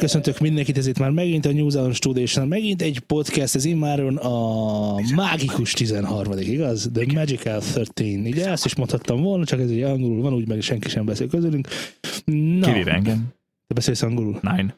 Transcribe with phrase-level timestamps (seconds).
[0.00, 4.94] Köszöntök mindenkit, ezért már megint a New Zealand Studio megint egy podcast, ez immáron a
[5.14, 6.90] mágikus 13 igaz?
[6.92, 7.60] The Magical
[7.94, 8.24] 13.
[8.24, 11.28] Ugye ezt is mondhattam volna, csak ez egy angolul van, úgy meg senki sem beszél
[11.28, 11.68] közülünk.
[12.24, 13.28] Na, Kivéve engem.
[13.66, 14.40] te beszélsz angolul?
[14.42, 14.76] Nine.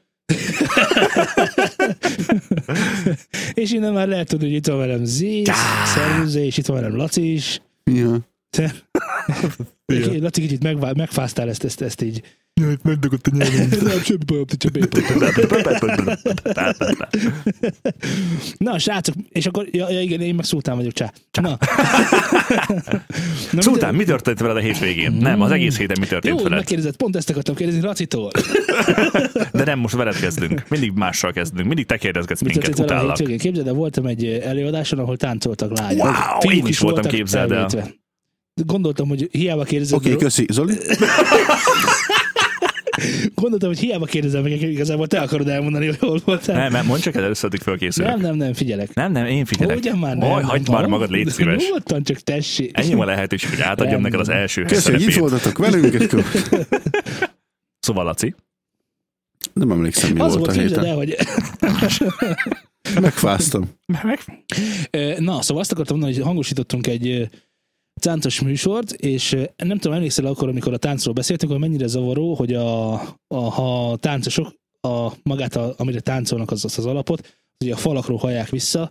[3.62, 5.42] És innen már lehet tudni, hogy itt van velem Zé,
[5.84, 7.60] Szervusz Zé, és itt van velem Laci is.
[7.84, 8.18] Ja.
[8.50, 8.72] Te...
[10.20, 12.22] Laci, kicsit megvá- megfáztál ezt, ezt, ezt így.
[12.60, 13.68] Jaj, megdögött a nyelvem.
[13.82, 14.72] Nem, semmi bajom, te csak
[18.58, 21.12] Na, srácok, és akkor, ja, ja igen, én meg szultán vagyok, csá.
[21.42, 21.58] Na.
[23.52, 25.12] Na, Szultán, mi történt veled a hétvégén?
[25.12, 26.58] Nem, az egész héten mi történt Jó, veled?
[26.58, 28.30] megkérdezett, pont ezt akartam kérdezni Racitól.
[29.52, 30.64] De nem, most veled kezdünk.
[30.68, 31.66] Mindig mással kezdünk.
[31.66, 33.16] Mindig te kérdezgetsz Mi minket, utállak.
[33.16, 36.04] Képzeld el, voltam egy előadáson, ahol táncoltak lányok.
[36.04, 37.68] Wow, Fiúk én is voltam, képzeld el.
[38.54, 39.98] Gondoltam, hogy hiába kérdezem.
[39.98, 40.46] Oké, okay, köszi.
[40.52, 40.74] Zoli?
[43.34, 46.56] Gondoltam, hogy hiába kérdezem meg, igazából te akarod elmondani, hogy hol voltál.
[46.56, 48.10] Nem, nem, mondd csak el először, addig fölkészülök.
[48.10, 48.94] nem, nem, nem, figyelek.
[48.94, 49.76] Nem, nem, én figyelek.
[49.76, 50.30] Ugyan már nem.
[50.30, 51.64] Oj, hagyd már magad, légy szíves.
[51.64, 52.78] Nyugodtan csak tessék.
[52.78, 54.02] Ennyi a lehetőség, hogy átadjam Nem.
[54.02, 56.00] neked az első hogy itt voltatok velünk.
[56.00, 56.24] Akkor...
[57.80, 58.34] Szóval, Laci,
[59.52, 60.84] Nem emlékszem, mi Az volt volt, a héten.
[60.84, 61.16] el, hogy
[63.00, 63.70] Megfáztam.
[64.90, 67.28] Ö, Na, szóval azt akartam mondani, hogy hangosítottunk egy
[68.00, 72.54] táncos műsort, és nem tudom, emlékszel akkor, amikor a táncról beszéltünk, hogy mennyire zavaró, hogy
[72.54, 72.92] a,
[73.26, 77.76] a, ha a táncosok a, magát, a, amire táncolnak az, az, az alapot, hogy a
[77.76, 78.90] falakról hallják vissza,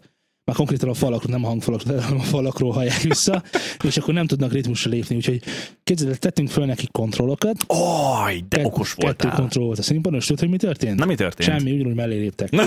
[0.52, 3.44] már konkrétan a falakról, nem a hangfalakról, hanem a falakról hallják vissza,
[3.88, 5.42] és akkor nem tudnak ritmusra lépni, úgyhogy
[5.84, 7.56] képzeld, el, tettünk föl nekik kontrollokat.
[7.68, 9.36] Oj, de Kett- okos Kettő voltál.
[9.40, 11.00] kontroll volt a színpadon, és tudod, hogy mi történt?
[11.00, 11.50] Na, mi történt?
[11.50, 12.50] Semmi, ugyanúgy mellé léptek.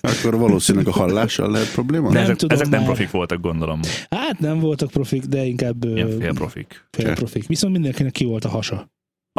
[0.00, 2.06] Akkor valószínűleg a hallással lehet probléma?
[2.08, 2.88] De Nem ezek, tudom ezek nem már.
[2.88, 3.80] profik voltak, gondolom.
[4.10, 6.86] Hát nem voltak profik, de inkább Ilyen fél profik.
[6.90, 7.46] fél profik.
[7.46, 8.90] Viszont mindenkinek ki volt a hasa.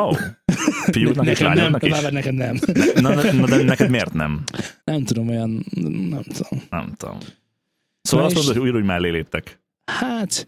[0.01, 0.17] Ó, oh.
[0.91, 1.91] fiúknak és nekem nem, lányoknak is?
[1.91, 2.59] Várj, nekem nem.
[2.95, 4.43] Na, na, na, de neked miért nem?
[4.83, 5.65] Nem tudom, olyan,
[6.09, 6.63] nem tudom.
[6.69, 7.17] Nem tudom.
[8.01, 9.61] Szóval Na azt mondod, hogy ugyanúgy mellé léptek.
[9.91, 10.45] Hát,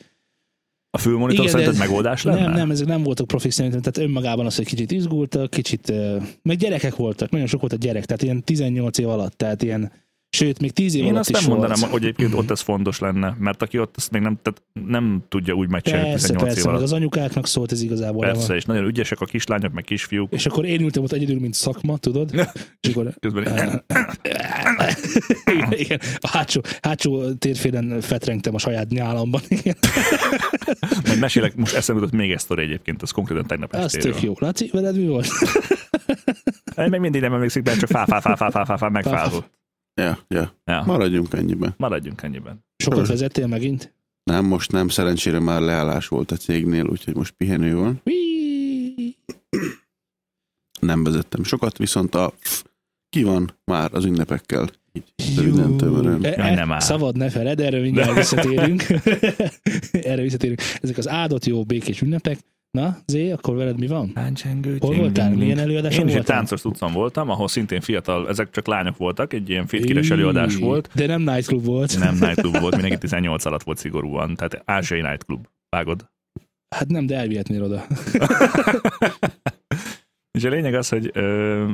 [0.89, 2.41] A fülmonitor Igen, szerinted ez- megoldás lenne?
[2.41, 5.93] nem, nem, ezek nem voltak profik szerintem, tehát önmagában az, hogy kicsit izgultak, kicsit,
[6.41, 9.91] meg gyerekek voltak, nagyon sok volt a gyerek, tehát ilyen 18 év alatt, tehát ilyen,
[10.35, 11.91] sőt, még 10 év Én alatt azt is nem mondanám, volt.
[11.91, 15.53] hogy egyébként ott ez fontos lenne, mert aki ott azt még nem, tehát nem tudja
[15.53, 16.87] úgy megcsinálni Persze, 18 év persze, meg alatt.
[16.87, 18.21] az anyukákat szólt ez igazából.
[18.25, 20.33] Persze, nem és nagyon ügyesek a kislányok, meg kisfiúk.
[20.33, 22.31] És akkor én ültem ott egyedül, mint szakma, tudod?
[22.79, 23.43] És akkor Közben
[25.69, 29.41] igen, a hátsó, hátsó térfélen fetrengtem a saját nyálamban.
[31.07, 34.11] Majd mesélek, most eszembe jutott még sztori egyébként, az konkrétan tegnap estéről.
[34.11, 34.33] tök jó.
[34.39, 35.27] Laci, veled mi volt?
[36.77, 39.61] Én még mindig nem emlékszik, mert csak fá, fá, fá, fá, fá, fá, fá megfázott.
[39.95, 40.53] Ja, ja.
[40.65, 40.83] Ja.
[40.85, 41.73] Maradjunk ennyiben.
[41.77, 42.65] Maradjunk ennyiben.
[42.77, 43.93] Sokat vezettél megint?
[44.23, 44.87] Nem, most nem.
[44.87, 48.01] Szerencsére már leállás volt a cégnél, úgyhogy most pihenő van.
[48.05, 49.11] Whee!
[50.79, 52.33] Nem vezettem sokat, viszont a
[53.09, 54.69] ki van már az ünnepekkel.
[54.93, 56.25] Így tömören.
[56.25, 56.79] E- e- nem áll.
[56.79, 58.83] Szabad ne feled, erre mindjárt visszatérünk.
[60.11, 60.61] erre visszatérünk.
[60.81, 62.37] Ezek az áldott jó békés ünnepek.
[62.77, 64.11] Na, Zé, akkor veled mi van?
[64.79, 65.35] Hol voltál?
[65.35, 69.33] Milyen előadáson Én is egy táncos tudszam voltam, ahol szintén fiatal, ezek csak lányok voltak,
[69.33, 70.89] egy ilyen fitkires előadás volt.
[70.95, 71.99] De nem nightclub volt.
[71.99, 75.47] Nem nightclub volt, mindenki 18 alatt volt szigorúan, tehát ázsiai nightclub.
[75.69, 76.09] Vágod?
[76.75, 77.81] Hát nem, de elvihetnél oda.
[80.37, 81.65] És a lényeg az, hogy ö,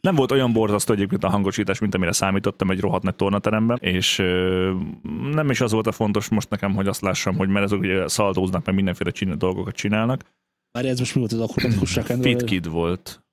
[0.00, 4.18] nem volt olyan borzasztó egyébként a hangosítás, mint amire számítottam egy rohadt nagy tornateremben, és
[4.18, 4.72] ö,
[5.32, 8.08] nem is az volt a fontos most nekem, hogy azt lássam, hogy mert azok ugye
[8.08, 10.24] szaldóznak, meg mindenféle csinál, dolgokat csinálnak.
[10.72, 12.18] Várj, ez most mi volt az akrobatikus rock'n'roll?
[12.22, 13.24] Fit Kid volt.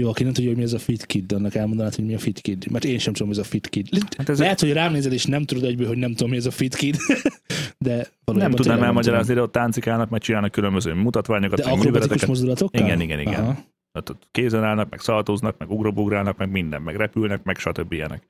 [0.00, 2.18] Jó, aki nem tudja, hogy mi ez a fit kid, annak elmondanád, hogy mi a
[2.18, 2.70] fit kid.
[2.70, 3.88] Mert én sem tudom, mi ez a fit kid.
[4.16, 6.46] Hát ez Lehet, hogy rám nézed, és nem tudod egyből, hogy nem tudom, mi ez
[6.46, 6.96] a fit kid.
[7.78, 12.28] De nem tudnám elmagyarázni, de ott táncikálnak, meg csinálnak különböző mutatványokat, De akrobatikus műveleteket.
[12.28, 12.80] mozdulatokkal?
[12.80, 13.42] Igen, igen, igen.
[13.42, 13.56] Aha.
[13.92, 17.92] Tehát ott kézen állnak, meg szaltóznak, meg ugrobugrálnak, meg minden, meg repülnek, meg stb.
[17.92, 18.28] ilyenek.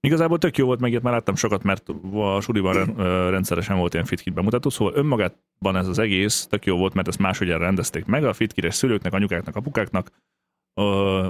[0.00, 2.94] Igazából tök jó volt, meg már láttam sokat, mert a suliban
[3.30, 7.18] rendszeresen volt ilyen fitkit bemutató, szóval önmagában ez az egész tök jó volt, mert ezt
[7.18, 10.10] máshogyára rendezték meg a fitkires szülőknek, anyukáknak, apukáknak,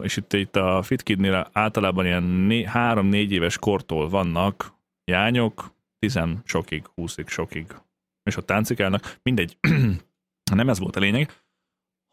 [0.02, 6.86] és itt, itt a fitkidnél általában ilyen né- három-négy éves kortól vannak jányok, tizen sokig,
[6.94, 7.66] húszig sokig,
[8.22, 9.58] és ott táncikálnak, mindegy,
[10.54, 11.32] nem ez volt a lényeg,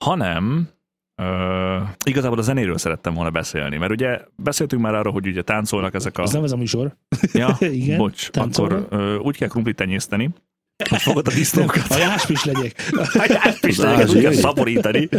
[0.06, 0.70] hanem
[1.16, 5.94] ö, igazából a zenéről szerettem volna beszélni, mert ugye beszéltünk már arról, hogy ugye táncolnak
[5.94, 6.22] ezek a...
[6.22, 6.96] Ez nem ez a műsor.
[7.34, 8.86] Ja, Igen, bocs, táncolnak.
[8.86, 10.30] akkor ö, úgy kell krumplit tenyészteni,
[10.90, 12.90] hogy fogod a disznókat, A jáspis legyek.
[13.14, 15.10] a jászpislányok, Az úgy kell szaporítani.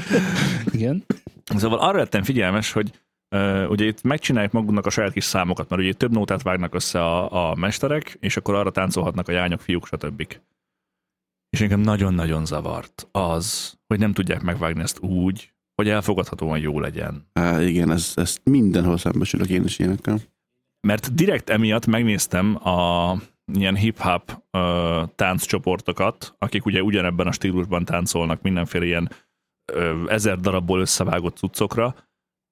[0.72, 1.04] Igen.
[1.44, 2.90] Szóval arra lettem figyelmes, hogy
[3.36, 6.74] uh, ugye itt megcsinálják maguknak a saját kis számokat, mert ugye itt több nótát vágnak
[6.74, 10.38] össze a, a mesterek, és akkor arra táncolhatnak a lányok, fiúk, stb.
[11.50, 17.26] És engem nagyon-nagyon zavart az, hogy nem tudják megvágni ezt úgy, hogy elfogadhatóan jó legyen.
[17.32, 20.18] Á, igen, ez, ezt mindenhol szembesülök én is ilyenekkel.
[20.86, 23.12] Mert direkt emiatt megnéztem a
[23.52, 29.10] ilyen hip-hop ö, tánccsoportokat, akik ugye ugyanebben a stílusban táncolnak mindenféle ilyen
[29.72, 31.94] ö, ezer darabból összevágott cuccokra.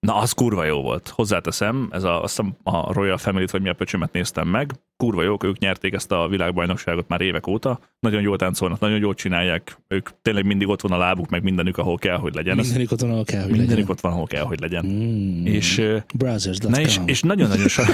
[0.06, 1.08] Na, az kurva jó volt.
[1.08, 4.70] Hozzáteszem, ez a, azt hiszem a Royal Family-t, vagy mi a pöcsömet néztem meg.
[4.96, 7.80] Kurva jók, ők nyerték ezt a világbajnokságot már évek óta.
[8.00, 9.78] Nagyon jól táncolnak, nagyon jól csinálják.
[9.88, 12.56] Ők tényleg mindig ott van a lábuk, meg mindenük, ahol kell, hogy legyen.
[12.56, 13.90] Mindenik ott van, ahol kell, hogy Mindenük legyen.
[13.90, 14.86] ott van, ahol kell, hogy legyen.
[14.86, 15.46] Mm.
[15.46, 15.82] És,
[16.68, 17.86] na és, és nagyon-nagyon sok.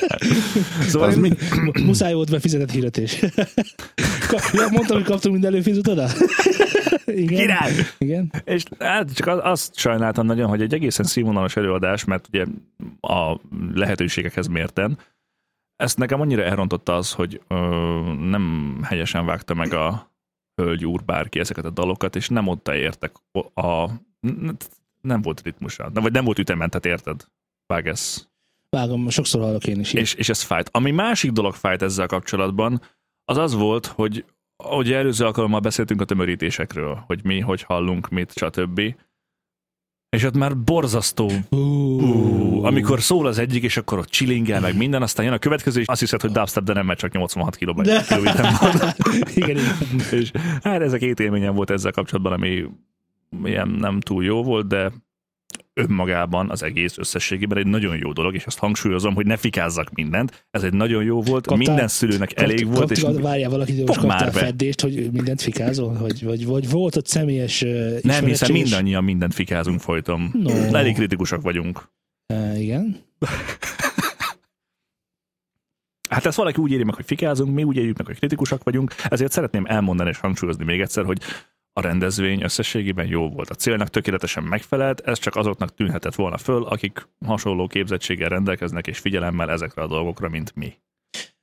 [0.88, 1.20] szóval Az én-
[1.72, 1.82] mi?
[1.82, 3.20] Muszáj volt befizetett hirdetés.
[4.72, 6.08] Mondtam, hogy kaptunk minden előfizetőt oda?
[7.06, 7.26] Igen.
[7.38, 7.72] Király!
[7.98, 8.32] Igen.
[8.44, 12.44] És hát csak az- azt sajnáltam nagyon, hogy egy egészen színvonalas előadás, mert ugye
[13.00, 13.36] a
[13.74, 14.98] lehetőségekhez mérten,
[15.76, 17.56] ezt nekem annyira elrontotta az, hogy ö,
[18.20, 20.10] nem helyesen vágta meg a
[20.54, 23.12] hölgy úr bárki ezeket a dalokat, és nem ott értek
[23.52, 23.90] a, a
[25.00, 27.24] nem volt ritmusa, vagy nem volt ütemen, tehát érted?
[27.66, 28.28] Vág ez.
[28.70, 29.92] Vágom, sokszor hallok én is.
[29.92, 30.68] És, és ez fájt.
[30.72, 32.80] Ami másik dolog fájt ezzel kapcsolatban,
[33.24, 34.24] az az volt, hogy
[34.56, 38.80] ugye előző alkalommal beszéltünk a tömörítésekről, hogy mi, hogy hallunk, mit, stb.
[40.08, 45.02] És ott már borzasztó, uh, amikor szól az egyik, és akkor ott chillingel, meg minden,
[45.02, 47.84] aztán jön a következő, és azt hiszed, hogy dubstep, de nem, mert csak 86 kilóban
[47.84, 48.02] De.
[48.02, 48.70] kilóméteren van.
[49.34, 49.74] igen, igen.
[50.10, 50.30] és
[50.62, 52.64] hát ez a két élményem volt ezzel kapcsolatban, ami
[53.44, 54.92] ilyen nem túl jó volt, de
[55.80, 60.46] önmagában az egész összességében egy nagyon jó dolog, és azt hangsúlyozom, hogy ne fikázzak mindent.
[60.50, 63.86] Ez egy nagyon jó volt, Kaptál- minden szülőnek elég volt, és Kaptál, várjál valakit, hogy
[63.86, 64.38] most kaptál be.
[64.38, 65.92] feddést, hogy mindent fikázol?
[65.92, 68.46] Vagy, vagy, vagy volt ott személyes uh, nem is?
[68.46, 70.30] mindannyian mindent fikázunk folyton.
[70.32, 70.50] No.
[70.50, 71.88] Elég kritikusak vagyunk.
[72.34, 72.96] Uh, igen.
[76.08, 78.94] Hát ezt valaki úgy éri meg, hogy fikázunk, mi úgy éljük meg, hogy kritikusak vagyunk,
[79.08, 81.18] ezért szeretném elmondani és hangsúlyozni még egyszer, hogy
[81.78, 83.50] a rendezvény összességében jó volt.
[83.50, 88.98] A célnak tökéletesen megfelelt, ez csak azoknak tűnhetett volna föl, akik hasonló képzettséggel rendelkeznek és
[88.98, 90.72] figyelemmel ezekre a dolgokra, mint mi.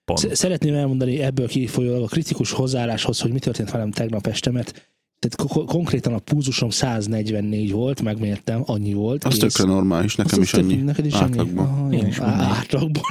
[0.06, 0.20] Pont.
[0.20, 4.92] Sz- Szeretném elmondani ebből kifolyólag a kritikus hozzáálláshoz, hogy mi történt velem tegnap este, mert
[5.20, 9.24] tehát ko- konkrétan a púzusom 144 volt, megmértem, annyi volt.
[9.24, 10.76] Az tökre normális, nekem Az is annyi.
[10.76, 11.68] Neked is Átlagban.
[11.68, 11.96] annyi?
[11.96, 12.08] Ah, Én jó.
[12.08, 12.20] is.
[12.20, 13.04] Átlagban.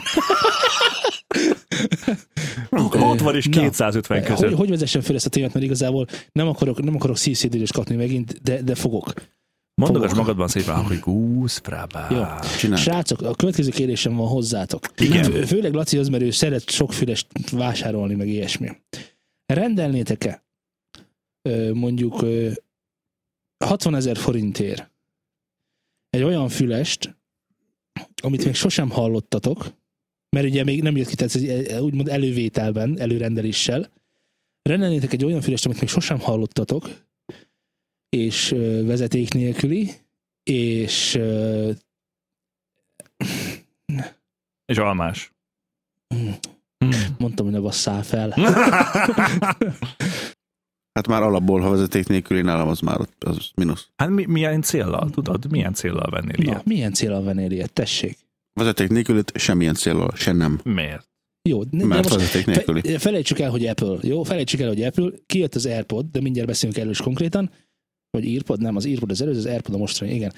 [2.70, 4.48] 60 és Na, 250 között.
[4.48, 7.94] Hogy, hogy vezessem fel ezt a témát, mert igazából nem akarok, nem akarok szívszédülést kapni
[7.96, 9.12] megint, de, de fogok.
[9.74, 12.08] Mondogass magadban szépen, hogy gúsz, frábá.
[12.10, 12.48] Jó.
[12.58, 12.76] Csinál.
[12.78, 14.86] Srácok, a következő kérdésem van hozzátok.
[14.96, 15.24] Igen.
[15.24, 18.68] Fő- Főleg Lacihoz, mert ő szeret sokfélest vásárolni, meg ilyesmi.
[19.46, 20.44] Rendelnétek-e
[21.72, 22.50] mondjuk ö,
[23.64, 24.90] 60 ezer forintért
[26.10, 27.16] egy olyan fülest,
[28.22, 29.66] amit még sosem hallottatok,
[30.36, 33.90] mert ugye még nem jött ki, tehát ez egy- úgymond elővételben, előrendeléssel.
[34.62, 36.88] Rendelnétek egy olyan fülest, amit még sosem hallottatok,
[38.08, 38.48] és
[38.84, 39.90] vezeték nélküli,
[40.42, 41.14] és
[44.64, 45.32] És almás.
[46.14, 46.34] Hmm.
[46.78, 47.16] Hmm.
[47.18, 48.30] mondtam, hogy ne basszál fel.
[50.94, 53.88] Hát már alapból, ha vezeték nélkül én nálam az már ott, az mínusz.
[53.96, 55.50] Hát mi, milyen céllal, tudod?
[55.50, 56.64] Milyen céllal vennél Na, ilyet?
[56.64, 57.72] milyen célral vennél ilyet?
[57.72, 58.18] Tessék.
[58.52, 60.60] Vezeték nélkül semmilyen célral, se nem.
[60.64, 61.10] Miért?
[61.48, 62.98] Jó, de Mert most vezeték nélküli.
[62.98, 63.98] felejtsük el, hogy Apple.
[64.02, 65.10] Jó, felejtsük el, hogy Apple.
[65.26, 67.50] Kijött az AirPod, de mindjárt beszélünk erről is konkrétan.
[68.10, 70.32] Vagy EarPod, nem, az EarPod az előző, az AirPod a mostani, igen.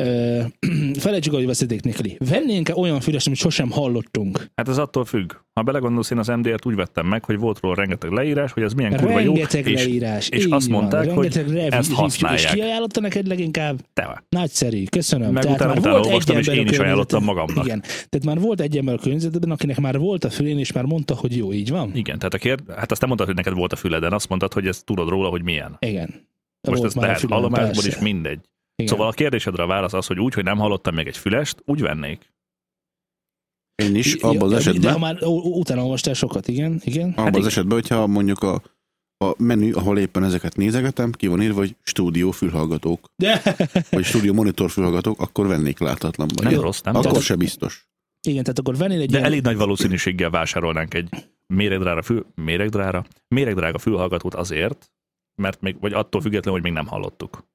[0.00, 0.40] Ö,
[0.98, 2.16] felejtsük el, hogy vezeték nélküli.
[2.18, 4.46] Vennénk-e olyan fülest, amit sosem hallottunk?
[4.54, 5.32] Hát ez attól függ.
[5.52, 8.72] Ha belegondolsz, én az MDR-t úgy vettem meg, hogy volt róla rengeteg leírás, hogy ez
[8.72, 10.28] milyen kurva jó, Rengeteg és leírás.
[10.28, 12.40] és így azt van, mondták, hogy rev- ezt használják.
[12.40, 13.80] És ki ajánlotta neked leginkább?
[13.92, 15.32] te Nagyszerű, köszönöm.
[15.32, 17.64] Meg Tehát utána, már volt egy olvastam, és ember én is ajánlottam magamnak.
[17.64, 17.80] Igen.
[17.80, 21.14] Tehát már volt egy ember a környezetben, akinek már volt a fülén, és már mondta,
[21.14, 21.90] hogy jó, így van?
[21.94, 22.62] Igen, tehát a kérd...
[22.76, 25.28] hát azt nem mondtad, hogy neked volt a füleden, azt mondtad, hogy ezt tudod róla,
[25.28, 25.76] hogy milyen.
[25.78, 26.28] Igen.
[26.68, 28.40] Most Volt ez a lehet hallomásból is mindegy.
[28.82, 28.92] Igen.
[28.92, 31.80] Szóval a kérdésedre a válasz az, hogy úgy, hogy nem hallottam még egy fülest, úgy
[31.80, 32.32] vennék.
[33.74, 37.08] Én is, Ja, abban az De esetben, ha már utána olvastál sokat, igen, igen.
[37.10, 37.48] abban hát az igen.
[37.48, 38.62] esetben, hogyha mondjuk a,
[39.24, 43.42] a menü, ahol éppen ezeket nézegetem, ki van írva, hogy stúdió fülhallgatók, De,
[43.90, 46.44] vagy stúdió monitor fülhallgatók, akkor vennék látatlanban.
[46.44, 46.60] Nem Jó.
[46.60, 46.94] rossz, nem?
[46.94, 47.88] Akkor Tehát- se biztos.
[48.28, 51.08] igen, tehát akkor vennél egy De ilyen- elég nagy valószínűséggel vásárolnánk egy
[51.46, 54.90] méregdrága, fül, méregdrága, méregdrága fülhallgatót azért,
[55.42, 57.48] mert még, vagy attól függetlenül, hogy még nem hallottuk.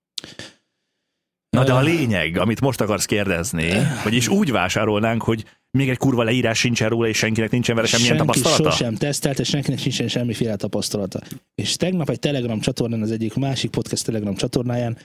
[1.55, 3.71] Na de a lényeg, amit most akarsz kérdezni,
[4.03, 8.17] vagyis úgy vásárolnánk, hogy még egy kurva leírás sincsen róla, és senkinek nincsen vele semmilyen
[8.17, 8.71] Senki tapasztalata?
[8.71, 11.19] sosem tesztelt, és senkinek sincsen semmiféle tapasztalata.
[11.55, 14.97] És tegnap egy Telegram csatornán, az egyik másik podcast Telegram csatornáján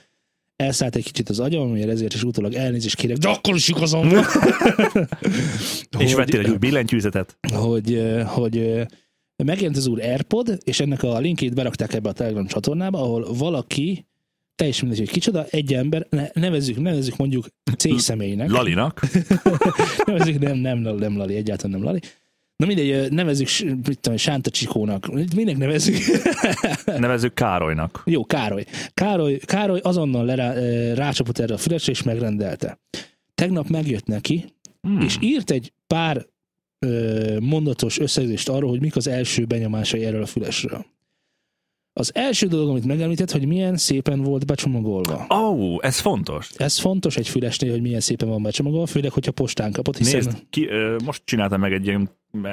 [0.55, 4.09] elszállt egy kicsit az agyam, amiért ezért is utólag elnézést kérek, de akkor is igazam
[4.09, 4.25] van.
[6.05, 7.37] És vettél egy új billentyűzetet?
[7.53, 8.85] hogy, hogy
[9.43, 14.05] megjelent az úr AirPod, és ennek a linkét berakták ebbe a Telegram csatornába, ahol valaki,
[14.55, 18.49] teljesen mindegy, hogy kicsoda, egy ember, ne, nevezzük, nevezzük mondjuk C személynek.
[18.49, 19.01] Lalinak?
[20.05, 21.99] nevezzük, nem, nem, nem Lali, egyáltalán nem Lali.
[22.55, 23.47] Na mindegy, nevezzük,
[23.87, 25.07] mit tudom, Sánta Csikónak.
[25.35, 25.95] Minek nevezzük?
[26.85, 28.01] Nevezzük Károlynak.
[28.05, 28.65] Jó, Károly.
[28.93, 30.53] Károly, Károly azonnal lerá,
[30.93, 32.79] rácsapott erre a fülesre, és megrendelte.
[33.35, 34.45] Tegnap megjött neki,
[34.81, 35.01] Hmm.
[35.01, 36.25] és írt egy pár
[36.79, 40.85] ö, mondatos összegzést arról, hogy mik az első benyomásai erről a fülesről.
[41.93, 45.25] Az első dolog, amit megemlített, hogy milyen szépen volt becsomagolva.
[45.29, 46.49] Ó, oh, ez fontos.
[46.57, 50.43] Ez fontos egy fülesnél, hogy milyen szépen van becsomagolva, főleg, hogyha postán kapott, hiszen Nézd,
[50.49, 50.69] ki,
[51.05, 52.09] most csináltam meg egy ilyen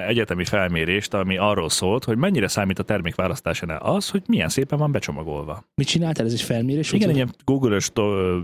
[0.07, 4.79] egyetemi felmérést, ami arról szólt, hogy mennyire számít a termék választásánál az, hogy milyen szépen
[4.79, 5.65] van becsomagolva.
[5.75, 6.27] mit csináltál?
[6.27, 6.93] Ez egy felmérés?
[6.93, 7.91] Igen, egy ilyen Google-ös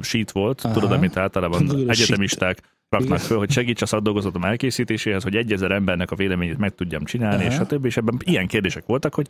[0.03, 0.75] sheet volt, Aha.
[0.75, 3.29] tudod, amit általában Google-ös egyetemisták raknak Igen.
[3.29, 7.45] föl, hogy segíts a szakdolgozatom elkészítéséhez, hogy egy ezer embernek a véleményét meg tudjam csinálni,
[7.45, 7.53] Aha.
[7.53, 9.29] és a többi, és ebben ilyen kérdések voltak, hogy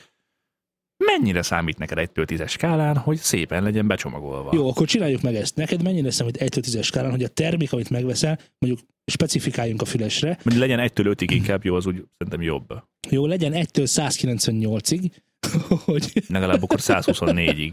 [1.07, 4.51] mennyire számít neked 1 10 skálán, hogy szépen legyen becsomagolva.
[4.55, 5.57] Jó, akkor csináljuk meg ezt.
[5.57, 10.39] Neked mennyire számít 1 10 skálán, hogy a termék, amit megveszel, mondjuk specifikáljunk a fülesre,
[10.43, 12.83] Hogy legyen 1-től 5-ig inkább jó, az úgy szerintem jobb.
[13.11, 15.11] jó, legyen 1-től 198-ig,
[15.85, 17.73] hogy Legalább akkor 124-ig.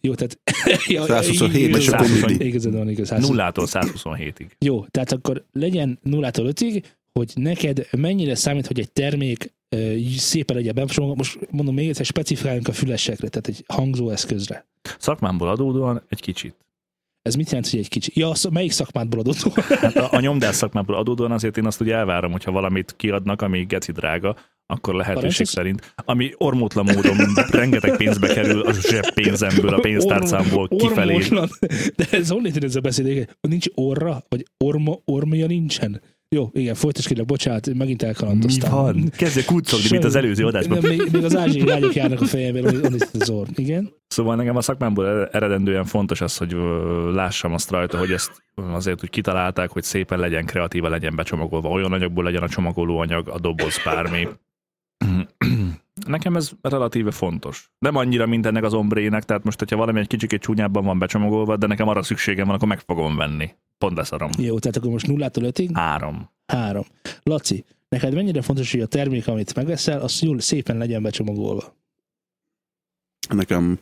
[0.00, 0.38] jó, tehát...
[0.86, 2.46] ja, 127, és akkor igazad- mindig.
[2.46, 3.06] Igazad van, igaz.
[3.08, 3.28] 100.
[3.28, 4.46] Nullától 127-ig.
[4.58, 9.52] Jó, tehát akkor legyen 0-tól 5-ig, hogy neked mennyire számít, hogy egy termék
[10.16, 11.14] szépen becsomagolva.
[11.16, 14.66] Most mondom még egyszer, specifikáljunk a fülesekre, tehát egy hangzóeszközre.
[14.98, 16.54] Szakmámból adódóan egy kicsit.
[17.22, 18.12] Ez mit jelent, hogy egy kicsi?
[18.14, 19.36] Ja, szó, melyik szakmádból adott?
[19.80, 23.64] Hát a, a nyomdás szakmából adódóan azért én azt ugye elvárom, hogyha valamit kiadnak, ami
[23.64, 25.94] geci drága, akkor lehetőség szerint.
[26.04, 27.16] Ami ormótlan módon
[27.50, 31.12] rengeteg pénzbe kerül a zseppénzemből, a pénztárcámból kifelé.
[31.12, 31.48] Ormoslan.
[31.96, 33.36] De ez jön ez a beszéd?
[33.40, 34.24] Nincs orra?
[34.28, 36.00] Vagy orma, ormja nincsen?
[36.28, 38.70] Jó, igen, folytasd kérlek, bocsánat, megint Mi elkalandoztam.
[38.70, 39.10] van?
[39.16, 40.78] Kezdje kuccogni, mint az előző adásban.
[40.78, 43.46] Nem, még, még az ázsiai lányok járnak a fejemben, az orr.
[43.54, 43.92] Igen?
[44.06, 46.56] Szóval nekem a szakmámból eredendően fontos az, hogy
[47.12, 51.92] lássam azt rajta, hogy ezt azért úgy kitalálták, hogy szépen legyen kreatíva, legyen becsomagolva, olyan
[51.92, 54.28] anyagból legyen a csomagolóanyag, a doboz, bármi.
[56.06, 57.70] Nekem ez relatíve fontos.
[57.78, 61.56] Nem annyira, mint ennek az ombrének, tehát most, hogyha valami egy kicsikét csúnyábban van becsomagolva,
[61.56, 63.50] de nekem arra szükségem van, akkor meg fogom venni.
[63.78, 64.30] Pont leszarom.
[64.38, 65.70] Jó, tehát akkor most nullától ötig?
[65.76, 66.30] Három.
[66.46, 66.84] Három.
[67.22, 71.76] Laci, neked mennyire fontos, hogy a termék, amit megveszel, az jól szépen legyen becsomagolva?
[73.28, 73.78] Nekem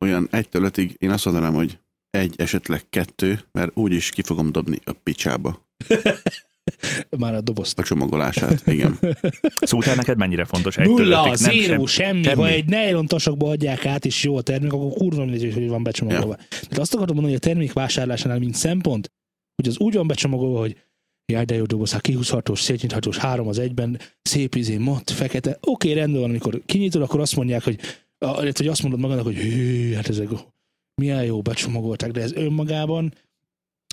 [0.00, 1.78] olyan egytől ötig én azt mondanám, hogy
[2.10, 5.66] egy, esetleg kettő, mert úgyis ki fogom dobni a picsába
[7.22, 7.78] Már a dobozt.
[7.78, 8.66] a csomagolását.
[8.66, 8.98] Igen.
[9.60, 10.76] Szóval neked mennyire fontos?
[10.76, 11.24] Egytől Nulla?
[11.24, 12.22] Nem, zéró, sem- semmi.
[12.22, 12.40] semmi.
[12.40, 15.82] Ha egy nylon tasakba adják át, és jó a termék, akkor kurva mindegy, hogy van
[15.82, 16.34] becsomagolva.
[16.34, 19.12] Tehát azt akartam mondani, hogy a termék vásárlásánál, mint szempont,
[19.54, 20.76] hogy az úgy van becsomagolva, hogy
[21.32, 25.58] jaj, de jó doboz, hát kihúzhatós, szétnyithatós, három az egyben, szép izé, mat, fekete.
[25.60, 27.80] Oké, rendben van, amikor kinyitod, akkor azt mondják, hogy,
[28.18, 30.28] hogy azt mondod magadnak, hogy hű, hát ezek
[30.94, 33.14] milyen jó becsomagolták, de ez önmagában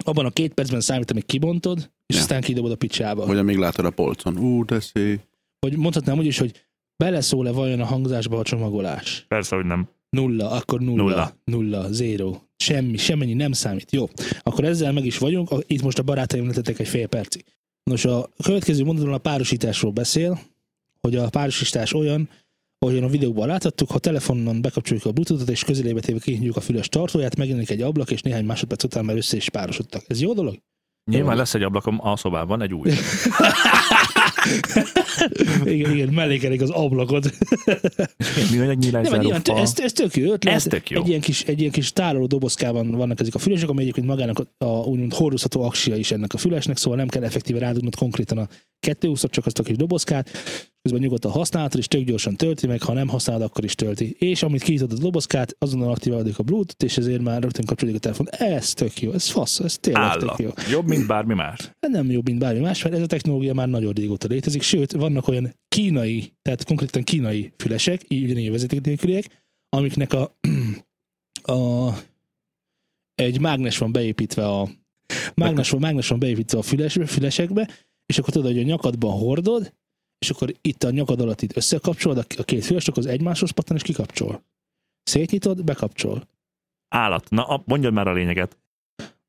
[0.03, 2.21] abban a két percben számít, amíg kibontod, és Ja.
[2.21, 3.25] aztán kidobod a picsába.
[3.25, 4.37] Vagy amíg látod a polcon.
[4.37, 5.19] Ú, de szép.
[5.59, 6.65] Vagy mondhatnám úgy is, hogy
[6.97, 9.25] beleszól-e vajon a hangzásba a csomagolás?
[9.27, 9.87] Persze, hogy nem.
[10.09, 11.03] Nulla, akkor nulla.
[11.03, 11.35] Nulla.
[11.43, 12.35] Nulla, zéro.
[12.57, 13.91] Semmi, semmennyi nem számít.
[13.91, 14.05] Jó,
[14.43, 15.49] akkor ezzel meg is vagyunk.
[15.67, 17.43] Itt most a barátaim letettek egy fél percig.
[17.83, 20.39] Nos, a következő mondaton a párosításról beszél,
[21.01, 22.29] hogy a párosítás olyan,
[22.79, 26.89] ahogyan a videóban láthattuk, ha telefonon bekapcsoljuk a bluetoothot és közelébe téve kinyitjuk a füles
[26.89, 30.03] tartóját, megjelenik egy ablak, és néhány másodperc után már össze is párosodtak.
[30.07, 30.55] Ez jó dolog?
[31.05, 32.91] Nyilván lesz egy ablakom a szobában, egy új.
[35.65, 37.29] igen, igen, mellékelik az ablakot.
[38.75, 39.57] Nyílászáró nyilván, fa?
[39.57, 40.53] ez, ez tök jó ötlet.
[40.53, 41.01] Ez tök jó.
[41.01, 44.39] Egy ilyen kis, egy ilyen kis tároló dobozkában vannak ezek a fülesek, amely egyébként magának
[44.39, 48.37] a, a úgymond hordozható aksia is ennek a fülesnek, szóval nem kell effektíve rádugnod konkrétan
[48.37, 48.47] a
[48.79, 50.29] kettőúszat, csak azt a kis dobozkát.
[50.89, 54.15] Közben nyugodtan használhatod, és tök gyorsan tölti meg, ha nem használod, akkor is tölti.
[54.19, 58.03] És amit kinyitod a dobozkát, azonnal aktiválódik a Bluetooth, és ezért már rögtön kapcsolódik a
[58.03, 58.29] telefon.
[58.29, 60.36] Ez tök jó, ez fasz, ez tényleg Állat.
[60.36, 60.51] tök jó.
[60.69, 61.72] Jobb, mint bármi más.
[61.79, 65.27] Nem jobb, mint bármi más, mert ez a technológia már nagyon régóta létezik, sőt, vannak
[65.27, 70.38] olyan kínai, tehát konkrétan kínai fülesek, így ugyanígy vezeték nélküliek, amiknek a,
[71.53, 71.93] a
[73.15, 74.69] egy mágnes van beépítve a
[75.36, 77.69] mágnes van, mágnes van beépítve a fülesbe, fülesekbe,
[78.05, 79.74] és akkor tudod, hogy a nyakadban hordod,
[80.19, 83.75] és akkor itt a nyakad alatt itt összekapcsolod a két füles, akkor az egymáshoz pattan,
[83.75, 84.43] és kikapcsol.
[85.03, 86.27] Szétnyitod, bekapcsol.
[86.88, 87.29] Állat.
[87.29, 88.57] Na, mondjad már a lényeget.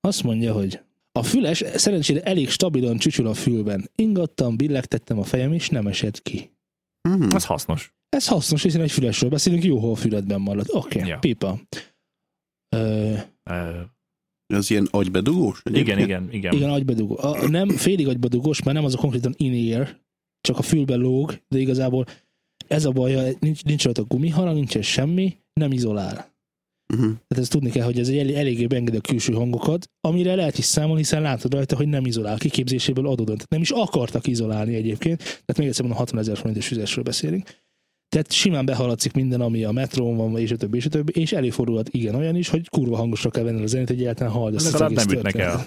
[0.00, 0.80] Azt mondja, hogy
[1.12, 3.90] a füles szerencsére elég stabilan csücsül a fülben.
[3.94, 6.50] Ingattam, billegtettem a fejem, és nem esett ki.
[7.08, 7.28] Mhm.
[7.34, 7.92] Ez hasznos.
[8.08, 10.66] Ez hasznos, hiszen egy fülesről beszélünk, jó, ha a füledben marad.
[10.68, 11.18] Oké, okay, Ja.
[11.18, 11.60] pipa.
[12.76, 13.14] Ö,
[13.50, 13.80] Ö,
[14.46, 15.62] Ez ilyen agybedugós?
[15.64, 16.54] igen, igen, igen.
[16.54, 17.18] igen, agybedugó.
[17.18, 19.98] A, nem félig agybedugós, mert nem az a konkrétan in-ear,
[20.40, 22.04] csak a fülbe lóg, de igazából
[22.68, 26.28] ez a baj, nincs, nincs rajta gumihalang, nincsen semmi, nem izolál.
[26.94, 27.02] Mhm.
[27.02, 30.58] Tehát ezt tudni kell, hogy ez egy elég, eléggé beengedi a külső hangokat, amire lehet
[30.58, 33.36] is számolni, hiszen látod rajta, hogy nem izolál, kiképzéséből adódóan.
[33.36, 35.18] Tehát nem is akartak izolálni egyébként.
[35.18, 37.48] Tehát még egyszer mondom, 60 ezer forintos füzesről beszélünk.
[38.08, 41.32] Tehát simán behaladszik minden, ami a metrón van, és a többi, és a többi, és
[41.32, 44.64] előfordulhat igen olyan is, hogy kurva hangosra kell venni a zenét, hogy egyáltalán hallod ezt
[44.72, 45.60] Legalább nem ütnek történetet.
[45.60, 45.66] el.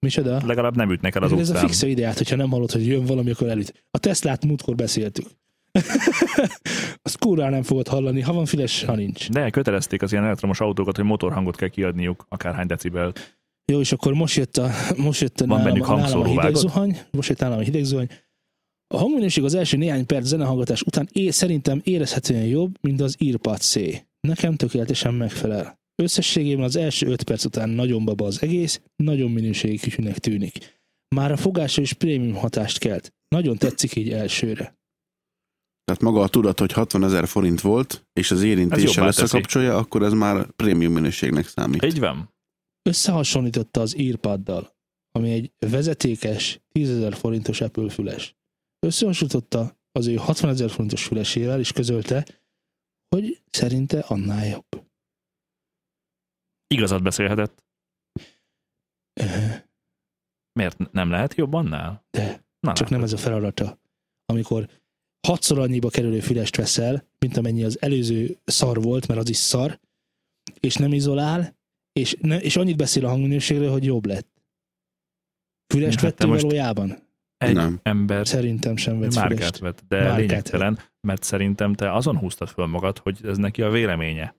[0.00, 0.40] Micsoda?
[0.46, 1.66] Legalább nem ütnek el az Ez a utcán.
[1.66, 3.86] fixa ideát, hogyha nem hallod, hogy jön valami, akkor elüt.
[3.90, 5.26] A Teslát múltkor beszéltük.
[7.02, 9.30] Azt kurva nem fogod hallani, ha van füles, ha nincs.
[9.30, 13.12] De kötelezték az ilyen elektromos autókat, hogy motorhangot kell kiadniuk, akárhány decibel.
[13.72, 16.98] Jó, és akkor most jött a, most jött a Van nálam, nálam a hideg zuhany,
[17.10, 18.08] most jött nálam a hideg zuhany.
[18.94, 23.58] A hangminőség az első néhány perc zenehallgatás után é, szerintem érezhetően jobb, mint az Earpod
[23.58, 23.74] C.
[24.20, 25.79] Nekem tökéletesen megfelel.
[26.00, 30.80] Összességében az első öt perc után nagyon baba az egész, nagyon minőségi kütyűnek tűnik.
[31.14, 33.14] Már a fogása is prémium hatást kelt.
[33.28, 34.78] Nagyon tetszik így elsőre.
[35.84, 39.22] Tehát maga a tudat, hogy 60 ezer forint volt, és az érintéssel jobbá teszi.
[39.22, 41.84] összekapcsolja, akkor ez már prémium minőségnek számít.
[41.84, 42.34] Így van.
[42.82, 44.76] Összehasonlította az Earpoddal,
[45.10, 48.36] ami egy vezetékes 10 ezer forintos Apple füles.
[48.86, 52.26] Összehasonlította az ő 60 ezer forintos fülesével, és közölte,
[53.08, 54.89] hogy szerinte annál jobb.
[56.74, 57.64] Igazat beszélhetett.
[60.52, 62.04] Miért nem lehet jobb annál?
[62.10, 63.78] De Na, csak nem ez a feladata.
[64.26, 64.68] Amikor
[65.26, 69.80] hatszor annyiba kerülő fülest veszel, mint amennyi az előző szar volt, mert az is szar,
[70.60, 71.58] és nem izolál,
[71.92, 74.28] és, ne, és annyit beszél a hangminőségről, hogy jobb lett.
[75.74, 77.08] Fülest Hát vettél valójában?
[77.36, 77.80] Egy Nem.
[77.82, 79.58] ember Szerintem sem vett márkát fülest.
[79.58, 83.70] vett, de Márkát lényegtelen, mert szerintem te azon húztad föl magad, hogy ez neki a
[83.70, 84.34] véleménye.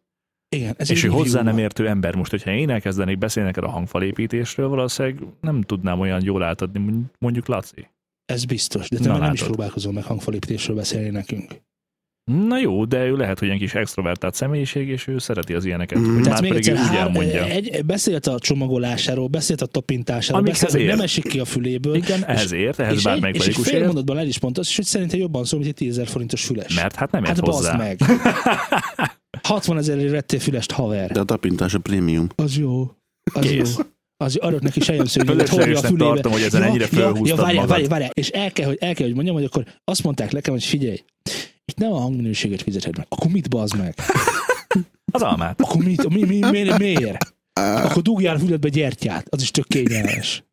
[0.56, 3.64] Igen, ez és egy ő hozzá nem értő ember most, hogyha én elkezdenék beszélni neked
[3.64, 7.88] a hangfalépítésről, valószínűleg nem tudnám olyan jól átadni, mondj- mondjuk Laci.
[8.26, 11.62] Ez biztos, de te Na, már nem is próbálkozol meg hangfalépítésről beszélni nekünk.
[12.32, 16.00] Na jó, de ő lehet, hogy ilyen kis extrovertált személyiség, és ő szereti az ilyeneket.
[16.00, 16.22] Mm.
[16.22, 17.46] Tehát Már még egyszer, úgy hár, elmondja.
[17.46, 21.96] egy, beszélt a csomagolásáról, beszélt a tapintásáról, Amikhez beszélt, hogy nem esik ki a füléből.
[21.96, 24.76] Igen, ehhez ért, ehhez és, egy, bármelyik és egy fél mondatban el is mondta, azt,
[24.76, 26.76] hogy szerintem jobban szól, mint egy 10 forintos füles.
[26.76, 27.76] mert hát nem ért hát hozzá.
[27.78, 28.00] meg.
[29.44, 31.12] 60 ezerért vettél fülest, haver.
[31.12, 32.28] De a tapintás a prémium.
[32.36, 32.92] Az jó.
[33.34, 33.76] Az Kész.
[33.78, 33.84] jó.
[34.18, 36.14] Az jó, adok neki sejemszőnyeget, hordja a Fölöslegesnek fülébe.
[36.14, 37.70] tartom, hogy ezen ennyire fölhúztad ja, várjál, magad.
[37.70, 40.54] várjál, várjál, és el kell, hogy, el kell, hogy mondjam, hogy akkor azt mondták nekem,
[40.54, 41.04] hogy figyelj,
[41.66, 43.96] itt nem a hangminőséget fizeted meg, akkor mit bazd meg?
[45.14, 45.62] Az almát.
[45.62, 47.36] Akkor mit, mi, mi, mi, miért?
[47.54, 50.44] Akkor dugjál a füledbe gyertyát, az is tök kényelmes.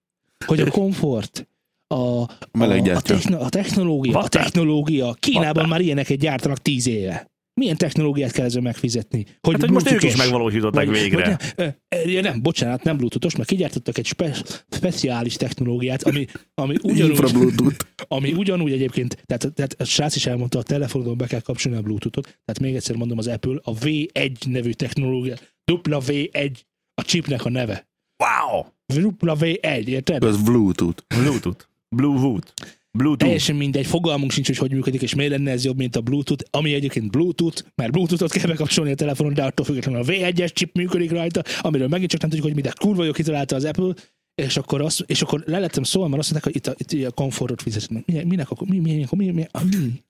[0.47, 1.49] Hogy a komfort,
[1.87, 4.43] a, a, a, techno, a technológia, a Vattár.
[4.43, 5.13] technológia.
[5.13, 5.69] Kínában Vattár.
[5.69, 7.31] már ilyeneket gyártanak tíz éve.
[7.59, 9.25] Milyen technológiát kell ezzel megfizetni?
[9.41, 11.39] Hogy, Hát, hogy most ők is megvalósították végre.
[11.57, 11.75] vagy
[12.15, 17.75] nem, nem, bocsánat, nem Bluetoothos, mert kigyártottak egy spe- speciális technológiát, ami, ami ugyanúgy,
[18.09, 21.83] ami ugyanúgy egyébként, tehát, tehát a srác is elmondta, a telefonon be kell kapcsolni a
[21.83, 26.51] Bluetoothot, tehát még egyszer mondom, az Apple a V1 nevű technológia, dupla V1
[26.95, 27.89] a chipnek a neve.
[28.25, 28.65] Wow!
[28.87, 30.25] Dupla V1, érted?
[30.25, 31.03] Ez Bluetooth.
[31.07, 31.65] Bluetooth.
[31.97, 32.53] Bluetooth.
[32.99, 33.25] Bluetooth.
[33.25, 36.45] Teljesen mindegy, fogalmunk sincs, hogy hogy működik, és miért lenne ez jobb, mint a Bluetooth,
[36.51, 40.75] ami egyébként Bluetooth, mert Bluetoothot kell bekapcsolni a telefonon, de attól függetlenül a V1-es chip
[40.75, 43.95] működik rajta, amiről megint csak nem tudjuk, hogy mi, de kurva jó kitalálta az Apple,
[44.35, 47.07] és akkor, azt, és akkor le lettem szólni, mert azt mondták, hogy itt a, itt
[47.07, 48.07] a komfortot fizetnek.
[48.07, 48.69] Mi, minek akkor?
[48.69, 50.03] Mi, mi, mi, mi, mi, mi,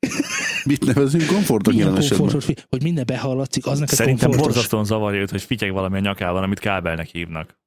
[0.64, 4.54] Mit nevezünk a jelen komfortot, fi- hogy minden behallatszik, az neked Szerintem komfortos.
[4.54, 7.58] borzasztóan zavarja őt, hogy fityeg valami a nyakában, amit kábelnek hívnak.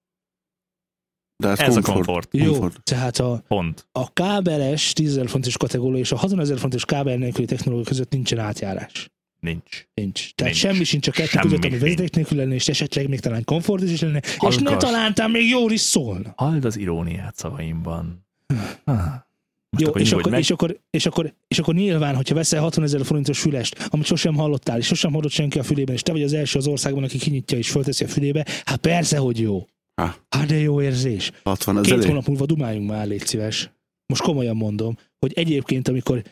[1.42, 2.06] De ez, Ez a komfort.
[2.06, 2.30] komfort.
[2.32, 2.84] Jó, komfort.
[2.84, 3.88] tehát a, Pont.
[3.92, 8.12] a kábeles 10 000 fontos kategória és a 60 000 fontos kábel nélküli technológia között
[8.12, 9.10] nincsen átjárás.
[9.40, 9.88] Nincs.
[9.94, 10.34] Nincs.
[10.36, 10.66] Tehát Nincs.
[10.66, 13.84] semmi sincs a kettő Semmi között, ami vezeték nélkül lenne, és esetleg még talán komfort
[13.84, 14.62] is lenne, és Hallgass.
[14.62, 16.34] ne találtam még jól is szólna.
[16.36, 18.26] Halld az iróniát szavaimban.
[18.84, 18.96] Ah.
[19.70, 20.40] Most Jó, akkor és akkor, meg.
[20.40, 24.36] és, akkor, és, akkor, és akkor nyilván, hogyha veszel 60 ezer forintos fülest, amit sosem
[24.36, 27.18] hallottál, és sosem hallott senki a fülében, és te vagy az első az országban, aki
[27.18, 29.68] kinyitja és fölteszi a fülébe, hát persze, hogy jó.
[29.96, 30.16] Há.
[30.30, 31.32] Hát de jó érzés.
[31.44, 32.08] 60 Két ezer.
[32.08, 33.72] hónap múlva dumáljunk már, légy szíves.
[34.06, 36.24] Most komolyan mondom, hogy egyébként, amikor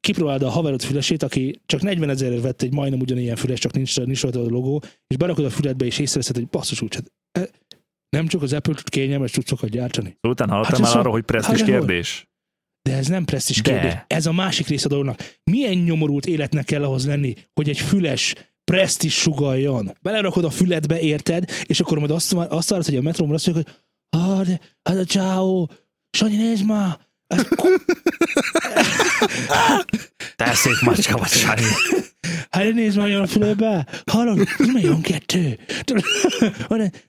[0.00, 4.00] kipróbálod a haverod fülesét, aki csak 40 ezerért vett egy majdnem ugyanilyen füles, csak nincs,
[4.00, 7.48] nincs rajta a logó, és berakod a füledbe, és észreveszed, hogy basszus úgy, hát, e,
[8.08, 10.16] nem csak az Apple tud kényelmes cuccokat gyártani.
[10.28, 11.78] Utána hallottál Hát már ez a- arról, hogy presztis hát hol?
[11.78, 12.26] kérdés?
[12.88, 13.70] De ez nem presztis De.
[13.72, 13.94] kérdés.
[14.06, 15.38] Ez a másik része a dolognak.
[15.50, 18.34] Milyen nyomorult életnek kell ahhoz lenni, hogy egy füles
[18.72, 19.96] presztis sugaljon.
[20.02, 21.50] Belerakod a füledbe, érted?
[21.64, 24.98] És akkor majd azt, azt várod, hogy a metróban azt mondják, hogy ah, de, hát
[24.98, 25.66] a ciao,
[26.16, 26.98] Sanyi, nézd már!
[27.26, 27.84] Ez ku-
[30.36, 31.62] Te szép macska vagy, Sanyi.
[32.50, 33.86] Hát nézd már, olyan a fülébe!
[34.06, 34.48] Hallod?
[34.58, 35.58] Ez miért van kettő?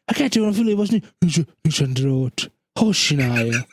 [0.05, 2.51] Hát kettő van a fülébe, az nincs, nincs, nincsen drót.
[2.79, 3.67] Hogy csinálja?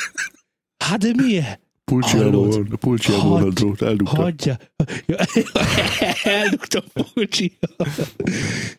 [0.84, 1.60] Hát de miért?
[1.90, 2.54] Pulcsiában Hallod?
[2.54, 4.22] van, pulcsiában van drót, eldugta.
[4.22, 4.56] Hagyja.
[6.40, 7.58] Eldugta a pulcsi.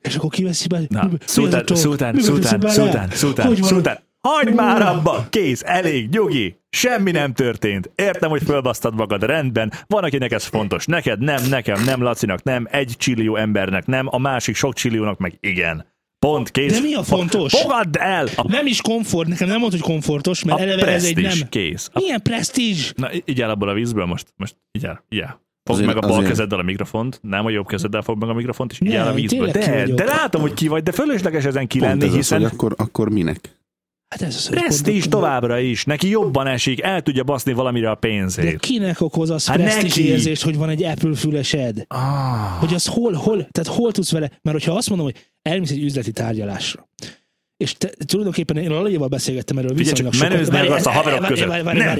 [0.01, 0.79] És akkor kiveszi be.
[0.87, 3.99] Na, szultán, szultán, szultán, szultán, szultán, szultán.
[4.21, 5.27] Hagyd már abba!
[5.29, 6.59] Kész, elég, nyugi!
[6.69, 7.91] Semmi nem történt.
[7.95, 9.71] Értem, hogy fölbasztad magad, rendben.
[9.87, 10.85] Van, akinek ez fontos.
[10.85, 15.37] Neked nem, nekem nem, Lacinak nem, egy csillió embernek nem, a másik sok csilliónak meg
[15.41, 15.85] igen.
[16.25, 16.73] Pont, kész.
[16.73, 17.53] De mi a fontos?
[17.59, 18.27] Fogadd el!
[18.35, 21.49] A, Nem is komfort, nekem nem mondta, hogy komfortos, mert a eleve ez egy nem.
[21.49, 21.89] kész.
[21.93, 22.91] A, Milyen presztízs?
[22.95, 25.27] na, így el abból a vízből most, most így el, így el.
[25.63, 28.29] Fogd Azért- meg a bal azért- kezeddel a mikrofont, nem a jobb kezeddel fogd meg
[28.29, 29.47] a mikrofont, és el a vízből.
[29.51, 32.41] De, de látom, hogy ki vagy, de fölösleges ezen ki Pont lenni, ez az, hiszen
[32.41, 33.59] hogy akkor, akkor minek?
[34.11, 35.83] Hát ez az, Presztízs továbbra is.
[35.85, 38.59] Neki jobban esik, el tudja baszni valamire a De pénzét.
[38.59, 41.85] kinek okoz az Hát presztízs érzést, hogy van egy Apple fülesed?
[41.87, 45.71] Ah, Hogy az hol, hol, tehát hol tudsz vele, mert hogyha azt mondom, hogy elmész
[45.71, 46.89] egy üzleti tárgyalásra,
[47.57, 50.29] és te, tulajdonképpen én Lalival beszélgettem erről Figyelj viszonylag sokat.
[50.29, 51.47] menőzni akarsz a haverok között.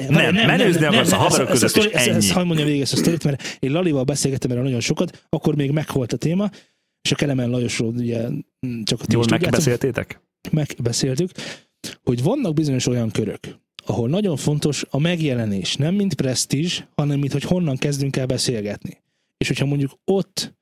[0.08, 2.28] Nem, nem, menőzni akarsz a haverok között, és ezt- ezt- ennyi.
[2.28, 5.70] Hadd mondjam végig ezt a sztorit, mert én Lalival beszélgettem erről nagyon sokat, akkor még
[5.70, 6.50] megvolt a téma,
[7.02, 8.28] és a Kelemen Lajosról ugye
[8.66, 10.20] mm, csak a jól megbeszéltétek?
[10.50, 11.30] megbeszéltük,
[12.04, 17.32] hogy vannak bizonyos olyan körök, ahol nagyon fontos a megjelenés, nem mint presztízs, hanem mint
[17.32, 19.02] hogy honnan kezdünk el beszélgetni.
[19.36, 20.54] És hogyha mondjuk ott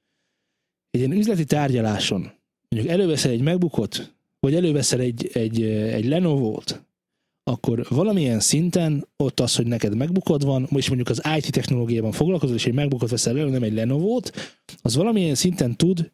[0.91, 2.39] egy ilyen üzleti tárgyaláson
[2.71, 6.85] mondjuk előveszel egy megbukot, vagy előveszel egy, egy, egy Lenovo-t,
[7.43, 12.57] akkor valamilyen szinten ott az, hogy neked megbukod van, és mondjuk az IT technológiában foglalkozol,
[12.57, 14.33] és egy megbukot veszel elő, nem egy Lenovo-t,
[14.83, 16.13] az valamilyen szinten tud,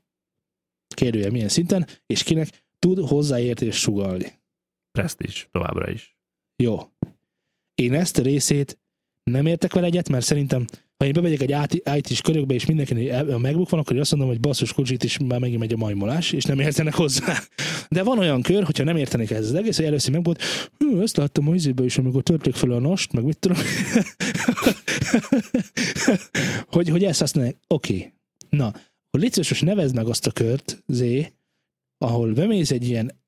[0.95, 4.33] kérdője milyen szinten, és kinek tud hozzáértést sugalni.
[4.96, 6.16] Presztízs továbbra is.
[6.56, 6.80] Jó.
[7.74, 8.78] Én ezt a részét
[9.24, 10.64] nem értek vele egyet, mert szerintem,
[10.96, 11.54] ha én bemegyek egy
[11.96, 15.40] IT-s körökbe, és mindenkinek a MacBook van, akkor azt mondom, hogy basszus kocsit is már
[15.40, 17.38] megint megy a majmolás, és nem értenek hozzá.
[17.88, 20.42] De van olyan kör, hogyha nem értenek ez az egész, hogy először megbot,
[20.78, 23.59] hű, ezt láttam a izébe is, amikor törték fel a nost, meg mit tudom.
[26.74, 27.94] hogy, hogy ezt mondják, oké.
[27.94, 28.12] Okay.
[28.48, 28.74] Na,
[29.11, 31.02] szíves, most nevezd meg azt a kört, Z,
[31.98, 33.24] ahol bemész egy ilyen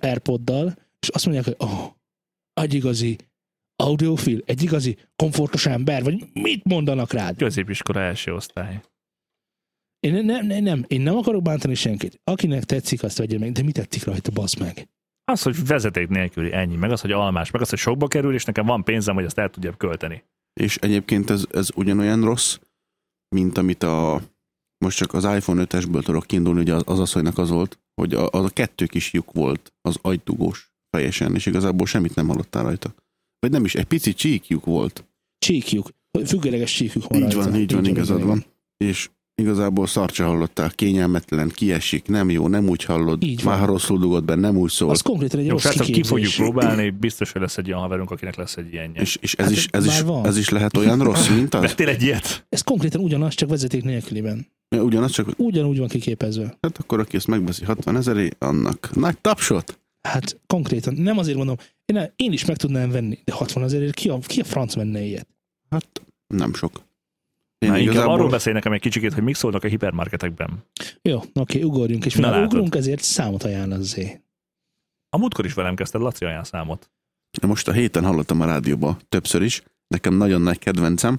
[0.00, 1.92] Airpoddal, és azt mondják, hogy oh,
[2.52, 3.16] egy igazi
[3.76, 7.36] audiofil, egy igazi komfortos ember, vagy mit mondanak rád?
[7.36, 8.80] Középiskola első osztály.
[10.00, 12.20] Én nem, nem, nem, én nem akarok bántani senkit.
[12.24, 14.88] Akinek tetszik, azt vegye meg, de mi tetszik rajta, basz meg?
[15.24, 16.76] Az, hogy vezeték nélküli, ennyi.
[16.76, 19.38] Meg az, hogy almás, meg az, hogy sokba kerül, és nekem van pénzem, hogy azt
[19.38, 20.24] el tudjam költeni.
[20.60, 22.58] És egyébként ez, ez ugyanolyan rossz,
[23.28, 24.20] mint amit a
[24.84, 28.28] most csak az iPhone 5-esből tudok kiindulni, ugye az, az asszonynak az volt, hogy a,
[28.30, 30.67] az a kettő kis lyuk volt az ajtugós
[30.98, 32.94] fejesen, és igazából semmit nem hallottál rajta.
[33.40, 35.04] Vagy nem is, egy pici csíkjuk volt.
[35.38, 35.90] Csíkjuk.
[36.26, 37.50] Függőleges csíkjuk van Így rajta.
[37.50, 38.28] van, így van, igazad igen.
[38.28, 38.44] van.
[38.76, 43.58] És igazából szart se hallottál, kényelmetlen, kiesik, nem jó, nem úgy hallod, Így van.
[43.58, 44.90] már rosszul dugod be, nem úgy szól.
[44.90, 48.10] Az konkrétan egy Jó, rossz srácok, ki fogjuk próbálni, biztos, hogy lesz egy olyan haverunk,
[48.10, 49.00] akinek lesz egy ilyenje.
[49.00, 50.26] És, és ez, Hát is, ez, is, van.
[50.26, 51.60] ez is lehet olyan rossz, mint az?
[51.60, 52.46] Vettél egy ilyet?
[52.48, 54.46] Ez konkrétan ugyanaz, csak vezeték nélküliben.
[54.76, 56.56] Ja, Ugyanaz csak, Ugyanúgy van kiképezve.
[56.60, 59.80] hát akkor aki ezt megveszi 60 ezeré, annak nagy tapsot.
[60.02, 64.08] Hát konkrétan, nem azért mondom, én, én is meg tudnám venni, de 60 ezerért ki
[64.08, 65.28] a, ki a franc venne ilyet?
[65.70, 66.86] Hát nem sok.
[67.58, 70.64] Én Na, inkább igazából arról beszélj nekem egy kicsikét, hogy mik szólnak a hipermarketekben.
[71.02, 74.20] Jó, oké, ugorjunk, és Na, mivel ugrunk, ezért számot ajánl az zé.
[75.10, 76.90] A múltkor is velem kezdted, Laci ajánl számot.
[77.46, 81.18] most a héten hallottam a rádióba többször is, nekem nagyon nagy kedvencem,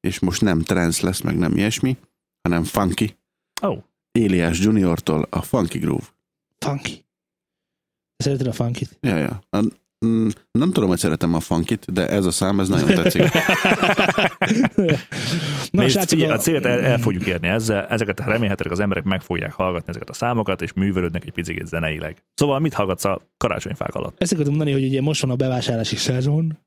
[0.00, 1.96] és most nem trance lesz, meg nem ilyesmi,
[2.42, 3.16] hanem funky.
[3.60, 6.06] Oh, Éliás Juniortól a Funky Groove.
[6.58, 7.04] Funky.
[8.18, 8.98] Szereted a funkit?
[9.00, 9.40] Ja, ja.
[9.50, 9.62] A,
[10.06, 13.22] mm, nem tudom, hogy szeretem a funkit, de ez a szám, ez nagyon tetszik.
[15.70, 19.04] Na, Nézd, srácok, figyelj, a célt el, el fogjuk érni ezzel, ezeket remélhetőleg az emberek
[19.04, 22.24] meg fogják hallgatni ezeket a számokat, és művelődnek egy picit zeneileg.
[22.34, 24.22] Szóval mit hallgatsz a karácsonyfák alatt?
[24.22, 26.58] Ezt akartam mondani, hogy ugye most van a bevásárlási szezon,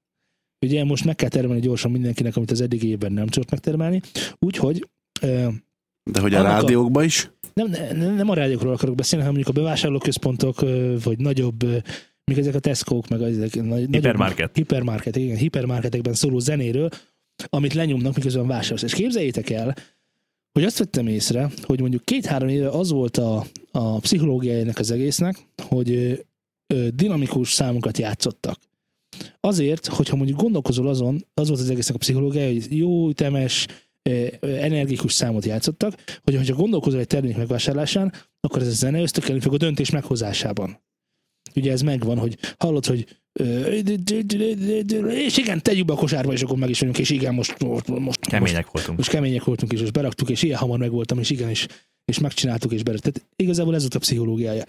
[0.66, 4.02] Ugye most meg kell termelni gyorsan mindenkinek, amit az eddigi évben nem tudott megtermelni.
[4.40, 4.90] Úgyhogy
[6.12, 7.32] De hogy a Annak a- rádiókban is?
[7.54, 10.60] Nem, nem, nem a rádiókról akarok beszélni, hanem mondjuk a bevásárlóközpontok,
[11.04, 11.64] vagy nagyobb,
[12.24, 14.56] még ezek a Tesco-k, meg ezek nagy, nagyobb- Hipermarket.
[14.56, 16.90] hipermarket, igen, hipermarketekben szóló zenéről,
[17.50, 18.82] amit lenyomnak, miközben vásárolsz.
[18.84, 19.76] És képzeljétek el,
[20.54, 24.92] hogy azt vettem észre, hogy mondjuk két-három éve az volt a, a pszichológiája ennek az
[24.92, 25.36] egésznek,
[25.68, 26.14] hogy ö,
[26.74, 28.60] ö, dinamikus számokat játszottak.
[29.40, 33.68] Azért, hogyha mondjuk gondolkozol azon, az volt az egésznek a pszichológiája, hogy jó ütemes,
[34.42, 39.54] energikus számot játszottak, hogy hogyha gondolkozol egy termék megvásárlásán, akkor ez a zene ösztökelni fog
[39.54, 40.80] a döntés meghozásában.
[41.56, 43.08] Ugye ez megvan, hogy hallod, hogy
[45.10, 47.88] és igen, tegyük be a kosárba, és akkor meg is vagyunk, és igen, most, most,
[47.88, 48.98] most Kemények voltunk.
[48.98, 51.68] most kemények voltunk, és most beraktuk, és ilyen hamar megvoltam, és igen, és,
[52.06, 53.14] és megcsináltuk, és beraktuk.
[53.14, 54.64] Tehát igazából ez volt a pszichológiája.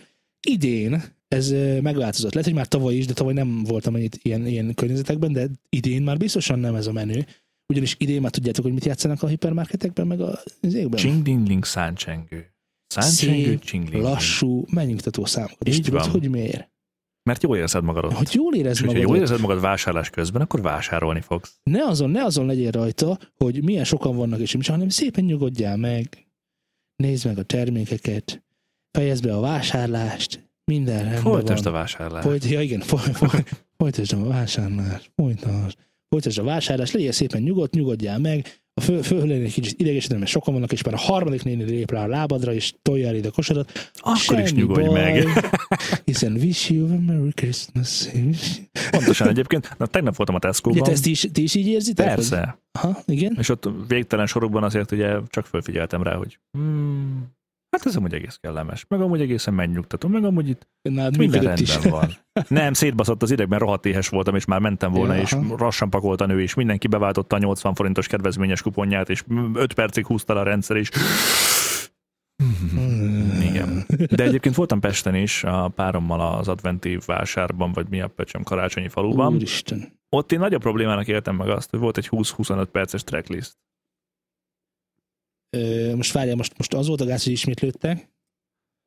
[0.46, 1.50] Idén ez
[1.82, 2.32] megváltozott.
[2.32, 6.02] Lehet, hogy már tavaly is, de tavaly nem voltam ennyit ilyen, ilyen környezetekben, de idén
[6.02, 7.26] már biztosan nem ez a menő.
[7.72, 10.98] Ugyanis idén már tudjátok, hogy mit játszanak a hipermarketekben, meg a égben.
[11.00, 12.54] Csingdingling száncsengő.
[12.86, 14.02] Száncsengő, csingling.
[14.02, 15.68] lassú, megnyugtató számokat.
[15.68, 16.10] És Így tudod, van.
[16.10, 16.70] hogy miért?
[17.22, 18.12] Mert jól érzed magad ott.
[18.12, 19.08] Hogy jól És érezd hogyha magad.
[19.08, 21.54] jól érzed magad vásárlás közben, akkor vásárolni fogsz.
[21.62, 25.76] ne azon, ne azon legyél rajta, hogy milyen sokan vannak és mi, hanem szépen nyugodjál
[25.76, 26.26] meg,
[26.96, 28.44] nézd meg a termékeket,
[28.90, 31.80] fejezd be a vásárlást, minden rendben Folytasd a van.
[31.80, 32.26] vásárlást.
[32.26, 33.42] Folyt, ja igen, foly, foly,
[33.76, 35.78] folytasd a vásárlást, folytasd,
[36.12, 40.18] folytasd a vásárlást, legyél szépen nyugodt, nyugodjál meg, a föl, föl lenni egy kicsit idegesíteni,
[40.18, 43.14] mert sokan vannak, és már a harmadik néni lép rá a lábadra, és tolja el
[43.14, 43.90] ide a kosarat.
[43.94, 45.26] Akkor is nyugodj baj, meg.
[46.04, 48.08] Hiszen wish you a Merry Christmas.
[48.90, 49.74] Pontosan egyébként.
[49.78, 50.82] Na, tegnap voltam a Ugye Tesco-ban.
[50.82, 52.06] te ezt is, ti is így érzitek?
[52.06, 52.58] hogy- Persze.
[52.72, 53.36] Aha, igen.
[53.38, 57.30] És ott végtelen sorokban azért ugye csak felfigyeltem rá, hogy hmm,
[57.76, 58.84] hát ez amúgy egész kellemes.
[58.88, 60.08] Meg amúgy egészen megnyugtató.
[60.08, 61.72] Meg amúgy itt Nálad minden működött is.
[61.72, 62.10] rendben van.
[62.48, 65.56] Nem, szétbaszott az idegben, rohadt éhes voltam, és már mentem volna, Ja, és aha.
[65.56, 70.06] rassan pakolt a nő, és mindenki beváltotta a 80 forintos kedvezményes kuponját, és 5 percig
[70.06, 70.88] húzta a rendszer, és
[73.40, 73.84] Igen.
[74.10, 78.88] De egyébként voltam Pesten is, a párommal az adventi vásárban, vagy mi a pecsem karácsonyi
[78.88, 79.34] faluban.
[79.34, 80.00] Úristen.
[80.08, 83.52] Ott én nagyobb problémának éltem meg azt, hogy volt egy 20-25 perces tracklist.
[85.56, 88.08] Ö, most várjál, most, most az volt a gáz, hogy ismétlődtek,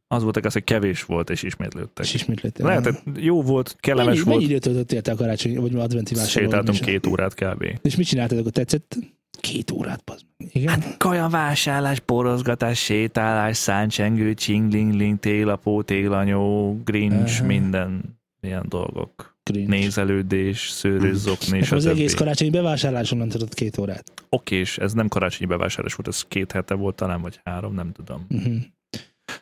[0.07, 2.05] Az volt az, hogy kevés volt, és ismétlődtek.
[2.05, 2.65] és ismétlődtek.
[2.65, 6.51] Lehet, hogy jó volt, kellemes mennyi, volt, mennyi időt töltöttél a karácsony, vagy adventi vásárolón?
[6.51, 7.65] sétáltunk két órát kb.
[7.81, 8.97] És mit csináltatok, tetszett?
[9.39, 10.25] Két órát, bazd.
[10.37, 10.67] Igen?
[10.81, 17.45] Hát, Kajavásárlás, porozgatás, sétálás, száncsengő, csinglingling, télapó, télanyó, grincs, Aha.
[17.45, 19.34] minden ilyen dolgok.
[19.51, 19.77] Cringe.
[19.77, 24.11] Nézelődés, szőrözzokni, és Nekem az egész karácsonyi bevásárláson nem tudott két órát.
[24.29, 28.25] Okés, ez nem karácsonyi bevásárlás volt, ez két hete volt talán, vagy három, nem tudom.
[28.29, 28.55] Uh-huh.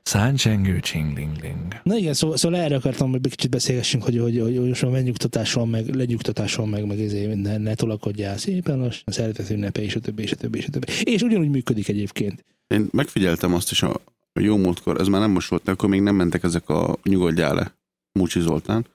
[0.03, 1.79] Száncsengő, csinglingling.
[1.83, 4.91] Na igen, szóval, szóval erre akartam, hogy kicsit beszélgessünk, hogy, hogy, hogy, hogy most már
[4.91, 9.81] megnyugtatás van, meg legyugtatás van, meg, meg ezért ne, ne tolakodjál szépen, a szeretet ünnepe,
[9.81, 10.87] és a többi, és a többi, és a többi.
[11.03, 12.45] És ugyanúgy működik egyébként.
[12.67, 14.01] Én megfigyeltem azt is a,
[14.33, 17.55] a jó múltkor, ez már nem most volt, akkor még nem mentek ezek a nyugodjál
[17.55, 17.75] le,
[18.19, 18.85] Mucsi Zoltán,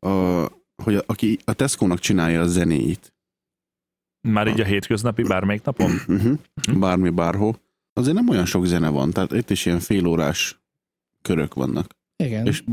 [0.00, 0.46] a,
[0.82, 3.14] hogy a, aki a Tesco-nak csinálja a zenéit,
[4.28, 5.90] Már így a hétköznapi bármelyik napon?
[6.08, 6.38] uh-huh.
[6.80, 7.60] bármi, bárhol,
[7.92, 10.60] azért nem olyan sok zene van, tehát itt is ilyen félórás
[11.22, 11.96] körök vannak.
[12.16, 12.46] Igen.
[12.46, 12.64] És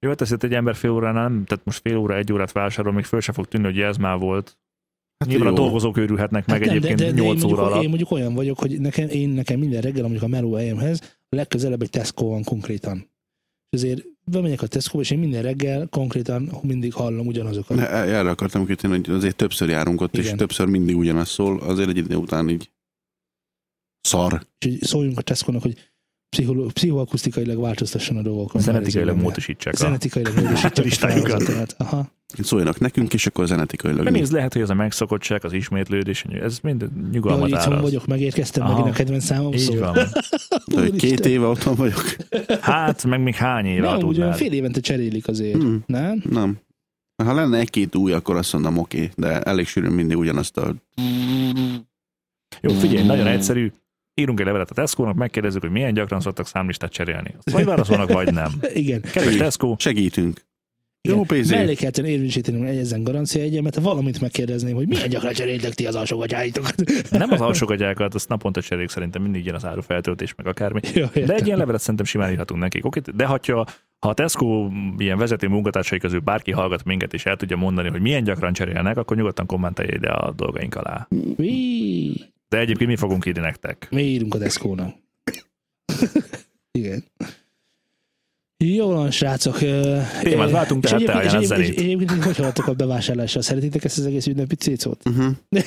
[0.00, 2.92] Jó, hát ezért egy ember fél óránál nem, tehát most fél óra, egy órát vásárol,
[2.92, 4.58] még föl se fog tűnni, hogy ez már volt.
[5.18, 5.56] hát Nyilván a jó.
[5.56, 7.82] dolgozók őrülhetnek meg Hát nem, egyébként de, de, de én, 8 mondjuk, óra alatt.
[7.82, 11.36] én mondjuk olyan vagyok, hogy nekem, én nekem minden reggel, mondjuk a meló helyemhez, a
[11.36, 13.10] legközelebb egy Tesco van konkrétan.
[13.70, 17.76] És azért bemegyek a tesco és én minden reggel konkrétan mindig hallom ugyanazokat.
[17.76, 20.36] Ne, erre akartam kitérni, hogy azért többször járunk ott, és Igen.
[20.36, 22.70] többször mindig ugyanaz szól, azért egy idő után így
[24.00, 24.46] szar.
[24.64, 25.90] Úgyhogy szóljunk a Tesco-nak, hogy
[26.28, 28.60] pszicholo- pszichoakusztikailag változtasson a dolgokon.
[28.60, 31.30] Zenetikailag módosítsák a Zenetikailag módosítsák a listájukat.
[31.42, 31.74] felhozatát.
[31.78, 32.10] Aha.
[32.38, 34.02] Szóljanak nekünk, és akkor zenetikailag.
[34.04, 37.82] Mert nézd, lehet, hogy ez a megszokottság, az ismétlődés, ez mind nyugalmat hogy itthon áraz.
[37.84, 38.72] vagyok, megérkeztem, Aha.
[38.72, 39.78] megint a kedvenc számom Így szól.
[39.78, 39.92] van.
[39.92, 42.16] De, hogy két éve otthon vagyok.
[42.60, 44.34] Hát, meg még hány éve Nem, tudnád.
[44.36, 45.54] fél évente cserélik azért.
[45.62, 46.22] Hmm, Nem?
[46.30, 46.58] nem.
[47.24, 50.74] Ha lenne egy-két új, akkor azt mondom, oké, de elég sűrűn mindig ugyanazt a...
[52.60, 53.72] Jó, figyelj, nagyon egyszerű.
[54.14, 57.34] Írunk egy levelet a Tesco-nak, megkérdezzük, hogy milyen gyakran szoktak számlistát cserélni.
[57.52, 58.52] Vagy válaszolnak, vagy nem.
[58.74, 59.00] Igen.
[59.00, 60.40] Kedves Tesco, Segítünk.
[61.04, 61.16] Igen.
[61.16, 61.56] Jó pénzé.
[61.56, 66.74] Mellékelten érvényesíteni egy ezen garancia egyemet, valamit megkérdezném, hogy milyen gyakran cseréltek ti az alsógatyáitokat.
[67.10, 70.80] nem az alsógatyákat, azt naponta cserélik szerintem mindig ilyen az árufeltöltés, meg akármi.
[70.94, 72.84] Jó, De egy ilyen levelet szerintem simán írhatunk nekik.
[72.84, 73.40] Oké, de ha,
[73.98, 78.00] ha a Tesco ilyen vezető munkatársai közül bárki hallgat minket, és el tudja mondani, hogy
[78.00, 81.08] milyen gyakran cserélnek, akkor nyugodtan kommentelje ide a dolgaink alá.
[81.36, 82.12] Mi?
[82.48, 83.86] De egyébként mi fogunk írni nektek.
[83.90, 84.94] Mi írunk a Tesco-nak.
[86.78, 87.04] Igen.
[88.64, 89.58] Jó van, srácok.
[90.22, 91.68] Témát váltunk, tehát te ajánl a zenét.
[91.68, 93.42] És egyébként, hogy haladtok a bevásárlással?
[93.42, 95.02] Szeretitek ezt az egész ünnepi cécót?
[95.08, 95.36] Uh-huh.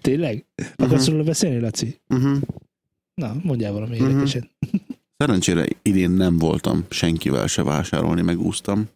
[0.00, 0.46] Tényleg?
[0.76, 2.00] Akarsz róla beszélni, Laci?
[2.08, 2.38] Uh-huh.
[3.14, 4.08] Na, mondjál valami Mhm.
[4.08, 4.50] érdekeset.
[5.16, 8.88] Szerencsére idén nem voltam senkivel se vásárolni, megúsztam.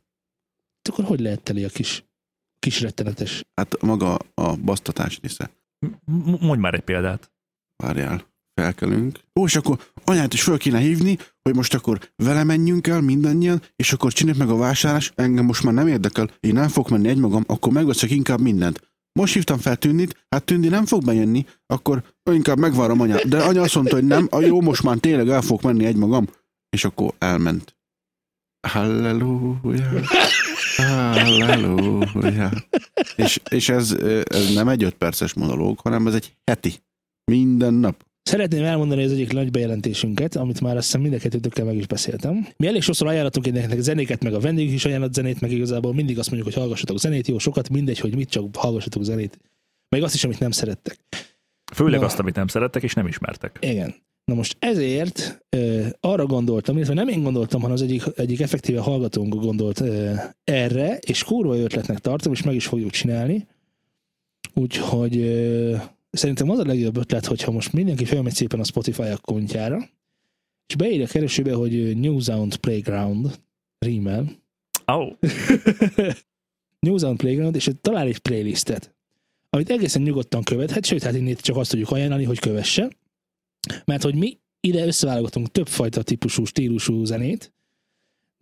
[0.91, 2.05] Akkor hogy lehet teli a kis,
[2.59, 3.45] kis rettenetes?
[3.55, 5.51] Hát maga a basztatás része.
[6.05, 7.31] M- Mondj már egy példát.
[7.77, 8.25] Várjál,
[8.61, 9.21] felkelünk.
[9.41, 13.63] Ó, és akkor anyát is föl kéne hívni, hogy most akkor vele menjünk el mindannyian,
[13.77, 17.09] és akkor csináljuk meg a vásárlás, engem most már nem érdekel, én nem fogok menni
[17.09, 18.95] egymagam, akkor megveszek inkább mindent.
[19.13, 23.29] Most hívtam fel Tündit, hát Tündi nem fog bejönni, akkor inkább megvárom anyát.
[23.29, 26.29] De anya azt mondta, hogy nem, a jó, most már tényleg el fogok menni egymagam.
[26.69, 27.77] És akkor elment.
[28.69, 30.01] Halleluja.
[30.77, 32.51] Halleluja.
[33.17, 33.91] És, és ez,
[34.25, 36.75] ez nem egy öt perces monológ, hanem ez egy heti.
[37.25, 38.06] Minden nap.
[38.27, 41.87] Szeretném elmondani az egyik nagy bejelentésünket, amit már azt hiszem mind a kettőtökkel meg is
[41.87, 42.47] beszéltem.
[42.57, 46.19] Mi elég sokszor ajánlatunk nektek zenéket, meg a vendégük is ajánlott zenét, meg igazából mindig
[46.19, 49.39] azt mondjuk, hogy hallgassatok zenét, jó sokat, mindegy, hogy mit csak hallgassatok zenét.
[49.89, 50.99] Meg azt is, amit nem szerettek.
[51.75, 52.07] Főleg Na.
[52.07, 53.59] azt, amit nem szerettek és nem ismertek.
[53.61, 53.95] Igen.
[54.25, 58.81] Na most ezért ö, arra gondoltam, illetve nem én gondoltam, hanem az egyik, egyik effektíve
[58.81, 60.13] hallgatónk gondolt ö,
[60.45, 63.47] erre, és kurva ötletnek tartom, és meg is fogjuk csinálni.
[64.55, 65.77] Úgyhogy ö,
[66.17, 69.89] szerintem az a legjobb ötlet, hogyha most mindenki felmegy szépen a Spotify akkontjára,
[70.67, 73.41] és beírja a keresőbe, hogy New Sound Playground
[73.79, 74.45] rímel,
[74.87, 75.13] Oh,
[76.87, 78.95] New Sound Playground, és talál egy playlistet,
[79.51, 82.91] amit egészen nyugodtan követhet, sőt, hát innét csak azt tudjuk ajánlani, hogy kövesse,
[83.85, 87.55] mert hogy mi ide összeválogatunk többfajta típusú, stílusú zenét,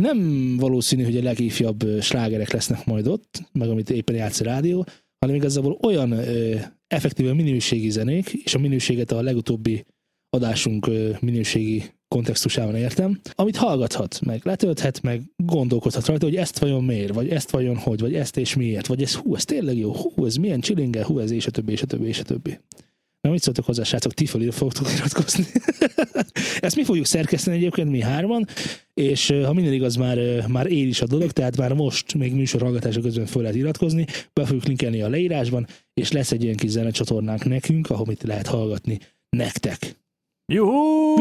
[0.03, 0.19] nem
[0.57, 4.87] valószínű, hogy a legifjabb slágerek lesznek majd ott, meg amit éppen játsz a rádió,
[5.19, 6.57] hanem igazából olyan ö,
[6.95, 9.85] effektíve minőségi zenék, és a minőséget a legutóbbi
[10.31, 17.15] adásunk minőségi kontextusában értem, amit hallgathat, meg letölthet, meg gondolkodhat rajta, hogy ezt vajon miért,
[17.15, 20.27] vagy ezt vajon hogy, vagy ezt és miért, vagy ez hú, ez tényleg jó, hú,
[20.27, 22.59] ez milyen chillinge, hú, ez és a többi, és a többi, és a többi.
[23.25, 24.13] Na, mit szóltok hozzá, srácok?
[24.13, 25.45] Ti felé fogtok iratkozni.
[26.61, 28.47] Ezt mi fogjuk szerkeszteni egyébként, mi hárman,
[28.95, 32.63] és ha minden igaz, már, már él is a dolog, tehát már most még műsor
[32.63, 36.71] hallgatása közben föl lehet iratkozni, be fogjuk linkelni a leírásban, és lesz egy ilyen kis
[36.71, 39.97] zenecsatornánk nekünk, ahol mit lehet hallgatni nektek.
[40.53, 41.17] Juhú!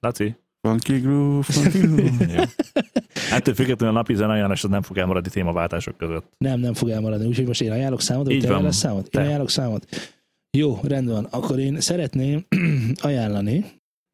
[0.00, 0.34] Laci?
[0.66, 2.48] Funky groove, funky groove.
[3.36, 6.32] Ettől függetlenül a napi zeneajánlás az nem fog elmaradni témaváltások között.
[6.38, 8.56] Nem, nem fog elmaradni, úgyhogy most én ajánlok számot, vagy Így te van.
[8.56, 9.04] ajánlasz számot?
[9.04, 9.20] Én Te.
[9.20, 9.86] ajánlok számot.
[10.56, 11.24] Jó, rendben van.
[11.24, 12.46] Akkor én szeretném
[13.02, 13.64] ajánlani,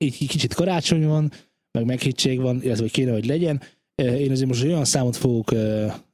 [0.05, 1.31] így kicsit karácsony van,
[1.79, 3.61] meg meghittség van, illetve hogy kéne, hogy legyen.
[4.03, 5.53] Én azért most olyan számot fogok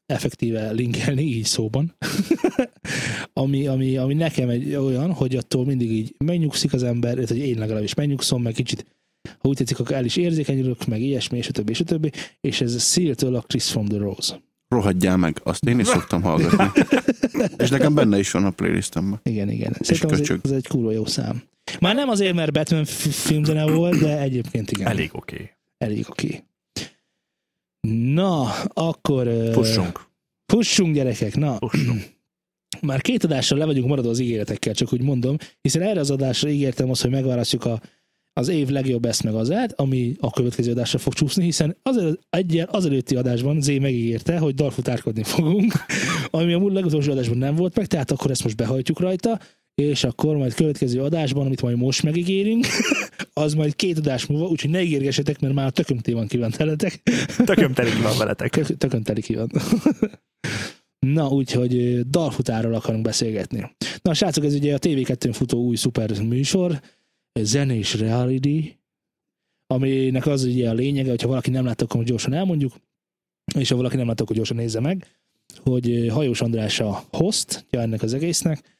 [0.06, 1.96] effektíve linkelni, így szóban,
[3.32, 7.44] ami, ami, ami nekem egy olyan, hogy attól mindig így megnyugszik az ember, illetve hogy
[7.44, 8.86] én legalábbis megnyugszom, meg kicsit
[9.38, 12.12] ha úgy tetszik, akkor el is érzékenyülök, meg ilyesmi, és a többi, és a többi,
[12.40, 14.40] és ez a Seal-től a Chris from the Rose.
[14.68, 16.82] Rohadjál meg, azt én is szoktam hallgatni.
[17.56, 19.20] És nekem benne is van a playlistemben.
[19.22, 19.76] Igen, igen.
[19.80, 21.42] Szerintem az egy, az egy kurva jó szám.
[21.80, 24.86] Már nem azért, mert Batman fi- filmzene volt, de egyébként igen.
[24.86, 25.34] Elég oké.
[25.34, 25.50] Okay.
[25.78, 26.44] Elég oké.
[27.88, 29.50] Na, akkor...
[29.52, 30.06] Fussunk.
[30.46, 31.56] Fussunk, gyerekek, na.
[31.58, 32.02] Fussunk.
[32.80, 36.48] Már két adással le vagyunk maradva az ígéretekkel, csak úgy mondom, hiszen erre az adásra
[36.48, 37.80] ígértem azt, hogy megválasztjuk a,
[38.38, 42.68] az év legjobb ezt meg azát, ami a következő adásra fog csúszni, hiszen az, egyel
[42.70, 45.72] az előtti adásban Zé megígérte, hogy dalfutárkodni fogunk,
[46.30, 49.40] ami a múlt legutolsó adásban nem volt meg, tehát akkor ezt most behajtjuk rajta,
[49.74, 52.66] és akkor majd következő adásban, amit majd most megígérünk,
[53.32, 57.02] az majd két adás múlva, úgyhogy ne ígérgessetek, mert már tökömté van kívánt veletek.
[57.44, 58.50] Tököm telik van veletek.
[58.50, 59.50] Tök, tökön teli ki van.
[60.98, 63.70] Na, úgyhogy ö, dalfutárról akarunk beszélgetni.
[64.02, 66.80] Na, srácok, ez ugye a TV2-n futó új szuper műsor,
[67.42, 68.76] zenés reality,
[69.66, 72.72] aminek az ugye a lényege, hogyha valaki nem látta, akkor gyorsan elmondjuk,
[73.54, 75.06] és ha valaki nem látta, akkor gyorsan nézze meg,
[75.62, 78.78] hogy Hajós András a host ennek az egésznek,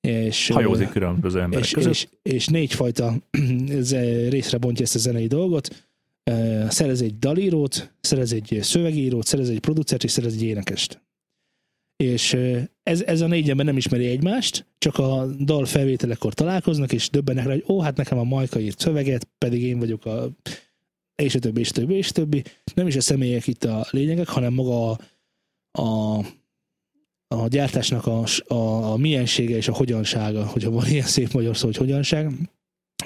[0.00, 1.92] és, Hajózik különböző emberek és, között.
[1.92, 3.14] és, és négyfajta
[3.78, 5.88] ze- részre bontja ezt a zenei dolgot.
[6.68, 11.02] Szerez egy dalírót, szerez egy szövegírót, szerez egy producert, és szerez egy énekest.
[11.96, 12.36] És
[12.84, 17.44] ez, ez a négy ember nem ismeri egymást, csak a dal felvételekor találkoznak, és döbbenek
[17.44, 20.30] rá, hogy ó, hát nekem a Majka írt szöveget, pedig én vagyok a
[21.14, 22.42] és a többi, és a többi, és a többi.
[22.74, 26.20] Nem is a személyek itt a lényegek, hanem maga a, a
[27.28, 31.66] a gyártásnak a, a, a miensége és a hogyansága, hogyha van ilyen szép magyar szó,
[31.66, 32.30] hogy hogyanság.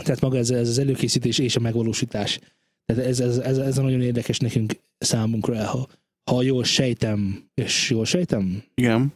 [0.04, 2.38] Tehát maga ez, ez az előkészítés és a megvalósítás.
[2.84, 5.88] Tehát ez, ez, ez, ez nagyon érdekes nekünk számunkra, ha,
[6.30, 9.12] ha jól sejtem, és jól sejtem, Igen.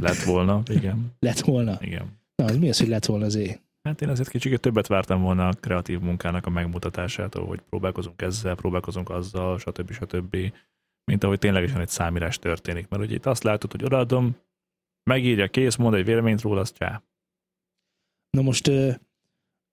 [0.00, 1.12] Lett volna, igen.
[1.18, 1.78] lett volna.
[1.80, 2.18] igen.
[2.34, 3.60] Na, az mi az, hogy lett volna az é?
[3.82, 8.54] Hát én azért kicsit többet vártam volna a kreatív munkának a megmutatásától, hogy próbálkozunk ezzel,
[8.54, 9.92] próbálkozunk azzal, stb.
[9.92, 10.36] stb.
[11.04, 12.88] Mint ahogy ténylegesen egy számírás történik.
[12.88, 14.36] Mert ugye itt azt látod, hogy odaadom,
[15.10, 17.02] megírja, kész, mond egy véleményt róla, azt csá.
[18.30, 18.90] Na most ö,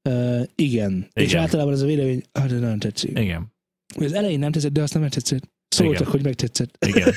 [0.09, 0.91] ö, igen.
[0.91, 1.09] igen.
[1.13, 3.19] És általában ez a vélemény, de nem tetszik.
[3.19, 3.53] Igen.
[3.95, 5.51] Az elején nem tetszett, de azt nem tetszett.
[5.72, 6.11] Szóltak, Igen.
[6.11, 6.86] hogy megtetszett.
[6.86, 7.13] Igen.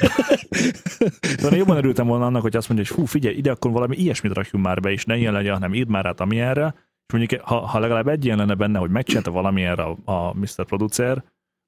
[1.50, 4.32] De jobban örültem volna annak, hogy azt mondja, hogy hú, figyelj, ide akkor valami ilyesmit
[4.32, 6.74] rakjunk már be, és ne ilyen legyen, hanem írd már át amilyenre.
[7.07, 10.64] És mondjuk, ha, ha legalább egy ilyen lenne benne, hogy megcsinálta valamilyenre a, a Mr.
[10.64, 11.14] Producer,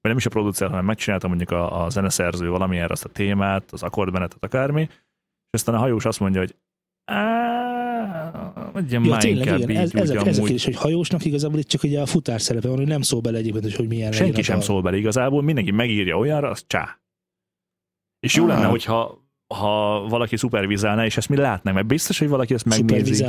[0.00, 3.72] vagy nem is a producer, hanem megcsinálta mondjuk a, a zeneszerző valamilyenre azt a témát,
[3.72, 6.54] az akkordmenetet, akármi, és aztán a hajós azt mondja, hogy
[7.96, 9.70] "Á, legyen Ja, már tényleg, inkább igen.
[9.70, 12.06] így, Ez, ez, a, ez a amúgy." kérdés, hogy hajósnak igazából itt csak ugye a
[12.06, 14.64] futár szerepe van, hogy nem szól bele egyébként, hogy, milyen Senki a sem dal.
[14.64, 17.00] szól bele igazából, mindenki megírja olyanra, az csá.
[18.20, 18.48] És jó Ah.
[18.48, 19.24] lenne, hogyha
[19.54, 23.24] ha valaki szupervizálná, és ezt mi látnánk, mert biztos, hogy valaki ezt megnézi.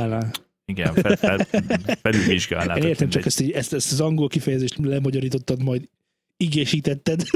[0.64, 1.38] Igen, fel, fel,
[2.02, 2.76] felülvizsgálná.
[2.76, 5.88] Én értem, csak ezt, ezt, ezt az angol kifejezést lemagyarítottad, majd
[6.36, 7.22] igésítetted.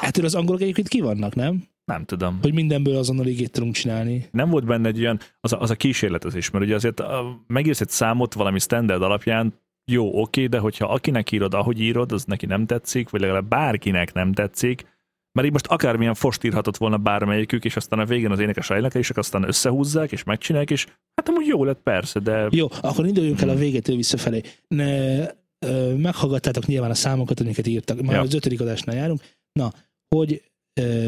[0.00, 1.68] Hát az angolok egyébként ki vannak, nem?
[1.92, 2.38] Nem tudom.
[2.42, 4.28] Hogy mindenből azonnal igét tudunk csinálni.
[4.30, 7.80] Nem volt benne egy olyan, az a, az a kísérletezés, mert ugye azért a, megírsz
[7.80, 9.54] egy számot valami standard alapján,
[9.92, 14.12] jó, oké, de hogyha akinek írod, ahogy írod, az neki nem tetszik, vagy legalább bárkinek
[14.12, 14.94] nem tetszik,
[15.32, 19.16] mert így most akármilyen fost írhatott volna bármelyikük, és aztán a végén az énekes énekelések
[19.16, 23.48] aztán összehúzzák, és megcsinálják, és hát amúgy jó lett persze, de Jó, akkor induljunk el
[23.48, 24.42] a végetől visszafelé.
[24.68, 25.18] Ne,
[25.66, 28.00] ö, meghallgattátok nyilván a számokat, amiket írtak.
[28.02, 28.20] Már Ja.
[28.20, 29.20] az ötödik adásnál járunk.
[29.52, 29.72] Na,
[30.16, 30.42] hogy
[30.80, 31.06] ö,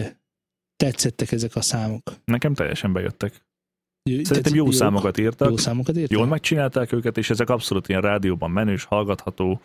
[0.78, 2.02] tetszettek ezek a számok?
[2.24, 3.46] nekem teljesen bejöttek.
[4.10, 4.72] Jó- Szerintem jó jók?
[4.72, 6.10] számokat írtak, Jó számokat írtak?
[6.18, 9.60] jól megcsinálták őket, és ezek abszolút ilyen rádióban menős, hallgatható.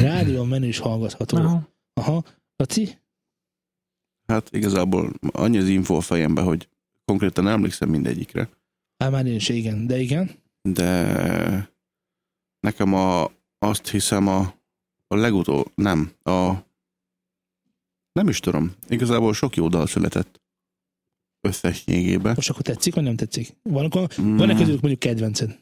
[0.00, 1.36] Rádión menős hallgatható.
[1.36, 1.68] Aha.
[1.92, 2.24] Aha.
[2.56, 2.98] Laci?
[4.26, 6.68] Hát igazából annyi az info a fejemben, hogy
[7.04, 8.48] konkrétan nem emlékszem mindegyikre,
[8.98, 9.86] Hát már én is, igen.
[9.86, 10.30] De igen.
[10.62, 11.70] de
[12.60, 14.38] nekem a, azt hiszem a,
[15.06, 16.52] a legutó, nem, a
[18.18, 20.40] nem is tudom, igazából sok jó dal született
[21.40, 22.32] összességében.
[22.34, 23.56] Most akkor tetszik, vagy nem tetszik?
[23.62, 25.60] Van, akkor, Mm, van-e közülük mondjuk kedvenced?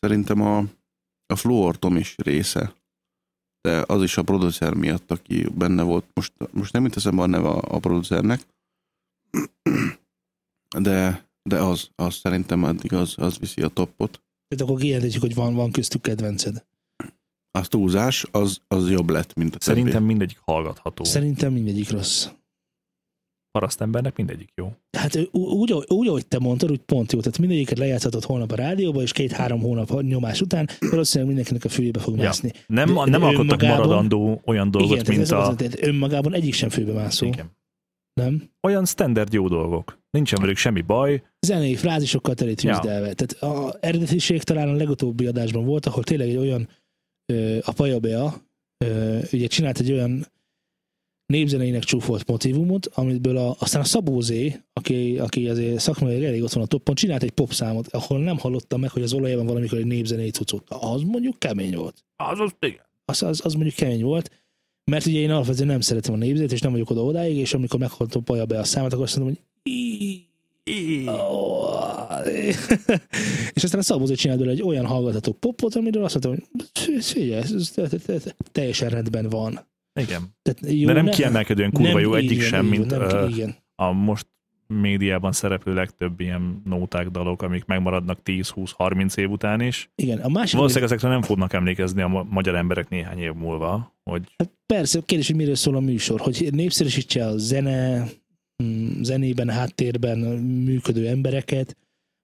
[0.00, 0.58] Szerintem a,
[1.26, 2.74] a Fluor Tom is része,
[3.60, 6.04] de az is a producer miatt, aki benne volt.
[6.14, 8.46] Most, most nem jut eszembe a neve a, a producernek,
[10.78, 14.22] de, de az, az szerintem addig az, az viszi a toppot.
[14.48, 16.64] Tehát akkor kijelentjük, hogy van, van köztük kedvenced.
[17.58, 19.78] Az túlzás, az, az jobb lett, mint a többi.
[19.78, 21.04] Szerintem mindegyik hallgatható.
[21.04, 22.28] Szerintem mindegyik rossz.
[23.50, 24.72] Parasztembernek mindegyik jó.
[24.98, 27.18] Hát úgy, ahogy- úgy, ahogy te mondtad, úgy pont jó.
[27.20, 32.00] Tehát mindegyiket lejátszhatod holnap a rádióba, és két-három hónap nyomás után valószínűleg mindenkinek a fülébe
[32.00, 32.22] fog Ja.
[32.22, 32.50] mászni.
[32.66, 35.48] Nem, De- nem de alkottak önmagában- maradandó olyan dolgot, Igen, tehát mint ez a...
[35.48, 37.26] az, tehát önmagában egyik sem főbe mászó.
[37.26, 37.50] Igen.
[38.20, 38.50] Nem?
[38.62, 39.98] Olyan standard jó dolgok.
[40.10, 41.22] Nincsen velük semmi baj.
[41.46, 42.78] Zenei frázisokkal telít Ja.
[42.78, 46.68] Tehát a eredetiség talán a legutóbbi adásban volt, ahol tényleg egy olyan
[47.62, 48.42] a Paja Bea,
[48.84, 50.26] ö, ugye csinált egy olyan
[51.26, 56.62] népzeneinek csúfolt motivumot, amiből a, aztán a Szabózé, aki, aki azért szakmai elég ott van
[56.62, 60.30] a toppon, csinált egy popszámot, ahol nem hallottam meg, hogy az olajában valamikor egy népzenei
[60.30, 60.70] cuccot.
[60.70, 62.04] Az mondjuk kemény volt.
[62.16, 62.84] Az az, igen.
[63.04, 64.30] Az, az, az mondjuk kemény volt,
[64.90, 67.80] mert ugye én alapvetően nem szeretem a népzenét, és nem vagyok oda odáig, és amikor
[67.80, 70.33] meghallottam Paja be a számot, akkor azt mondom, hogy "Í- Ó,
[73.54, 76.46] és aztán a Szabózé csinált egy olyan hallgatható popot, amiről azt mondtam,
[76.84, 77.74] hogy figyelj, ez,
[78.52, 79.60] teljesen rendben van.
[80.00, 80.22] Igen.
[80.42, 83.56] Tehát jó, De nem ne- kiemelkedően kurva jó egyik igen, sem, mint nem, ö, igen.
[83.74, 84.26] a most
[84.66, 89.90] médiában szereplő legtöbb ilyen nóták dalok, amik megmaradnak 10-20-30 év után is.
[89.94, 90.18] igen.
[90.18, 94.22] A másik, Valószínűleg ezekre nem fognak emlékezni a ma- magyar emberek néhány év múlva, hogy
[94.36, 98.06] Hát persze, kérdés, hogy miről szól a műsor, hogy népszerűsítse a zene,
[99.02, 100.18] zenében, háttérben
[100.64, 101.76] működő embereket,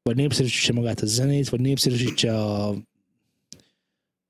[0.02, 2.74] vagy népszerűsítse magát a zenét, vagy népszerűsítse a,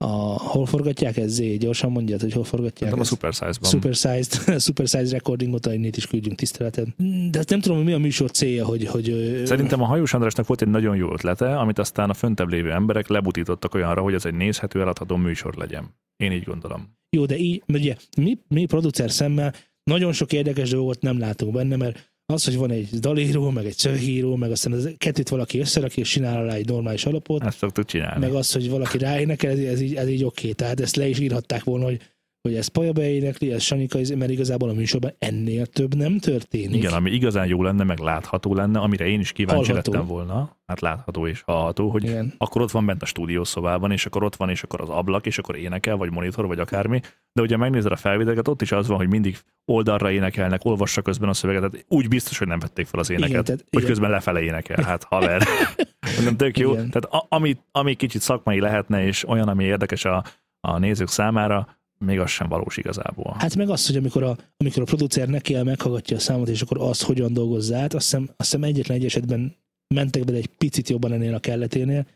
[0.04, 0.08] a
[0.38, 1.56] hol forgatják ez zé?
[1.56, 3.04] Gyorsan mondjad, hogy hol forgatják nem a?
[3.04, 3.70] Super Size-ban.
[3.70, 6.86] Supersized, supersized recordingot, innét is küldjünk tiszteletet.
[7.30, 8.86] De hát nem tudom, hogy mi a műsor célja, hogy...
[8.86, 12.72] hogy Szerintem a Hajós Andrásnak volt egy nagyon jó ötlete, amit aztán a föntebb lévő
[12.72, 15.94] emberek lebutítottak olyanra, hogy ez egy nézhető, eladható műsor legyen.
[16.16, 16.98] Én így gondolom.
[17.10, 19.54] Jó, de így, ugye mi, mi producer szemmel
[19.84, 23.76] nagyon sok érdekes dolgot nem látunk benne, mert az, hogy van egy dalíró, meg egy
[23.76, 27.84] szövegíró, meg aztán az kettőt valaki összerakja, és csinál rá egy normális alapot, Ezt szoktuk
[27.84, 28.20] csinálni.
[28.26, 30.52] meg az, hogy valaki ráénekel, ez, ez így, ez így oké.
[30.52, 32.00] Tehát ezt le is írhatták volna, hogy
[32.42, 36.74] hogy ez Paja beénekli, ez Sanyika, mert igazából a műsorban ennél több nem történik.
[36.74, 39.92] Igen, ami igazán jó lenne, meg látható lenne, amire én is kíváncsi Hallható.
[39.92, 42.34] lettem volna, hát látható és hallható, hogy Igen.
[42.38, 45.38] akkor ott van bent a stúdiószobában, és akkor ott van, és akkor az ablak, és
[45.38, 47.00] akkor énekel, vagy monitor, vagy akármi.
[47.32, 51.28] De ugye megnézed a felvételeket, ott is az van, hogy mindig oldalra énekelnek, olvassa közben
[51.28, 53.90] a szöveget, tehát úgy biztos, hogy nem vették fel az éneket, Igen, tehát- hogy igen.
[53.90, 54.84] közben lefele énekel.
[54.84, 55.42] Hát haver.
[56.24, 56.72] nem tök jó.
[56.72, 56.90] Igen.
[56.90, 60.24] Tehát a, ami, ami kicsit szakmai lehetne, és olyan, ami érdekes a,
[60.60, 63.36] a nézők számára, még az sem valós igazából.
[63.38, 66.62] Hát meg az, hogy amikor a, amikor a producer neki el meghallgatja a számot, és
[66.62, 69.56] akkor azt hogyan dolgozza át, azt hiszem, azt hiszem egyetlen egy esetben
[69.94, 72.06] mentek bele egy picit jobban ennél a kelleténél,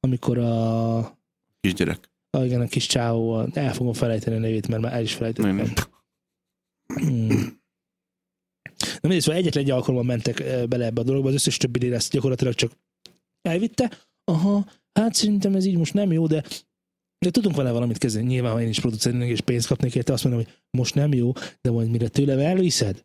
[0.00, 1.18] amikor a,
[1.60, 2.10] Kisgyerek.
[2.30, 5.56] a, igen, a kis csáó, el fogom felejteni a nevét, mert már el is felejtettem.
[5.56, 5.74] Nem, nem.
[6.86, 7.56] Hmm.
[8.78, 11.92] Na mindegy, szóval egyetlen egy alkalommal mentek eh, bele ebbe a dologba, az összes többi
[11.92, 12.72] ezt gyakorlatilag csak
[13.42, 13.90] elvitte.
[14.24, 16.44] Aha, hát szerintem ez így most nem jó, de
[17.18, 18.26] de tudunk vele valamit kezdeni.
[18.26, 21.12] Nyilván, ha én is producer lennék és pénzt kapnék érte, azt mondom, hogy most nem
[21.12, 23.04] jó, de majd mire tőlem elviszed,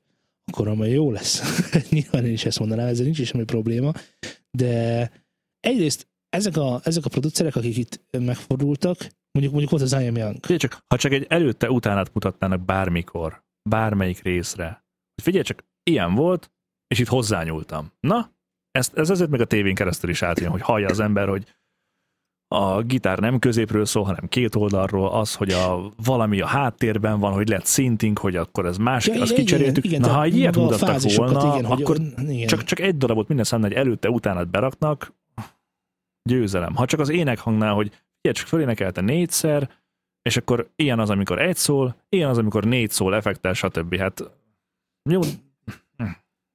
[0.51, 1.61] akkor majd jó lesz.
[1.89, 3.91] Nyilván én is ezt mondanám, ezzel nincs is semmi probléma.
[4.51, 5.11] De
[5.59, 8.97] egyrészt ezek a, ezek a producerek, akik itt megfordultak,
[9.31, 10.37] mondjuk, mondjuk volt az I Am Young.
[10.41, 14.85] Figyelj csak, ha csak egy előtte utánát mutatnának bármikor, bármelyik részre,
[15.15, 16.51] hogy figyelj csak, ilyen volt,
[16.87, 17.91] és itt hozzányúltam.
[17.99, 18.31] Na,
[18.71, 21.55] ez, ez azért meg a tévén keresztül is átjön, hogy hallja az ember, hogy
[22.53, 27.33] a gitár nem középről szól, hanem két oldalról, az, hogy a, valami a háttérben van,
[27.33, 29.83] hogy lett szinting, hogy akkor ez más, Ja, azt kicseréltük.
[29.83, 31.97] igen, Na, ha egy ilyet mutattak volna, igen, akkor
[32.27, 32.47] igen.
[32.47, 35.13] csak, csak egy darabot minden számnál, hogy előtte, utánat beraknak,
[36.29, 36.75] győzelem.
[36.75, 39.69] Ha csak az énekhangnál, hogy figyelj, csak fölénekelte négyszer,
[40.21, 43.95] és akkor ilyen az, amikor egy szól, ilyen az, amikor négy szól, effektel, stb.
[43.95, 44.31] Hát
[45.09, 45.19] jó,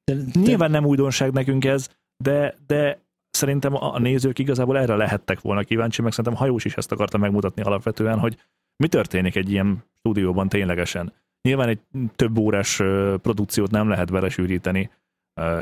[0.05, 1.89] de, de, nyilván nem újdonság nekünk ez,
[2.25, 2.99] de, de
[3.39, 7.63] szerintem a nézők igazából erre lehettek volna kíváncsi, meg szerintem Hajós is ezt akarta megmutatni
[7.63, 8.37] alapvetően, hogy
[8.77, 11.13] mi történik egy ilyen stúdióban ténylegesen.
[11.43, 11.81] Nyilván egy
[12.17, 12.77] több órás
[13.23, 14.91] produkciót nem lehet belesűríteni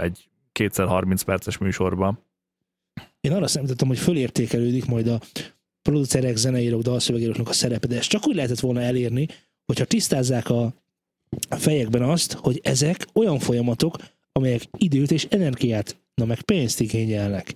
[0.01, 2.19] egy kétszer 30 perces műsorba.
[3.21, 5.21] Én arra számítottam, hogy fölértékelődik majd a
[5.83, 9.27] producerek, zeneírók, dalszövegíróknak a szerepe, de ezt csak úgy lehetett volna elérni,
[9.67, 10.75] hogyha tisztázzák a
[11.49, 13.97] fejekben azt, hogy ezek olyan folyamatok,
[14.33, 17.55] amelyek időt és energiát, na meg pénzt igényelnek.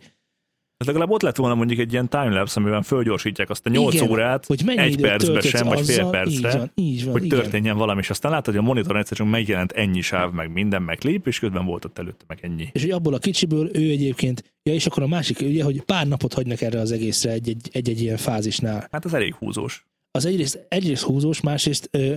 [0.76, 4.10] Ez legalább ott lett volna mondjuk egy ilyen timelapse, amiben fölgyorsítják azt a 8 Igen,
[4.10, 7.24] órát, Hogy mennyi egy percbe sem, vagy fél azzal, percre, Így van, így van, hogy
[7.24, 7.38] igen.
[7.40, 10.98] történjen valami, és aztán látod, hogy a monitoron csak megjelent ennyi sáv, meg minden, meg
[10.98, 12.68] klip, és közben volt ott előtte meg ennyi.
[12.72, 16.06] És hogy abból a kicsiből ő egyébként, ja és akkor a másik, ugye, hogy pár
[16.06, 18.88] napot hagynak erre az egészre egy-egy, egy-egy ilyen fázisnál.
[18.90, 19.86] Hát ez elég húzós.
[20.10, 22.16] Az egyrészt, egyrészt húzós, másrészt ö,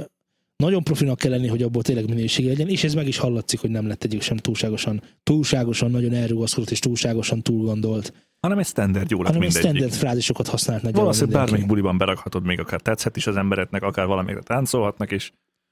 [0.63, 3.69] nagyon profinak kell lenni, hogy abból tényleg minőség legyen, és ez meg is hallatszik, hogy
[3.69, 9.17] nem lett egyik sem túlságosan, túlságosan nagyon elrugaszkodott és túlságosan túlgondolt, Hanem egy standard jó
[9.17, 9.69] lett hanem egy mindegyik.
[9.77, 14.05] standard frázisokat használt nagyjából Valószínűleg bármelyik buliban berakhatod, még akár tetszhet is az embereknek, akár
[14.05, 15.31] valamire táncolhatnak, és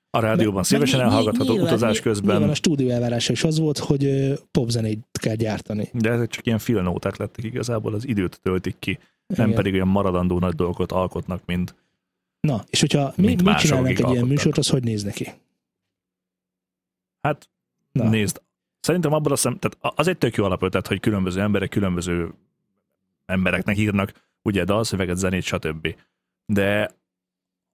[0.10, 3.60] a rádióban Meg- szívesen meg elhallgatható nyilván- utazás nyilván közben, a stúdió elvárása is az
[3.60, 5.90] volt, hogy popzenét kell gyártani.
[5.94, 9.00] de ezek csak ilyen filnóták lettek igazából, az időt töltik ki,
[9.36, 9.58] nem Igen.
[9.58, 11.76] pedig olyan maradandó nagy dolgokat alkotnak, mint
[12.42, 15.32] Na, és hogyha mi, Mint mi mások, csinálnánk egy ilyen műsort, az hogy néz neki?
[17.22, 17.50] Hát
[17.92, 18.10] Na.
[18.10, 18.42] Nézd,
[18.80, 22.34] szerintem abban a szem, tehát az egy tök jó alapötlet, hogy különböző emberek különböző
[23.26, 25.96] embereknek írnak ugye dalszöveget, zenét, stb.
[26.46, 26.92] De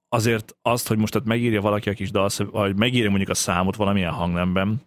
[0.10, 3.76] azért azt, hogy most ott megírja valaki a kis dalszöveget, vagy megírja mondjuk a számot
[3.76, 4.82] valamilyen hangnemben,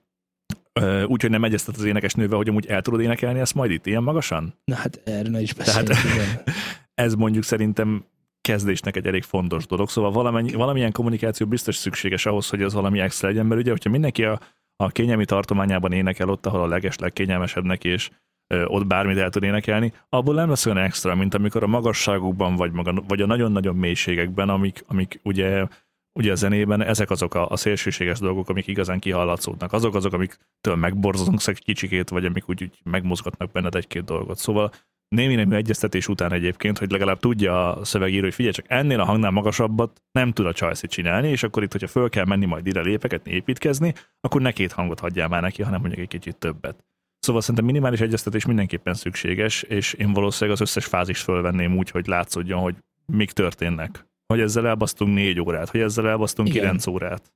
[1.06, 4.54] úgyhogy nem egyeztet az énekesnővel, hogy amúgy el tudod énekelni ezt majd itt ilyen magasan?
[4.64, 5.88] Na hát erről ne is beszéljünk.
[5.88, 6.44] Tehát-.
[6.94, 8.04] Ez mondjuk szerintem
[8.50, 13.00] kezdésnek egy elég fontos dolog, szóval valamennyi, valamilyen kommunikáció biztos szükséges ahhoz, hogy az valami
[13.00, 14.40] extra legyen, mert ugye, hogyha mindenki a,
[14.76, 18.10] a kényelmi tartományában énekel ott, ahol a leges legkényelmesebb neki, és
[18.46, 22.56] ö, ott bármit el tud énekelni, abból nem lesz olyan extra, mint amikor a magasságokban,
[22.56, 25.66] vagy, maga, vagy a nagyon-nagyon mélységekben, amik, amik ugye
[26.12, 29.72] ugye a zenében ezek azok a, a szélsőséges dolgok, amik igazán kihallatszódnak.
[29.72, 34.38] Azok azok, amiktől megborzolunk egy kicsikét, vagy amik úgy, úgy megmozgatnak benned egy-két dolgot.
[34.38, 34.70] Szóval
[35.10, 39.04] némi nemű egyeztetés után egyébként, hogy legalább tudja a szövegíró, hogy figyelj csak ennél a
[39.04, 42.66] hangnál magasabbat nem tud a Csajci csinálni, és akkor itt, hogyha föl kell menni majd
[42.66, 46.84] ide lépeket, építkezni, akkor ne két hangot hagyjál már neki, hanem mondjuk egy kicsit többet.
[47.18, 52.06] Szóval szerintem minimális egyeztetés mindenképpen szükséges, és én valószínűleg az összes fázist fölvenném úgy, hogy
[52.06, 52.74] látszódjon, hogy
[53.06, 54.06] mik történnek.
[54.26, 56.60] Hogy ezzel elbasztunk négy órát, hogy ezzel elbasztunk Igen.
[56.60, 57.32] kilenc órát.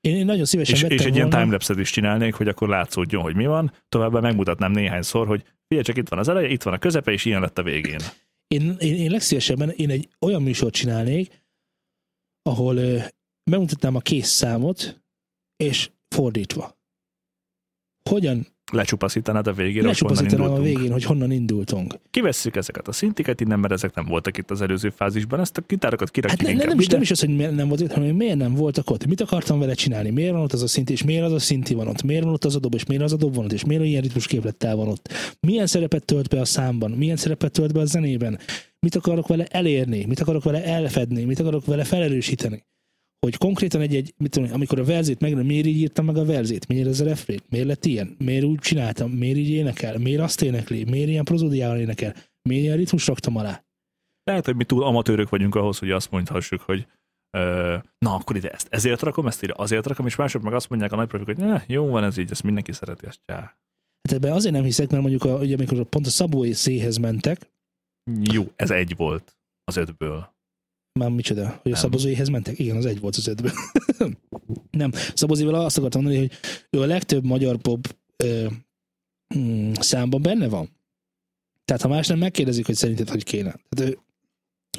[0.00, 1.42] Én, én nagyon szívesen És, vettem és egy ilyen volna.
[1.42, 3.72] timelapse is csinálnék, hogy akkor látszódjon, hogy mi van.
[3.88, 7.24] Továbbá megmutatnám néhányszor, hogy figyelj csak itt van az eleje, itt van a közepe, és
[7.24, 8.00] ilyen lett a végén.
[8.46, 11.42] Én, én, én legszívesebben én egy olyan műsort csinálnék,
[12.42, 12.98] ahol ö,
[13.50, 15.02] bemutatnám a kész számot,
[15.56, 16.76] és fordítva.
[18.10, 21.94] Hogyan Lecsupaszítanád a végére, Lecsupaszítanám a végén, hogy honnan indultunk.
[22.10, 25.62] Kivesszük ezeket a szintiket innen, mert ezek nem voltak itt az előző fázisban, ezt a
[25.66, 26.92] gitárokat Hát kirakjuk ne, inkább nem, is, ide.
[26.92, 29.06] nem is az, hogy miért nem volt itt, hanem hogy miért nem voltak ott.
[29.06, 30.10] Mit akartam vele csinálni?
[30.10, 32.02] Miért van ott az a szint, és miért az a szinti van ott?
[32.02, 33.84] Miért van ott az a dob, és miért az a dob van ott, és miért
[33.84, 35.12] ilyen ritmus képlettel van ott?
[35.40, 36.90] Milyen szerepet tölt be a számban?
[36.90, 38.38] Milyen szerepet tölt be a zenében?
[38.80, 40.04] Mit akarok vele elérni?
[40.04, 41.24] Mit akarok vele elfedni?
[41.24, 42.64] Mit akarok vele felerősíteni?
[43.20, 46.66] Hogy konkrétan egy-egy, mit tudom, amikor a verzét meg, miért így írtam meg a verzét?
[46.66, 47.40] Miért ez a refrén?
[47.48, 48.14] Miért lett ilyen?
[48.18, 49.10] Miért úgy csináltam?
[49.10, 49.98] Miért így énekel?
[49.98, 50.84] Miért azt énekli?
[50.84, 52.14] Miért ilyen prozódiával énekel?
[52.42, 53.64] Miért ilyen ritmus raktam alá?
[54.24, 56.86] Lehet, hogy mi túl amatőrök vagyunk ahhoz, hogy azt mondhassuk, hogy
[57.36, 58.66] ö, na, akkor ide ezt.
[58.70, 61.36] Ezért rakom, ezt ide, azért rakom, és mások meg azt mondják a nagy profik, hogy
[61.36, 63.36] ne, jó van ez így, ezt mindenki szereti, ezt csá.
[64.02, 67.50] Hát ebben azért nem hiszek, mert mondjuk, a, ugye, amikor pont a Szabó széhez mentek,
[68.20, 70.36] Jó, ez egy volt az ötből.
[70.98, 71.74] Már micsoda, hogy a Nem.
[71.74, 72.58] Szabozóéhez mentek?
[72.58, 73.52] Igen, az egy volt az ötből.
[74.70, 76.38] nem, Szabozével azt akartam mondani, hogy
[76.70, 78.46] ő a legtöbb magyar pop ö,
[79.38, 80.76] mm, számban benne van.
[81.64, 83.54] Tehát ha más nem megkérdezik, hogy szerinted hogy kéne.
[83.68, 83.98] Tehát ő,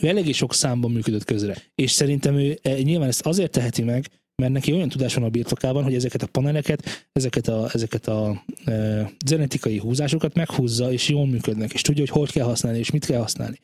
[0.01, 1.57] ő eléggé sok számban működött közre.
[1.75, 4.05] És szerintem ő e, nyilván ezt azért teheti meg,
[4.35, 8.43] mert neki olyan tudás van a birtokában, hogy ezeket a paneleket, ezeket a, ezeket a
[8.65, 13.05] e, genetikai húzásokat meghúzza, és jól működnek, és tudja, hogy hogy kell használni, és mit
[13.05, 13.59] kell használni.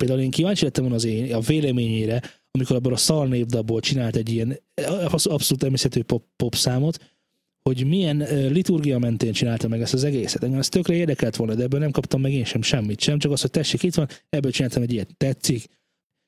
[0.00, 4.16] Például én kíváncsi lettem volna az én, a véleményére, amikor abból a szar népdabból csinált
[4.16, 7.14] egy ilyen absz- abszolút természetű pop, pop számot,
[7.62, 8.16] hogy milyen
[8.52, 10.42] liturgia mentén csinálta meg ezt az egészet.
[10.42, 13.32] Engem ez tökre érdekelt volna, de ebből nem kaptam meg én sem semmit sem, csak
[13.32, 15.64] az, hogy tessék, itt van, ebből csináltam egy ilyet, tetszik.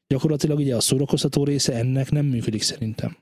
[0.06, 3.16] Gyakorlatilag ugye a szórakoztató része ennek nem működik szerintem.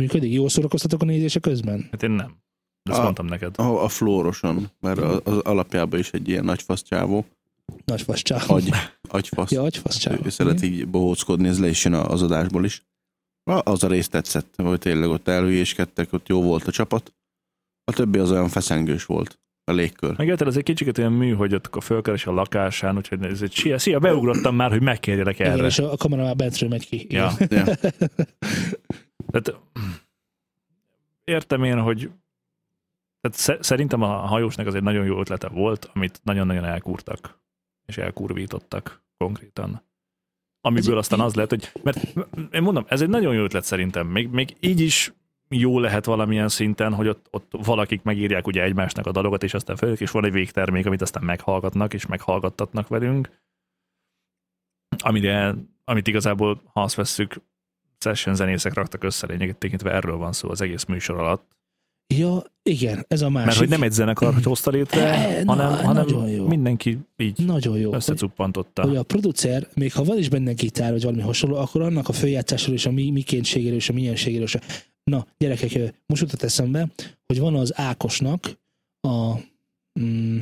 [0.00, 0.32] Működik?
[0.32, 1.88] Jól szórakoztatok a nézése közben?
[1.90, 2.36] Hát én nem.
[2.82, 3.58] De ezt A- mondtam neked.
[3.58, 7.24] A, a flóroson, mert a- az alapjában is egy ilyen nagy faszcsávó,
[7.84, 8.36] Nagy fascsá.
[8.46, 8.70] agy,
[9.08, 9.50] agyfasz.
[9.50, 10.14] Ja, agyfaszcsá.
[10.24, 12.82] ő szeret így bohóckodni, ez le is jön az adásból is.
[13.50, 17.14] A- Az a rész tetszett, hogy tényleg ott elhülyéskedtek, ott jó volt a csapat.
[17.84, 20.16] A többi az olyan feszengős volt, a légkör.
[20.16, 23.52] Meg ez egy kicsit olyan mű, hogy ott akkor fölkeres a lakásán, úgyhogy ez egy
[23.52, 25.66] szia, szia, beugrottam már, hogy megkérjelek Igen, erre.
[25.66, 27.00] és a, a kamera már bentről megy ki.
[27.00, 27.32] Igen.
[27.38, 27.46] Ja.
[27.50, 27.64] Ja.
[29.32, 29.54] Tehát,
[31.24, 32.10] értem én, hogy
[33.20, 37.40] tehát sze- szerintem a hajósnak az egy nagyon jó ötlete volt, amit nagyon-nagyon elkúrtak,
[37.92, 39.82] és elkurvítottak konkrétan.
[40.60, 41.98] Amiből aztán az lehet, hogy, mert
[42.52, 45.12] én mondom, ez egy nagyon jó ötlet szerintem, még, még így is
[45.48, 49.76] jó lehet valamilyen szinten, hogy ott, ott valakik megírják ugye egymásnak a dalokat, és aztán
[49.76, 53.40] följük, és van egy végtermék, amit aztán meghallgatnak, és meghallgattatnak velünk.
[54.98, 57.34] Amire, amit igazából, ha azt vesszük,
[57.98, 61.56] session zenészek raktak össze lényegét tekintve, erről van szó az egész műsor alatt.
[62.18, 63.46] Ja, igen, ez a másik.
[63.46, 66.46] Mert hogy nem egy zenekar hozta létre, Eh, na, hanem, hanem nagyon jó.
[66.46, 67.86] mindenki így Nagyon jó.
[67.88, 68.82] hogy- összecuppantotta.
[68.82, 72.12] hogy a producer, még ha van is benne gitár, vagy valami hasonló, akkor annak a
[72.12, 74.60] följátszásról és a mi, mikéntségéről és a mienségéről se.
[75.04, 76.88] Na, gyerekek, most jutott eszembe,
[77.26, 78.60] hogy van az Ákosnak
[79.00, 79.34] a
[80.00, 80.38] mm,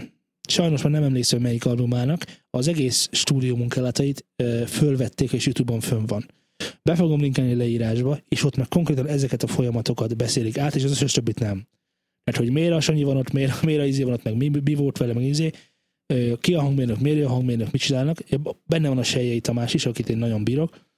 [0.49, 6.07] sajnos már nem emlékszem melyik albumának, az egész stúdió munkálatait ö, fölvették, és Youtube-on fönn
[6.07, 6.27] van.
[6.83, 10.91] Be fogom linkelni leírásba, és ott meg konkrétan ezeket a folyamatokat beszélik át, és az
[10.91, 11.67] összes többit nem.
[12.25, 14.51] Mert hogy miért a Sanyi van ott, miért, miért a izé van ott, meg mi,
[14.65, 15.51] mi volt vele, meg izé,
[16.41, 18.19] ki a hangmérnök, miért a hangmérnök, mit csinálnak.
[18.67, 20.89] Benne van a Sejjei Tamás is, akit én nagyon bírok,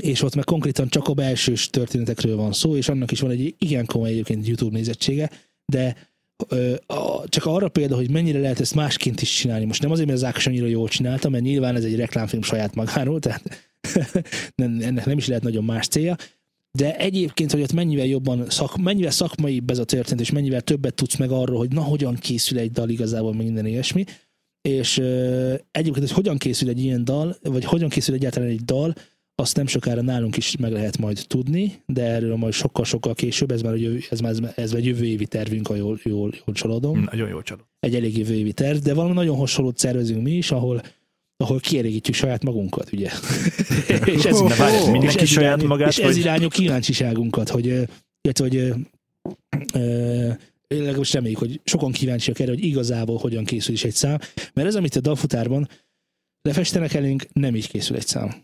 [0.00, 3.54] és ott meg konkrétan csak a belsős történetekről van szó, és annak is van egy
[3.58, 5.30] igen komoly egyébként YouTube nézettsége,
[5.66, 6.09] de
[7.24, 9.64] csak arra példa, hogy mennyire lehet ezt másként is csinálni.
[9.64, 12.74] Most nem azért, mert az Ákos annyira jól csinálta, mert nyilván ez egy reklámfilm saját
[12.74, 13.42] magáról, tehát
[14.54, 16.16] nem, ennek nem is lehet nagyon más célja,
[16.72, 20.94] de egyébként, hogy ott mennyivel jobban, szak, mennyivel szakmai ez a történet, és mennyivel többet
[20.94, 24.04] tudsz meg arról, hogy na, hogyan készül egy dal igazából, meg minden ilyesmi,
[24.62, 24.98] és
[25.70, 28.94] egyébként, hogy hogyan készül egy ilyen dal, vagy hogyan készül egyáltalán egy dal,
[29.40, 33.62] azt nem sokára nálunk is meg lehet majd tudni, de erről majd sokkal-sokkal később, ez
[33.62, 37.00] már, jövő, ez már, ez már egy jövő évi tervünk, ha jól, jól, jól csalódom
[37.10, 37.60] Nagyon jó csaló.
[37.80, 40.82] egy elég jövő évi terv, de valami nagyon hasonlót szervezünk mi is, ahol
[41.36, 43.10] ahol kielégítjük saját magunkat, ugye?
[44.14, 47.48] és ez, De várj, és mindenki ez saját irányú, magát, És ez vagy- irányú kíváncsiságunkat,
[47.48, 47.66] hogy,
[48.20, 48.70] illetve, hogy ö,
[49.74, 50.28] ö,
[50.68, 54.18] legalábbis reméljük, hogy sokan kíváncsiak erre, hogy igazából hogyan készül is egy szám,
[54.54, 55.68] mert ez, amit a dalfutárban
[56.42, 58.34] lefestenek elénk, nem így készül egy szám.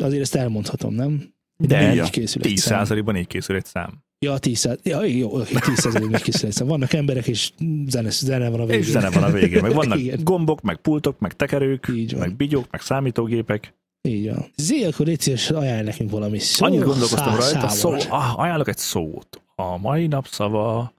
[0.00, 1.34] Azért ezt elmondhatom, nem?
[1.56, 2.78] De így készül egy 10 szám.
[2.78, 4.02] százalékban így készül egy szám.
[4.18, 6.66] Ja, 10 száz, ja, jó, oké, 10 százalékban készül egy szám.
[6.66, 7.52] Vannak emberek, és
[7.86, 8.80] zene, zene van a végén.
[8.80, 9.62] És zene van a végén.
[9.62, 10.24] Meg vannak Igen.
[10.24, 12.20] gombok, meg pultok, meg tekerők, Így van.
[12.20, 13.74] meg bigyók, meg számítógépek.
[14.08, 14.46] Így van.
[14.56, 16.64] Zé, akkor légy szíves, ajánl nekünk valami szó.
[16.66, 19.42] Annyit gondolkoztam szá- rajta, szó, ah, ajánlok egy szót.
[19.54, 20.92] A mai nap szava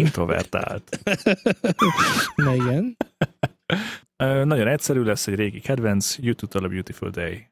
[0.00, 1.00] introvertált.
[2.36, 2.96] Na igen.
[4.44, 7.46] Nagyon egyszerű lesz, egy régi kedvenc, YouTube-tól a Beautiful Day.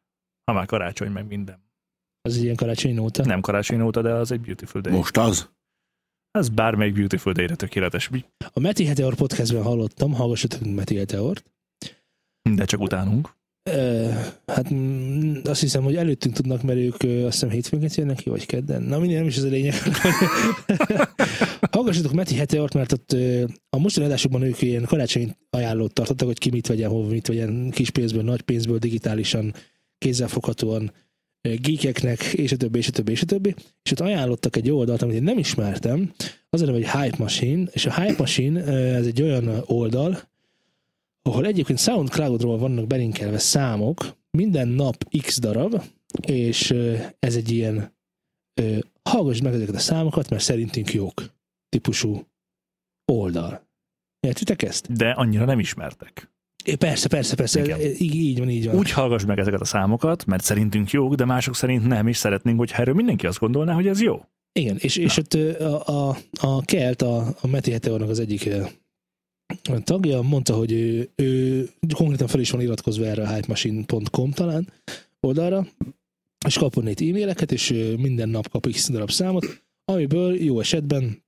[0.44, 1.70] Ha már karácsony, meg minden.
[2.20, 3.24] Az egy ilyen karácsonyi nóta.
[3.24, 4.92] Nem karácsony óta, de az egy Beautiful Day.
[4.92, 5.50] Most az?
[6.30, 8.10] Ez bármelyik Beautiful Day-re tökéletes.
[8.52, 11.44] A Meti Heteor podcastben hallottam, hallgassatok Meti Heteort.
[12.50, 13.34] De csak utánunk.
[13.70, 14.08] Ö,
[14.46, 18.30] hát mm, azt hiszem, hogy előttünk tudnak, mert ők ö, azt hiszem hétfőnként jönnek ki,
[18.30, 18.82] vagy kedden.
[18.82, 19.74] Na minden nem is ez a lényeg.
[21.72, 23.16] Hallgassatok Meti Heteort, mert ott
[23.70, 27.70] a mostani adásokban ők ilyen karácsonyi ajánlót tartottak, hogy ki mit vegyen, hova mit vegyen,
[27.70, 29.54] kis pénzből, nagy pénzből, digitálisan,
[30.02, 30.92] kézzelfoghatóan
[31.42, 33.54] geekeknek, és a többi, és a többi, és a többi.
[33.82, 36.12] És ott ajánlottak egy oldalt, amit én nem ismertem,
[36.50, 40.20] az a hogy Hype Machine, és a Hype Machine ez egy olyan oldal,
[41.22, 45.82] ahol egyébként SoundCloud-ról vannak belinkelve számok, minden nap x darab,
[46.26, 46.70] és
[47.18, 47.94] ez egy ilyen
[49.02, 51.24] hallgass meg ezeket a számokat, mert szerintünk jók
[51.68, 52.26] típusú
[53.04, 53.66] oldal.
[54.20, 54.92] Értitek ezt?
[54.92, 56.31] De annyira nem ismertek.
[56.78, 57.62] Persze, persze, persze.
[57.62, 57.80] Igen.
[57.80, 58.76] Így, így van, így van.
[58.76, 62.58] Úgy hallgass meg ezeket a számokat, mert szerintünk jók, de mások szerint nem, és szeretnénk,
[62.58, 64.20] hogy erről mindenki azt gondolná, hogy ez jó.
[64.52, 68.46] Igen, és, és ott ö, a, a, a Kelt, a, a Meti Heteornak az egyik
[68.46, 68.64] ö,
[69.84, 74.72] tagja mondta, hogy ő, ő konkrétan fel is van iratkozva erre a hypemachine.com talán
[75.20, 75.66] oldalra,
[76.46, 81.21] és kap onnét e-maileket, és minden nap kap x darab számot, amiből jó esetben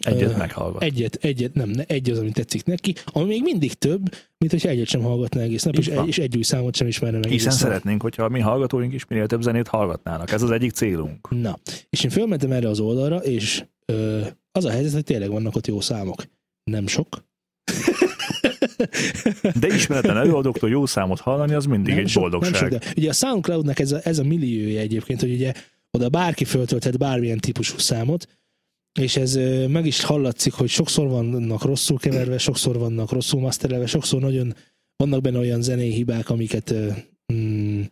[0.00, 0.82] Egyet Ö, meghallgat.
[0.82, 4.02] egyet, egyet, nem, ne, egy az, ami tetszik neki, ami még mindig több,
[4.38, 7.18] mint hogyha egyet sem hallgatná egész nap, és egy, és egy új számot sem ismerne
[7.18, 10.32] meg Hiszen szeretnénk, hogyha a mi hallgatóink is minél több zenét hallgatnának.
[10.32, 11.30] Ez az egyik célunk.
[11.30, 11.58] Na,
[11.90, 15.66] és én fölmentem erre az oldalra, és ö, az a helyzet, hogy tényleg vannak ott
[15.66, 16.24] jó számok.
[16.64, 17.24] Nem sok.
[19.60, 22.52] De ismeretlen előadóktól jó számot hallani, az mindig nem egy sok, boldogság.
[22.52, 25.52] Nem sok, de ugye a SoundCloud-nak ez a, ez a milliója egyébként, hogy ugye
[25.90, 28.28] oda bárki föltölthet bármilyen típusú számot,
[29.00, 29.34] és ez
[29.68, 34.54] meg is hallatszik, hogy sokszor vannak rosszul keverve, sokszor vannak rosszul masterelve, sokszor nagyon
[34.96, 36.74] vannak benne olyan zenei hibák, amiket
[37.32, 37.82] mm,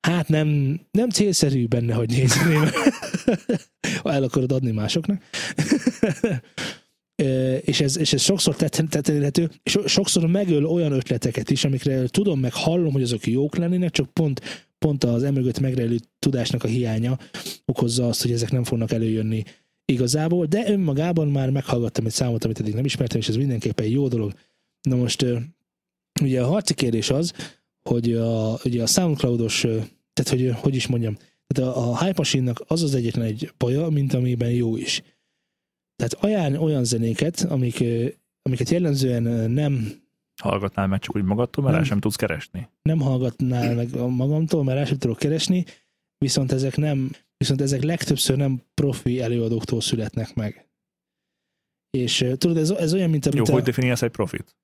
[0.00, 2.54] hát nem, nem célszerű benne, hogy nézni,
[4.02, 5.22] ha el akarod adni másoknak.
[7.60, 12.08] És ez, és ez sokszor tett- tettelhető, és so- sokszor megöl olyan ötleteket is, amikre
[12.08, 14.40] tudom, meg hallom, hogy azok jók lennének, csak pont,
[14.78, 17.18] pont az emögött megrejlő tudásnak a hiánya
[17.64, 19.44] okozza azt, hogy ezek nem fognak előjönni
[19.92, 23.92] igazából, de önmagában már meghallgattam egy számot, amit eddig nem ismertem, és ez mindenképpen egy
[23.92, 24.32] jó dolog.
[24.80, 25.26] Na most
[26.22, 27.32] ugye a harci kérdés az,
[27.88, 29.60] hogy a, ugye a SoundCloud-os,
[30.12, 31.16] tehát hogy, hogy is mondjam,
[31.46, 35.02] tehát a, a Hype Machine-nak az az egyetlen egy baja, mint amiben jó is.
[35.96, 37.84] Tehát ajánl olyan zenéket, amik,
[38.42, 40.04] amiket jellemzően nem,
[40.42, 41.84] Hallgatnál meg csak úgy magadtól, mert Nem.
[41.84, 42.68] rá sem tudsz keresni.
[42.82, 45.64] nem hallgatnál meg magamtól, mert rá sem tudok keresni,
[46.18, 50.68] viszont ezek nem, viszont ezek legtöbbször nem profi előadóktól születnek meg.
[51.90, 54.56] És tudod, ez, ez olyan, mint Jó, amit hogy a, definiálsz egy profit?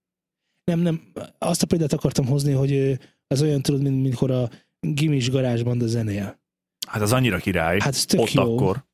[0.65, 4.51] nem, nem, azt a példát akartam hozni, hogy az olyan, tudod, mint mikor a
[4.81, 6.41] gimis garázsband a zenél.
[6.89, 7.79] Hát az annyira király.
[7.81, 8.43] Hát ez tök Ott jó.
[8.43, 8.85] akkor.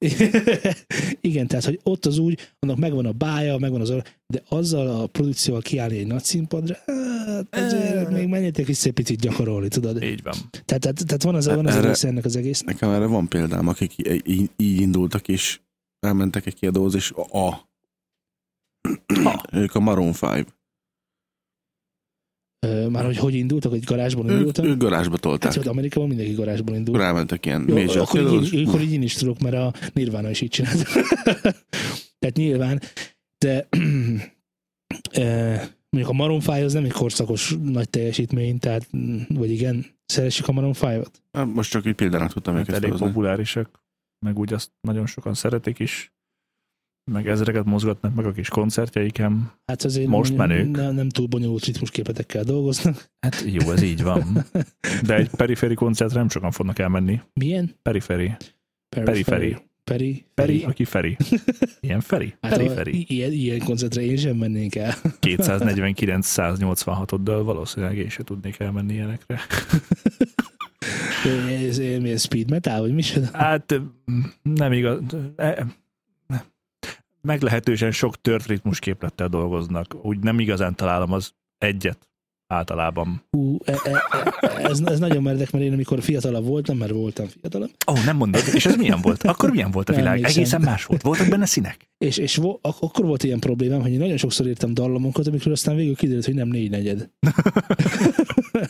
[1.20, 3.88] Igen, tehát, hogy ott az úgy, annak megvan a bája, megvan az
[4.26, 6.76] de azzal a produkcióval kiállni egy nagy színpadra,
[7.50, 10.02] hát azért még menjetek vissza egy picit gyakorolni, tudod?
[10.02, 10.34] Így van.
[10.50, 12.60] Tehát, tehát, tehát van az, van az Erre- része ennek az egész.
[12.62, 15.60] Nekem erre van példám, akik í- í- így indultak, és
[16.00, 17.68] elmentek egy kiadóhoz, és a, a.
[19.52, 20.56] ők a Maroon 5.
[22.66, 24.64] Ö, Már hogy hogy indultak, hogy garázsban indultak?
[24.64, 25.52] ők garázsba Hát tolták.
[25.52, 26.98] szóval Amerikában mindenki garázsban indul.
[26.98, 30.40] Rámentek ilyen Jó, major akkor, így, akkor így én is tudok, mert a Nirvana is
[30.40, 30.82] így csinált.
[32.18, 32.80] Tehát nyilván,
[33.38, 33.68] de
[35.90, 38.88] mondjuk a Maroon 5 az nem egy korszakos nagy teljesítmény, tehát,
[39.28, 41.06] vagy igen, szeressük a Maroon 5-ot?
[41.32, 43.06] Hát Most csak így példának tudtam őket elég felhozni.
[43.06, 43.82] populárisak,
[44.26, 46.12] meg úgy azt nagyon sokan szeretik is,
[47.10, 49.52] meg ezreket mozgatnak meg a kis koncertjeiken.
[49.66, 50.70] Hát azért Most menők.
[50.70, 53.10] Nem, nem túl bonyolult ritmusképetekkel dolgoznak.
[53.20, 54.44] Hát jó, ez így van.
[55.06, 57.20] De egy periferi koncertre nem sokan fognak elmenni.
[57.32, 57.74] Milyen?
[57.82, 58.36] Periferi.
[58.88, 59.04] Peri.
[59.04, 59.56] Periferi.
[59.88, 60.24] Peri.
[60.34, 61.16] Feri, aki Feri.
[61.80, 62.34] Ilyen Feri?
[62.40, 63.04] Hát a, Periferi.
[63.08, 64.94] ilyen, ilyen koncertre én sem mennék el.
[65.26, 69.40] 249-186-oddal valószínűleg én se tudnék elmenni ilyenekre.
[71.68, 73.02] Ez, ez, speed metal, vagy mi?
[73.32, 73.80] Hát
[74.42, 75.00] nem igaz.
[75.36, 75.66] E-
[77.20, 80.04] Meglehetősen sok tört ritmus képlettel dolgoznak.
[80.04, 82.08] Úgy nem igazán találom az egyet
[82.48, 83.22] általában.
[83.30, 83.90] Hú, e, e,
[84.40, 88.04] e, ez, ez nagyon meredek, mert én amikor fiatalabb voltam, mert voltam fiatalabb, Ó, oh,
[88.04, 88.42] nem mondod.
[88.54, 89.22] És ez milyen volt?
[89.22, 90.16] Akkor milyen volt a Nem világ?
[90.16, 90.40] emlékszem.
[90.42, 91.02] Egészen más volt.
[91.02, 91.88] Voltak benne színek?
[91.98, 95.52] és, és vo, ak- akkor volt ilyen problémám, hogy én nagyon sokszor írtam dallamokat, amikor
[95.52, 97.10] aztán végül kiderült, hogy nem négy negyed.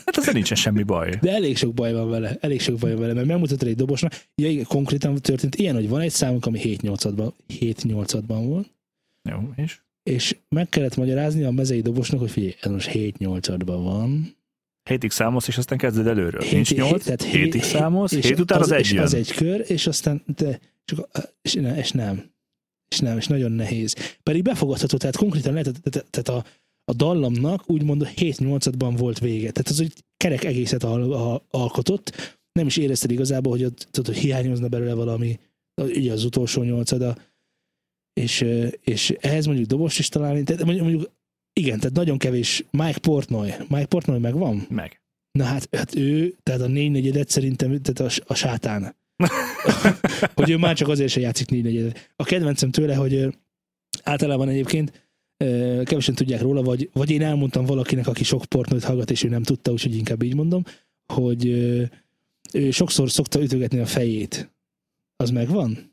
[0.05, 1.17] Hát ezzel nincsen semmi baj.
[1.21, 4.25] De elég sok baj van vele, elég sok baj van vele, mert megmutattad egy dobosnak,
[4.35, 8.73] ja, igen, konkrétan történt ilyen, hogy van egy számunk, ami 7-8-ban, 7-8-ban volt,
[9.29, 9.81] Jó, és?
[10.09, 14.37] És meg kellett magyarázni a mezei dobosnak, hogy figyelj, ez most 7-8-ban van.
[14.89, 16.41] Hétig számolsz, és aztán kezded előről.
[16.41, 19.03] Hét- Nincs hét- nyolc, tehát hét- hétig számolsz, és hét után az, egy és jön.
[19.03, 22.31] az egy kör, és aztán te, csak, a- és, ne, és nem.
[22.87, 23.95] És nem, és nagyon nehéz.
[24.23, 26.49] Pedig befogadható, tehát konkrétan lehet, tehát, tehát a,
[26.83, 29.51] a dallamnak úgymond 7-8-ban volt vége.
[29.51, 34.13] Tehát az egy kerek egészet al, al, alkotott, nem is érezted igazából, hogy, ott, tudod,
[34.13, 35.39] hogy hiányozna belőle valami,
[35.81, 37.17] ugye az utolsó nyolcada,
[38.19, 38.45] és,
[38.81, 41.11] és ehhez mondjuk dobost is találni, tehát mondjuk, mondjuk
[41.53, 42.65] igen, tehát nagyon kevés.
[42.71, 43.53] Mike Portnoy.
[43.67, 44.65] Mike Portnoy megvan?
[44.69, 45.01] Meg.
[45.31, 48.95] Na hát, hát ő, tehát a négy negyedet szerintem tehát a, a sátán.
[50.35, 52.11] hogy ő már csak azért se játszik négy negyedet.
[52.15, 53.37] A kedvencem tőle, hogy
[54.03, 55.07] általában egyébként
[55.83, 59.43] kevesen tudják róla, vagy, vagy én elmondtam valakinek, aki sok portnőt hallgat, és ő nem
[59.43, 60.63] tudta, úgyhogy inkább így mondom,
[61.13, 61.45] hogy
[62.53, 64.51] ő sokszor szokta ütögetni a fejét.
[65.15, 65.89] Az megvan?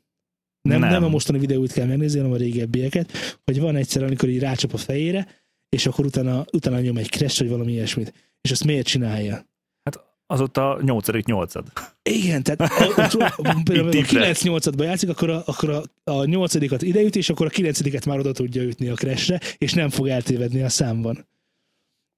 [0.67, 0.89] Nem, nem.
[0.89, 3.11] nem a mostani videóit kell megnézni, hanem a régebbieket,
[3.43, 5.27] hogy van egyszer, amikor így rácsap a fejére,
[5.69, 8.13] és akkor utána, utána nyom egy crash, vagy valami ilyesmit.
[8.41, 9.45] És azt miért csinálja?
[9.83, 11.67] Hát az ott a nyolcadik nyolcad.
[12.03, 12.73] Igen, tehát
[13.63, 17.49] például a 9 8 játszik, akkor a, akkor a, a 8 ideüt, és akkor a
[17.49, 21.27] 9 már oda tudja ütni a crashre, és nem fog eltévedni a számban.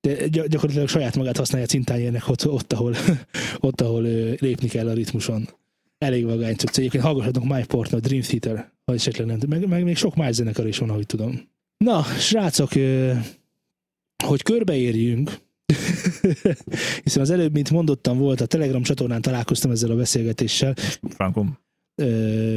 [0.01, 2.95] De gyakorlatilag saját magát használja cintányérnek ott, ott, ahol,
[3.59, 4.01] ott, ahol
[4.39, 5.49] lépni kell a ritmuson.
[5.99, 6.77] Elég vagány cucc.
[6.77, 9.39] Egyébként hallgassatok Mike Portnoy, Dream Theater, ha esetleg nem.
[9.47, 11.49] Meg, meg még sok más zenekar is van, ahogy tudom.
[11.77, 12.69] Na, srácok,
[14.25, 15.31] hogy körbeérjünk,
[17.03, 20.73] hiszen az előbb, mint mondottam, volt a Telegram csatornán találkoztam ezzel a beszélgetéssel.
[21.09, 21.57] Frankom.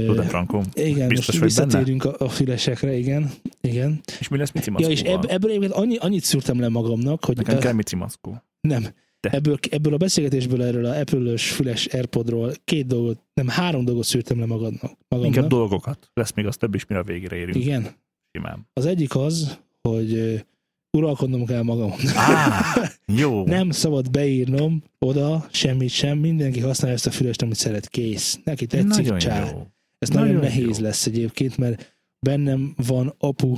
[0.06, 0.62] Tudom, Frankom.
[0.74, 3.30] Igen, Biztos most visszatérünk a, a fülesekre, igen.
[3.60, 4.00] igen.
[4.20, 7.36] És mi lesz Mici Ja, és ebb, ebből egyébként annyi, annyit szűrtem le magamnak, hogy...
[7.36, 8.42] Nekem kell Mici Maszkó.
[8.60, 8.86] Nem.
[9.22, 9.30] De.
[9.30, 14.38] Ebből, ebből a beszélgetésből, erről a Apple-ös füles Airpodról két dolgot, nem három dolgot szűrtem
[14.38, 14.92] le magadnak.
[15.08, 15.34] magamnak.
[15.34, 16.10] Inkább dolgokat.
[16.14, 17.56] Lesz még az több is, mire a végére érünk.
[17.56, 17.86] Igen.
[18.32, 18.68] Simán.
[18.72, 20.42] Az egyik az, hogy
[20.90, 21.92] uralkodnom kell magam.
[22.14, 23.44] Ah, jó.
[23.56, 28.40] Nem szabad beírnom oda semmit sem, mindenki használja ezt a fülest, amit szeret, kész.
[28.44, 29.50] Neki tetszik, nagyon csá.
[29.50, 29.66] Jó.
[29.98, 30.84] Ez nagyon, nagyon nehéz jó.
[30.84, 33.56] lesz egyébként, mert bennem van apu,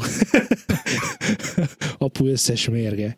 [1.98, 3.16] apu összes mérge.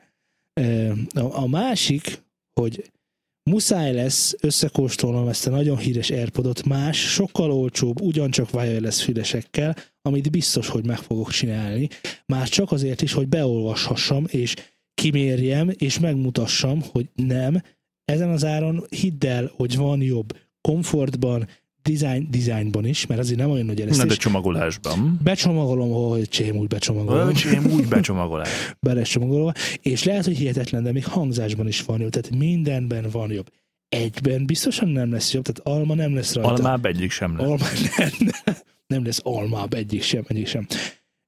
[1.13, 2.25] A másik,
[2.61, 2.91] hogy
[3.51, 10.31] muszáj lesz összekóstolnom ezt a nagyon híres Airpodot más, sokkal olcsóbb, ugyancsak wireless fülesekkel, amit
[10.31, 11.89] biztos, hogy meg fogok csinálni.
[12.27, 14.55] Már csak azért is, hogy beolvashassam, és
[14.95, 17.63] kimérjem, és megmutassam, hogy nem,
[18.05, 21.49] ezen az áron hidd el, hogy van jobb komfortban,
[21.87, 23.99] design, designban is, mert azért nem olyan nagy eresztés.
[23.99, 25.21] Nem, de csomagolásban.
[25.23, 27.33] Becsomagolom, hogy csém úgy becsomagolom.
[27.33, 28.49] Csém úgy becsomagolás.
[28.81, 29.53] Belecsomagolva.
[29.83, 32.11] És lehet, hogy hihetetlen, de még hangzásban is van jobb.
[32.11, 33.51] Tehát mindenben van jobb.
[33.89, 36.51] Egyben biztosan nem lesz jobb, tehát alma nem lesz rajta.
[36.51, 37.47] Almább egyik sem lesz.
[37.47, 37.65] Alma
[37.97, 38.57] nem, nem,
[38.87, 40.67] nem lesz almább egyik sem, egyik sem.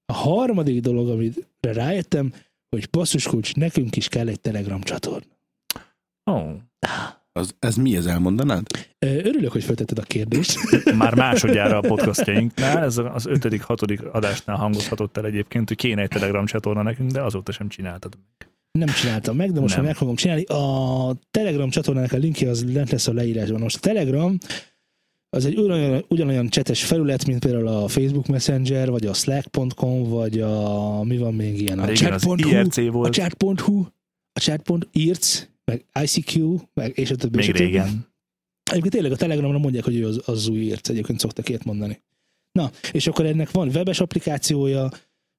[0.07, 2.33] A harmadik dolog, amire rájöttem,
[2.69, 5.37] hogy basszuskulcs, nekünk is kell egy Telegram csatorna.
[6.25, 6.51] Oh.
[7.39, 8.67] Az, ez mi, ez elmondanád?
[8.99, 10.59] Örülök, hogy feltetted a kérdést.
[10.99, 16.09] Már másodjára a podcastjainknál, ez az ötödik, hatodik adásnál hangozhatott el egyébként, hogy kéne egy
[16.09, 18.51] Telegram csatorna nekünk, de azóta sem csináltad meg.
[18.79, 20.43] Nem csináltam meg, de most már meg fogom csinálni.
[20.43, 23.61] A Telegram csatornának a linkje az lent lesz a leírásban.
[23.61, 24.39] Most a Telegram
[25.31, 30.41] az egy ugyanolyan, ugyanolyan csetes felület, mint például a Facebook Messenger, vagy a Slack.com, vagy
[30.41, 33.85] a mi van még ilyen, a chat.hu, a chat.hu,
[34.33, 37.37] a chat.irc, meg ICQ, meg és a többi.
[37.37, 38.07] Még régen.
[38.71, 42.03] Egyébként tényleg a Telegramra mondják, hogy ő az, az új írt, egyébként szoktak ilyet mondani.
[42.53, 44.91] Na, és akkor ennek van webes applikációja,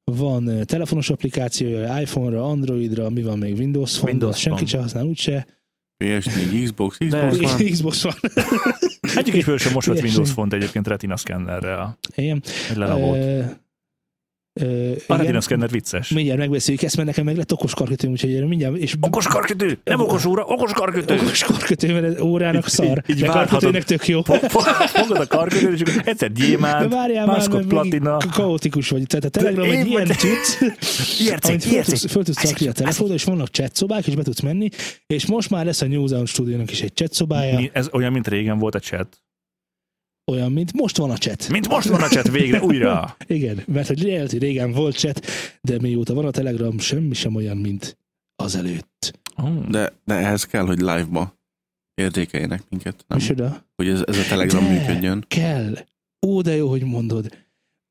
[0.04, 5.48] van telefonos applikációja, iPhone-ra, Androidra, mi van még Windows Phone, Windows senki sem használ úgyse.
[6.04, 7.66] PS4, Xbox, Xbox De, van.
[7.66, 8.14] Xbox van.
[9.16, 11.98] Egyik is sem most vett Windows Phone-t egyébként Retina Scannerrel.
[12.16, 12.44] Igen.
[12.70, 12.78] Egy
[14.62, 16.10] uh, Uh, a retina szkenner vicces.
[16.10, 18.76] Mindjárt megbeszéljük ezt, mert nekem meg lett okos karkötő, úgyhogy mindjárt...
[18.76, 18.96] És...
[19.00, 19.80] Okos karkötő!
[19.84, 21.14] Nem okos óra, okos karkötő!
[21.14, 24.22] Okos karkötő, mert órának szar, így, így de karkötőnek tök jó.
[24.22, 26.94] Fogod a karkötőt, és akkor egyszer gyémánt,
[27.26, 28.18] máskod platina.
[28.18, 29.08] Kaotikus vagy.
[29.08, 29.88] Tehát a Telegram egy
[31.20, 34.42] ilyen cucc, amit föl tudsz rakni a telefonra, és vannak chat szobák, és be tudsz
[34.42, 34.70] menni,
[35.08, 37.70] és most már lesz a New Zealand stúdiónak is egy chat szobája.
[37.74, 39.22] Ez olyan, mint régen volt a chat
[40.30, 41.50] olyan, mint most van a chat.
[41.50, 43.16] Mint most van a chat végre, újra.
[43.28, 45.26] Igen, mert hogy lehet, hogy régen volt chat,
[45.62, 47.98] de mióta van a Telegram, semmi sem olyan, mint
[48.36, 49.20] azelőtt.
[49.36, 49.68] Oh.
[49.68, 51.38] De, de ehhez kell, hogy live-ba
[51.94, 53.06] értékeljenek minket.
[53.08, 53.18] Nem?
[53.18, 53.66] Micsoda?
[53.76, 55.26] Hogy ez, ez a Telegram de működjön.
[55.28, 55.78] kell.
[56.28, 57.38] Ó, de jó, hogy mondod.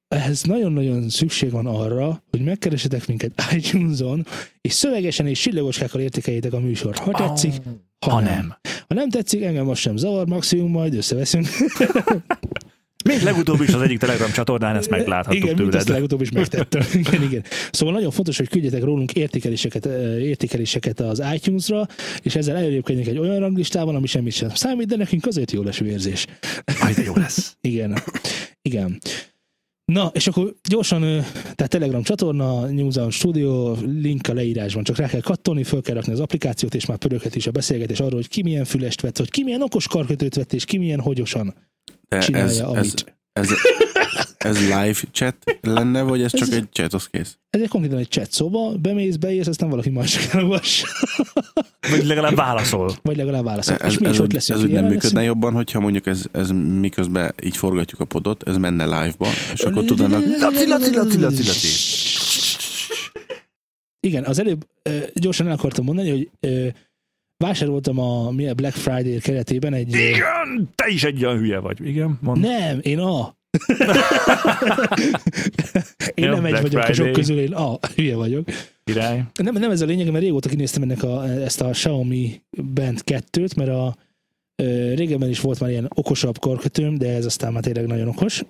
[0.09, 4.27] Ehhez nagyon-nagyon szükség van arra, hogy megkeresetek minket iTunes-on,
[4.61, 6.99] és szövegesen és csillagoskákkal értékeljétek a műsort.
[6.99, 7.73] Ha tetszik, oh
[8.07, 8.33] ha, ha nem.
[8.33, 8.57] nem.
[8.63, 11.47] Ha nem tetszik, engem most sem zavar, maximum majd összeveszünk.
[13.05, 15.75] Még legutóbb is az egyik Telegram csatornán ezt megláthattuk igen, tőled.
[15.75, 16.83] Igen, legutóbb is megtettem.
[17.07, 17.45] igen, igen.
[17.71, 19.87] Szóval nagyon fontos, hogy küldjetek rólunk értékeléseket,
[20.21, 21.87] értékeléseket az iTunes-ra,
[22.23, 25.87] és ezzel elérjük egy olyan ranglistában, ami semmi sem számít, de nekünk azért jó leső
[25.87, 26.27] érzés.
[26.81, 27.57] Majd jó lesz.
[27.61, 27.99] igen.
[28.63, 28.99] Igen.
[29.93, 31.01] Na, és akkor gyorsan,
[31.33, 36.13] tehát Telegram csatorna, Newsound Studio, link a leírásban, csak rá kell kattolni, föl kell rakni
[36.13, 39.31] az applikációt, és már pöröghet is a beszélgetés arról, hogy ki milyen fülest vett, hogy
[39.31, 41.55] ki milyen okos karkötőt vett, és ki milyen hogyosan
[42.09, 42.85] De csinálja, ez, amit.
[42.85, 43.05] ez,
[44.39, 47.37] ez live chat lenne, vagy ez csak Ez- egy chat, az kész?
[47.51, 50.85] Ez egy konkrétan egy chat szoba, bemész, beírsz, aztán valaki más elolvas,
[51.91, 52.97] Vagy legalább válaszol.
[53.03, 53.77] vagy legalább válaszol.
[53.77, 54.59] Ez, és mi ez, is ott úgy- leszünk.
[54.59, 55.25] ez úgy nem működne leszünk.
[55.25, 59.85] jobban, hogyha mondjuk ez, ez miközben így forgatjuk a podot, ez menne live-ba, és akkor
[59.85, 60.23] tudnának...
[60.41, 61.69] Laci, laci, laci, laci, laci.
[64.01, 64.67] Igen, az előbb
[65.15, 66.31] gyorsan el akartam mondani, hogy
[67.39, 69.95] vásároltam a mi a Black Friday keretében egy...
[69.95, 71.87] Igen, te is egy olyan hülye vagy.
[71.87, 72.41] Igen, mondd.
[72.41, 73.37] Nem, én a.
[76.15, 77.13] én Jó, nem egy Black vagyok a sok Friday.
[77.13, 77.79] közül, én a.
[77.95, 78.49] Hülye vagyok.
[78.85, 79.25] Király.
[79.43, 82.43] Nem, nem ez a lényeg, mert régóta kinéztem ennek a, ezt a Xiaomi
[82.75, 83.97] Band 2-t, mert a
[84.63, 88.43] ö, régebben is volt már ilyen okosabb karkötőm, de ez aztán már tényleg nagyon okos.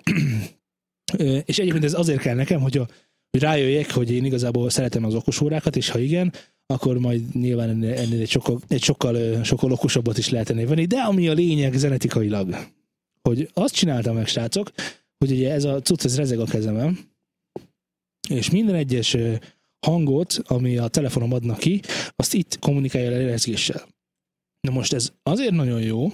[1.17, 2.87] Ö, és egyébként ez azért kell nekem, hogy, a,
[3.31, 6.33] hogy rájöjjek, hogy én igazából szeretem az okos órákat, és ha igen,
[6.73, 10.85] akkor majd nyilván ennél, ennél egy, sokkal, egy sokkal, sokkal okosabbat is lehet ennél venni,
[10.85, 12.55] de ami a lényeg zenetikailag,
[13.21, 14.71] hogy azt csináltam meg, srácok,
[15.17, 16.99] hogy ugye ez a cucc, ez rezeg a kezemem,
[18.29, 19.17] és minden egyes
[19.85, 21.81] hangot, ami a telefonom adna ki,
[22.15, 23.87] azt itt kommunikálja le rezgéssel.
[24.67, 26.07] Na most ez azért nagyon jó,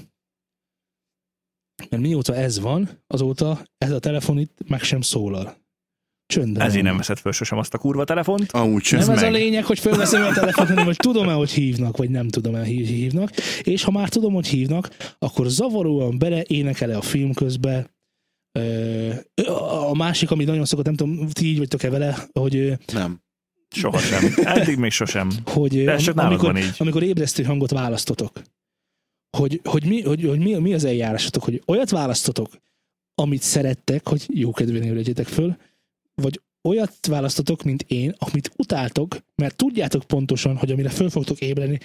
[1.90, 5.65] mert mióta ez van, azóta ez a telefon itt meg sem szólal.
[6.28, 6.66] Csöndben.
[6.68, 8.52] Ezért nem veszed föl sosem azt a kurva telefont.
[8.52, 8.88] Amúgy.
[8.92, 9.32] Nem ez a meg.
[9.32, 13.30] lényeg, hogy fölveszem a telefont, hanem hogy tudom-e, hogy hívnak, vagy nem tudom-e, hogy hívnak.
[13.64, 17.94] És ha már tudom, hogy hívnak, akkor zavaróan bele énekel-e a film közben.
[18.60, 19.10] Ö,
[19.90, 23.24] A másik, ami nagyon szokott, nem tudom, ti így vagytok-e vele, hogy Nem.
[23.70, 24.34] Sohasem.
[24.44, 25.30] Eddig még sosem.
[25.46, 26.76] hogy De ez csak amikor, van így.
[26.78, 28.42] amikor ébresztő hangot választotok,
[29.38, 32.50] hogy, hogy, mi, hogy, hogy mi, mi az eljárásatok, hogy olyat választotok,
[33.16, 35.58] amit szerettek, hogy jó kedven ébredjetek föl,
[36.22, 41.80] vagy olyat választotok, mint én, amit utáltok, mert tudjátok pontosan, hogy amire föl fogtok ébredni,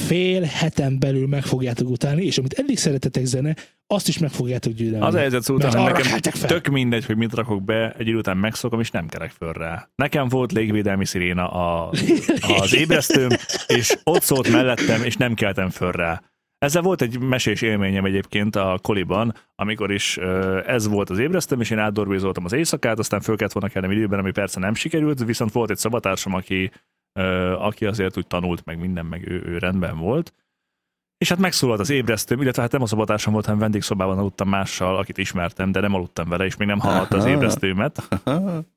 [0.00, 3.56] fél heten belül meg fogjátok utálni, és amit eddig szeretetek zene,
[3.86, 5.06] azt is meg fogjátok gyűlölni.
[5.06, 8.06] Az a helyzet szó Mert után, hogy nekem tök mindegy, hogy mit rakok be, egy
[8.08, 9.88] idő után megszokom, és nem kerek föl rá.
[9.94, 11.90] Nekem volt légvédelmi sziréna a,
[12.60, 13.30] az ébresztőm,
[13.66, 16.22] és ott szólt mellettem, és nem keltem föl rá.
[16.62, 20.16] Ezzel volt egy mesés élményem egyébként a koliban, amikor is
[20.66, 24.18] ez volt az ébresztőm, és én átdorbézoltam az éjszakát, aztán föl kellett volna kelnem időben,
[24.18, 26.70] ami persze nem sikerült, viszont volt egy szabatársam, aki,
[27.58, 30.34] aki azért úgy tanult, meg minden, meg ő, ő rendben volt.
[31.18, 34.96] És hát megszólalt az ébresztőm, illetve hát nem a szabatársam volt, hanem vendégszobában aludtam mással,
[34.96, 38.08] akit ismertem, de nem aludtam vele, és még nem hallotta az ébresztőmet.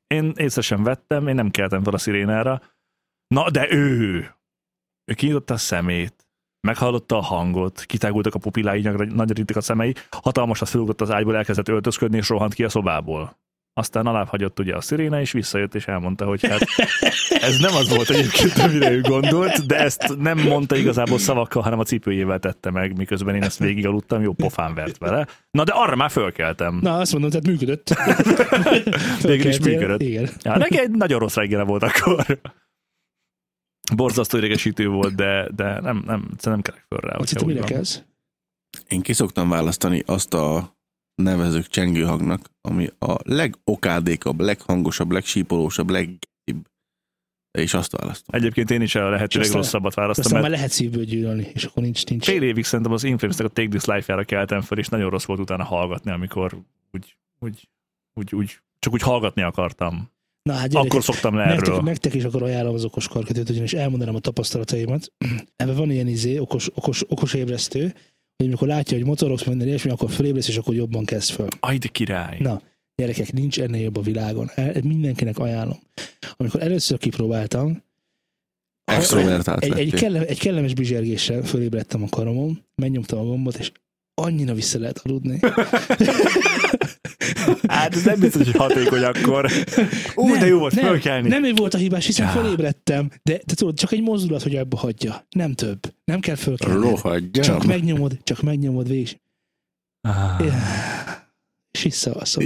[0.06, 2.62] Én észre sem vettem, én nem keltem fel a szirénára.
[3.26, 4.30] Na, de ő!
[5.04, 6.25] Ő kinyitotta a szemét,
[6.66, 11.68] meghallotta a hangot, kitágultak a pupillái, nagyra- nagyrítik a szemei, hatalmasat felugrott az ágyból, elkezdett
[11.68, 13.36] öltözködni, és rohant ki a szobából.
[13.78, 16.60] Aztán alább hagyott ugye a sziréna, és visszajött, és elmondta, hogy hát
[17.48, 21.78] ez nem az volt egyébként, amire ő gondolt, de ezt nem mondta igazából szavakkal, hanem
[21.78, 25.26] a cipőjével tette meg, miközben én ezt végig aludtam, jó pofán vert vele.
[25.50, 26.78] Na de arra már fölkeltem.
[26.82, 27.94] Na, azt mondom, tehát működött.
[29.22, 30.02] Végül is működött.
[30.02, 30.28] Igen.
[30.42, 32.26] Ja, neki egy nagyon rossz reggele volt akkor.
[33.94, 37.16] Borzasztó idegesítő volt, de, de nem, nem, nem kerek föl rá.
[37.16, 38.04] Azt hittem, mire kezd?
[38.88, 40.76] Én ki szoktam választani azt a
[41.14, 46.68] nevezők csengőhangnak, ami a legokádékabb, leghangosabb, legsípolósabb, leggibb.
[47.58, 48.34] És azt választom.
[48.34, 51.82] Egyébként én is a lehető legrosszabbat választom, Aztán mert már lehet szívből gyűlölni, és akkor
[51.82, 52.24] nincs, nincs.
[52.24, 55.40] fél évig szerintem az influence a Take This Life-jára keltem fel, és nagyon rossz volt
[55.40, 56.58] utána hallgatni, amikor
[56.92, 57.68] úgy, úgy,
[58.14, 60.10] úgy, úgy csak úgy hallgatni akartam.
[60.46, 61.54] Na hát gyerekek, Akkor szoktam le erről.
[61.56, 65.12] nektek, nektek is akkor ajánlom az okos karkötőt, ugyanis elmondanám a tapasztalataimat.
[65.56, 67.94] Ebben van ilyen izé, okos, okos, okos ébresztő,
[68.36, 71.48] hogy amikor látja, hogy motorogsz minden ilyesmi, akkor fölébresz, és akkor jobban kezd föl.
[71.60, 72.36] Aj, de király.
[72.40, 72.60] Na,
[72.94, 74.50] gyerekek, nincs ennél jobb a világon.
[74.54, 75.78] El, mindenkinek ajánlom.
[76.36, 77.84] Amikor először kipróbáltam,
[78.84, 83.72] Extrovertált egy, egy, kellem, egy kellemes bizsergéssel fölébredtem a karomon, megnyomtam a gombot, és
[84.14, 85.40] annyira vissza lehet aludni.
[87.86, 89.50] Hát ez nem biztos, hogy hatékony akkor.
[90.14, 91.28] Ú, de jó volt nem, fölkelni.
[91.28, 92.32] Nem ő volt a hibás, hiszen Ja.
[92.32, 95.26] fölébredtem, de te tudod, csak egy mozdulat, hogy abba hagyja.
[95.30, 95.78] Nem több.
[96.04, 96.88] Nem kell fölkelni.
[96.88, 97.44] Rohadjam.
[97.44, 99.20] Csak megnyomod, csak megnyomod végig.
[100.00, 100.40] Ah.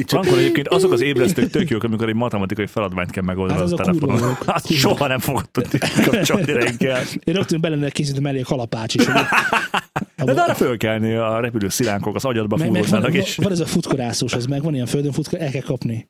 [0.04, 3.68] Csak- Vankor egyébként azok az ébresztők tök jók, amikor egy matematikai feladványt kell megoldani Hát
[3.68, 4.36] az az a telefonon.
[4.46, 7.02] Hát soha nem fogod tudni kapcsolni reggel.
[7.24, 9.04] Én rögtön bele készítem elé a kalapács is.
[9.04, 14.32] De, de arra fölkelni a repülő szilánkok az agyadba meg, meg van, ez a futkorászós,
[14.34, 16.08] az meg van ilyen földön futkor, el kell kapni.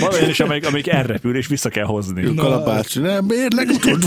[0.00, 2.22] van olyan is, amelyik, amelyik elrepül, és vissza kell hozni.
[2.22, 2.42] Na.
[2.42, 4.02] Kalapács, nem, miért legutóbb?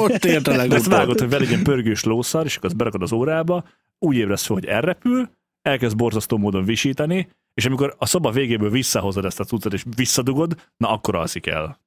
[0.00, 0.92] Ott ért a De ezt legutóbb.
[0.92, 3.64] vágod, hogy vele egy ilyen pörgős lószar, és akkor azt berakod az órába,
[3.98, 5.30] úgy ébresz fel, hogy elrepül,
[5.64, 10.70] elkezd borzasztó módon visítani, És amikor a szoba végéből visszahozod ezt a cuccot, és visszadugod,
[10.76, 11.80] na akkor alszik el.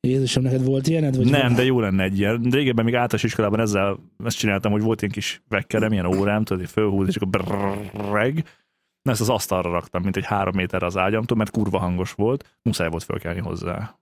[0.00, 1.16] Jézusom, neked volt ilyened?
[1.16, 1.54] Vagy nem, van?
[1.54, 2.42] de jó lenne egy ilyen.
[2.42, 6.62] Régebben még általános iskolában ezzel ezt csináltam, hogy volt ilyen kis vekkerem, ilyen órám, tudod,
[6.62, 8.44] hogy fölhúz, és akkor brrrreg.
[9.02, 12.58] Na ezt az asztalra raktam, mint egy három méterre az ágyamtól, mert kurva hangos volt,
[12.62, 13.98] muszáj volt fölkelni hozzá.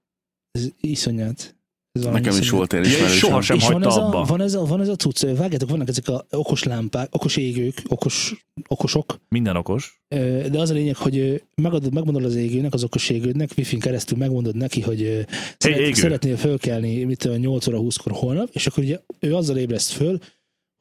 [0.50, 1.55] Ez iszonyat.
[2.04, 3.18] Nekem is volt Ja, ismerősöm.
[3.18, 4.20] sohasem és van hagyta ez, abba.
[4.20, 7.36] a, van, ez a, van ez a cucc, vágjátok, vannak ezek a okos lámpák, okos
[7.36, 10.00] égők, okos, okosok, Minden okos.
[10.08, 14.56] De az a lényeg, hogy megadod, megmondod az égőnek, az okos égődnek, wifi-n keresztül megmondod
[14.56, 15.20] neki, hogy ö,
[15.58, 15.92] szeret, égő.
[15.92, 20.18] szeretnél fölkelni mit tudom, 8 óra 20-kor holnap, és akkor ugye ő azzal ébreszt föl,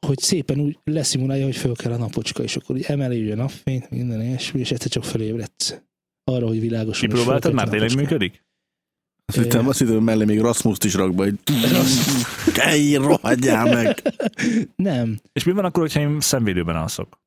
[0.06, 4.22] hogy szépen úgy leszimulálja, hogy föl kell a napocska, és akkor emeli a napfényt, minden
[4.22, 5.80] ilyesmi, és egyszer csak fölébredsz
[6.24, 7.08] arra, hogy világosan.
[7.08, 7.68] és Kipróbáltad már?
[7.68, 8.44] Tényleg működik?
[9.26, 11.38] Azt hittem, azt hittem, mellé még Rasmuszt is rak be, hogy
[12.56, 14.02] Ej, rohadjál meg!
[14.76, 15.18] Nem.
[15.32, 17.18] És mi van akkor, hogyha én szemvédőben alszok?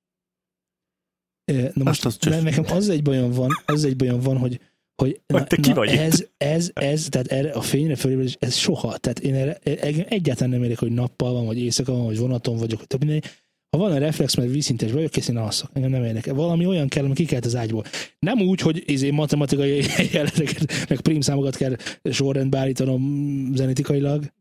[1.73, 4.59] Na most az csak- ne, nekem az egy bajom van, az egy bajom van, hogy
[5.01, 5.97] hogy Vagy te ki vagy itt?
[5.99, 10.49] ez, ez, ez, tehát erre a fényre fölébredés, ez soha, tehát én erre, engem egyáltalán
[10.49, 13.31] nem érek, hogy nappal van, vagy éjszaka van, vagy vonaton vagyok, tehát minden,
[13.71, 15.69] ha van a reflex, mert vízszintes vagyok, kész én alszok.
[15.73, 16.33] Engem nem érdekel.
[16.33, 17.83] Valami olyan kell, ami kikelt az ágyból.
[18.19, 24.23] Nem úgy, hogy izé matematikai jeleneteket, meg prímszámokat kell sorrendbe állítanom zenetikailag.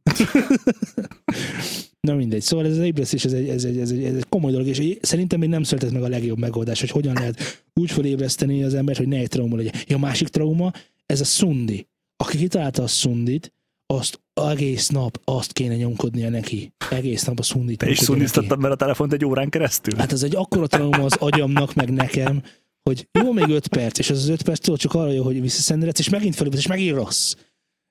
[2.01, 2.43] Na mindegy.
[2.43, 4.99] Szóval ez az ébresztés, ez egy, ez, egy, ez, egy, ez egy komoly dolog, és
[5.01, 8.99] szerintem még nem született meg a legjobb megoldás, hogy hogyan lehet úgy felébreszteni az embert,
[8.99, 9.73] hogy ne egy trauma legyen.
[9.87, 10.73] Ja, a másik trauma,
[11.07, 11.87] ez a szundi.
[12.17, 13.53] Aki kitalálta a szundit,
[13.95, 16.73] azt egész nap azt kéne nyomkodnia neki.
[16.91, 18.05] Egész nap a nyomkodnia neki.
[18.05, 19.97] szundiztattad be a telefont egy órán keresztül?
[19.97, 22.43] Hát ez egy akkora trauma az agyamnak, meg nekem,
[22.83, 25.41] hogy jó, még 5 perc, és az az 5 perc tudod csak arra jó, hogy
[25.41, 27.35] visszaszenderedsz, és megint felébredsz, és megint rossz.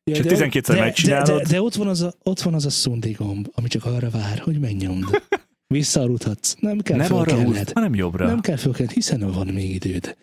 [0.04, 1.42] Ja, És de- 12-szer de, de, megcsinálod.
[1.42, 4.10] de, de, ott van az a, ott van az a szundi gomb, ami csak arra
[4.10, 5.06] vár, hogy megnyomd.
[5.74, 6.56] Visszaaludhatsz.
[6.60, 7.72] Nem kell nem arra fölkelned.
[7.74, 8.26] hanem jobbra.
[8.26, 10.18] Nem kell fölkelned, hiszen van még időd.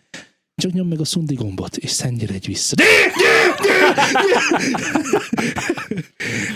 [0.61, 2.75] Csak nyomd meg a szundi gombot, és szennyeredj vissza.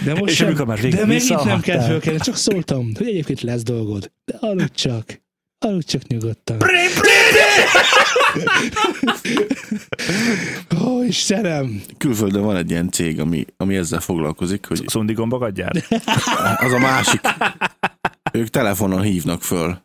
[0.06, 0.66] De most sem, de
[1.06, 4.12] megint nem kell fölkelni, csak szóltam, hogy egyébként lesz dolgod.
[4.26, 5.22] De aludj csak.
[5.66, 6.58] Aludj csak nyugodtan.
[10.84, 11.82] Ó, Istenem!
[11.98, 15.88] Külföldön van egy ilyen cég, ami, ami ezzel foglalkozik, hogy Szundi gombokat gyárt?
[16.58, 17.22] az a másik.
[18.32, 19.82] Ők telefonon hívnak föl.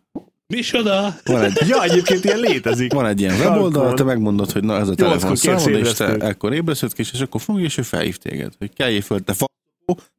[0.54, 1.14] Micsoda?
[1.24, 2.92] Van egy, ja, egyébként ilyen létezik.
[2.92, 6.16] van egy ilyen weboldal, te megmondod, hogy na ez a telefon kérsz számod, és te
[6.16, 9.46] ekkor ébresztőt kis, és akkor fogja, és ő felhív téged, hogy kelljél föl, te fa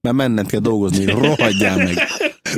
[0.02, 1.96] mert menned kell dolgozni, rohadjál meg.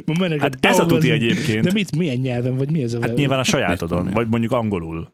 [0.06, 1.64] Ma mennek Hát ez a tuti egyébként.
[1.64, 5.14] De mit, milyen nyelven, vagy mi ez a Hát nyilván a sajátodon, vagy mondjuk angolul.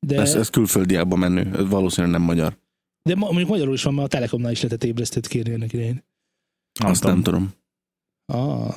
[0.00, 2.56] De, Ez, ez külföldiákban menő, ez valószínűleg nem magyar.
[3.02, 6.04] de ma, mondjuk magyarul is van, mert a Telekomnál is lehetett ébresztőt kérni ennek idején.
[6.84, 7.50] Azt nem tudom.
[8.26, 8.74] Ah.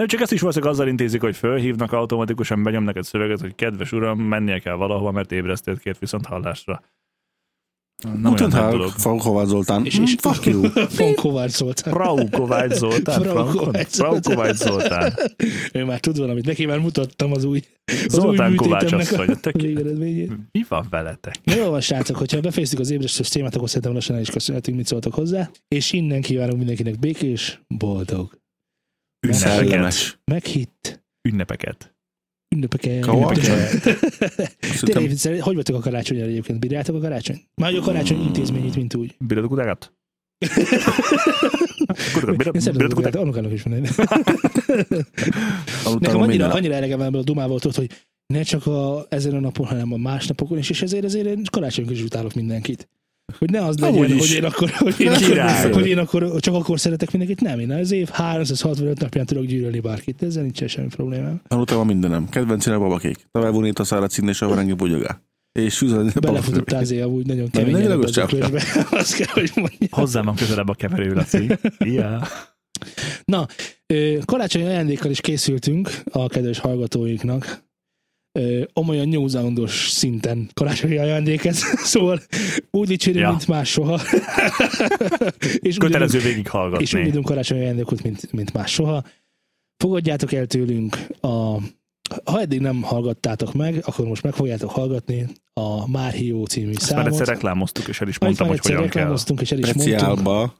[0.00, 3.92] Nem, csak ezt is valószínűleg azzal intézik, hogy fölhívnak automatikusan, benyomnak egy szöveget, hogy kedves
[3.92, 6.82] uram, mennie kell valahova, mert ébresztőt kért viszont hallásra.
[8.22, 8.92] Nem ha dolog.
[9.02, 10.60] Hová Zoltán, És, és fuck you.
[10.98, 11.92] Von Kovács Zoltán.
[11.92, 13.22] Frau Kovács Zoltán.
[13.22, 13.54] Frau?
[13.54, 14.34] Kovács Frau Zoltán.
[14.34, 15.12] Kovács Zoltán.
[15.72, 16.46] Ő már tud valamit.
[16.46, 19.38] Neki már mutattam az új, az Zoltán új Kovács asszony.
[20.52, 21.34] Mi van veletek?
[21.44, 24.76] Na jó van, srácok, hogyha befejeztük az ébresztős témát, akkor szerintem lassan el is köszönhetünk,
[24.76, 25.50] mit szóltak hozzá.
[25.68, 28.38] És innen kívánunk mindenkinek békés, boldog,
[29.26, 30.20] Ünnepeket.
[30.24, 31.94] Meghitt, Ünnepeket.
[32.54, 33.00] ünnepeket.
[34.80, 36.60] Tényleg, viccelj, hogy vagytok a karácsonyra egyébként?
[36.60, 37.42] Bírjátok a karácsony?
[37.54, 39.16] Már a karácsony intézményét, mint úgy.
[39.28, 39.92] A a kutákat?
[42.94, 43.90] kutyát, anukának is van egy.
[45.98, 47.90] Nekem annyira, annyira elegem van ebből a dumából, tudod, hogy
[48.26, 51.42] ne csak a, ezen a napon, hanem a más napokon is, és ezért, ezért én
[51.50, 52.88] karácsonykor is utálok mindenkit.
[53.38, 54.18] Hogy ne az legyen, is.
[54.18, 57.40] hogy én akkor, hogy én, akkor, hogy én akkor csak akkor szeretek mindenkit.
[57.40, 61.40] Nem, én az év 365 napján tudok gyűlölni bárkit, ezzel nincsen semmi problémám.
[61.48, 62.28] Aludtam a mindenem.
[62.28, 63.16] Kedvencén a babakék.
[63.30, 65.20] Tovább vonít a szára cín és a varangi bugyogá.
[65.52, 68.62] És fűzölni a Belefutottál azért amúgy nagyon Nem, kemény nagyon az öklösbe.
[68.90, 69.88] Azt kell, hogy mondjam.
[69.90, 71.50] Hozzám van közelebb a keverő, Laci.
[71.78, 72.22] Ja.
[73.24, 73.46] Na,
[74.24, 77.68] karácsonyi ajándékkal is készültünk a kedves hallgatóinknak.
[78.32, 81.62] Ö, Omolyan New Zealandos szinten karácsonyi ajándék ez.
[81.92, 82.20] Szóval
[82.70, 83.30] úgy dicsérünk, Ja.
[83.30, 84.00] mint más soha.
[85.58, 86.18] és Kötelező
[86.78, 89.04] És úgy adunk karácsonyi ajándékot, mint, mint más soha.
[89.76, 91.56] Fogadjátok el tőlünk a
[92.24, 96.88] ha eddig nem hallgattátok meg, akkor most meg fogjátok hallgatni a Márhió című Ezt már
[96.88, 97.06] számot.
[97.06, 98.92] egyszer reklámoztuk, és el is mondtam, már hogy hogyan kell.
[98.92, 99.88] reklámoztunk, és el is mondtunk.
[99.88, 100.54] Speciálba.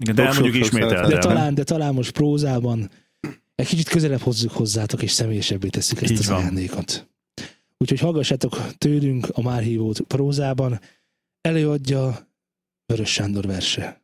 [0.00, 1.08] Igen, De elmondjuk ismételten.
[1.08, 2.90] De talán, de talán most prózában
[3.54, 6.36] egy kicsit közelebb hozzuk hozzátok, és személyesebbé tesszük ezt Így az van.
[6.38, 7.08] ajándékot.
[7.86, 10.80] Úgyhogy hallgassátok tőlünk a már hívót prózában.
[11.40, 12.28] Előadja
[12.86, 14.02] Vörös Sándor verse.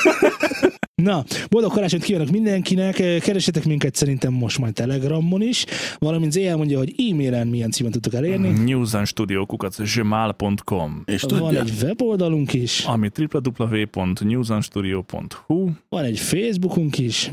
[1.02, 5.64] Na, boldog karácsonyt kívánok mindenkinek, keresetek minket szerintem most majd Telegramon is,
[5.98, 8.48] valamint Zél mondja, hogy e-mailen milyen címen tudtok elérni.
[8.48, 17.30] newsandstudio.com És Van tudja, egy weboldalunk is, ami www.newsandstudio.hu van egy Facebookunk is,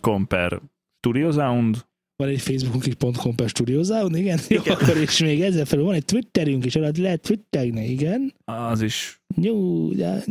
[0.00, 0.60] .com per
[0.98, 1.84] StudioSound,
[2.16, 5.84] van egy Facebookunk is .com per Studio Sound, igen, Jó, akkor és még ezzel felül
[5.84, 8.34] van egy Twitterünk is, alatt lehet twitterni, igen.
[8.44, 10.24] az is, Jó, de,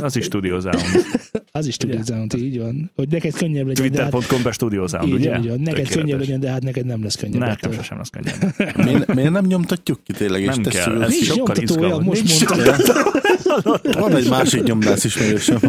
[0.00, 0.82] az is StudioSound.
[1.52, 2.90] az is Studio Sound, így van.
[2.94, 5.38] Hogy neked könnyebb legyen, de hát, Twitter.com per StudioSound, így ugye?
[5.38, 5.60] így van.
[5.60, 5.94] Neked Tökéletes.
[5.94, 7.40] könnyebb legyen, de hát neked nem lesz könnyebb.
[7.40, 7.82] Nekem ettől.
[7.82, 8.76] sem lesz könnyebb.
[8.76, 12.06] miért, miért nem nyomtatjuk ki tényleg, és Nem tesszük kell, ez Nincs sokkal nyomtatója, izgalmas.
[12.06, 13.12] most Nincs mondtam.
[14.02, 15.60] Van egy másik nyomdász ismerősöm.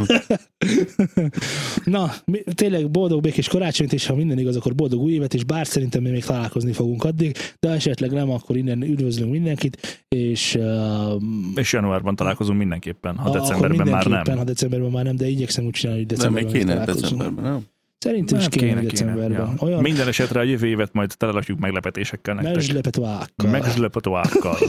[1.86, 5.44] Na, mi- tényleg boldog békés karácsonyt, és ha minden igaz, akkor boldog új évet, és
[5.44, 10.56] bár szerintem mi még találkozni fogunk addig, de esetleg nem, akkor innen üdvözlünk mindenkit, és
[10.60, 11.22] uh,
[11.56, 14.38] És januárban találkozunk mindenképpen, ha akkor decemberben már nem.
[14.38, 17.60] Ha decemberben már nem, de igyekszem úgy csinálni, hogy Nem, decemberben még kéne decemberben, nem?
[17.98, 19.32] Szerintem is Nem, kéne, kéne decemberben.
[19.32, 19.54] Ja.
[19.60, 22.56] Olyan Minden esetre a jövő évet majd telerakjuk meglepetésekkel nektek.
[22.56, 23.50] meslepetvákkal.
[23.50, 24.58] Megzslepetoákkal.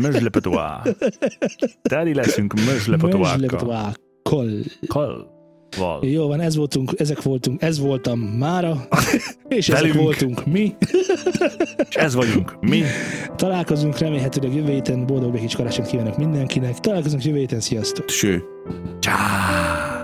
[0.00, 0.82] Mözslepetoá.
[1.82, 3.38] Teli leszünk mözslepetoákkal.
[3.38, 5.31] Meslepetvákkal.
[5.76, 6.04] Kalval.
[6.08, 8.86] Jó van, ez voltunk, ezek voltunk, ez voltam mára,
[9.48, 10.02] és ezek Velünk.
[10.02, 10.74] voltunk mi.
[11.88, 12.82] És ez vagyunk mi.
[13.36, 16.78] Találkozunk remélhetőleg jövő héten, boldog békés karácsonyt kívánok mindenkinek.
[16.78, 18.08] Találkozunk jövő héten, sziasztok!
[18.08, 18.42] Ső.
[18.98, 20.00] Csá!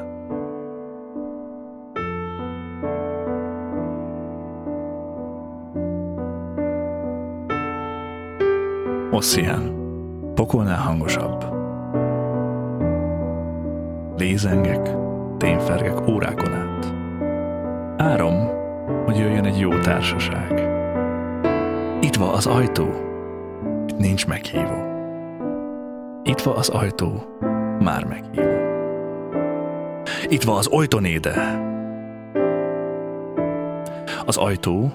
[9.10, 9.76] Ossian.
[10.34, 11.44] Pokolnál hangosabb.
[14.18, 14.96] Lézengek,
[15.38, 16.92] tényfergek órákon át.
[17.96, 18.50] Árom,
[19.04, 20.68] hogy jöjjön egy jó társaság.
[22.00, 22.88] Itt van az ajtó,
[23.86, 24.86] itt nincs meghívó.
[26.22, 27.38] Itt van az ajtó,
[27.78, 28.56] már meghívó.
[30.28, 31.62] Itt van az ajtónéde.
[34.26, 34.92] Az ajtó,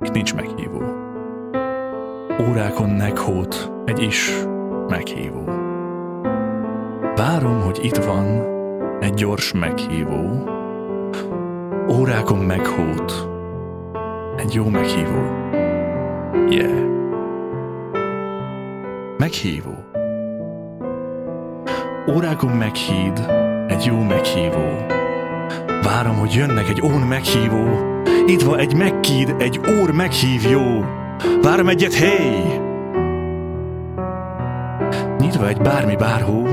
[0.00, 0.82] itt nincs meghívó.
[2.48, 4.32] Órákon meghót egy is
[4.88, 5.44] meghívó.
[7.14, 8.55] Várom, hogy itt van
[9.00, 10.44] egy gyors meghívó.
[11.88, 13.28] Órákon meghót
[14.36, 15.20] egy jó meghívó.
[16.48, 16.94] Yeah.
[19.18, 19.74] Meghívó.
[22.14, 23.30] Órákon meghíd
[23.66, 24.86] egy jó meghívó.
[25.82, 27.64] Várom, hogy jönnek egy ón meghívó.
[28.26, 30.84] Itt van egy megkíd, egy ór meghívjó.
[31.42, 32.60] Várom egyet, hey!
[35.18, 36.46] Nyitva egy bármi bárhó,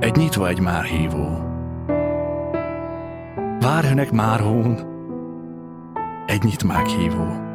[0.00, 0.84] egy nyitva egy már
[3.60, 3.72] hívó.
[3.72, 4.78] Várjönek már hón,
[6.26, 7.48] egy nyitmák hívó.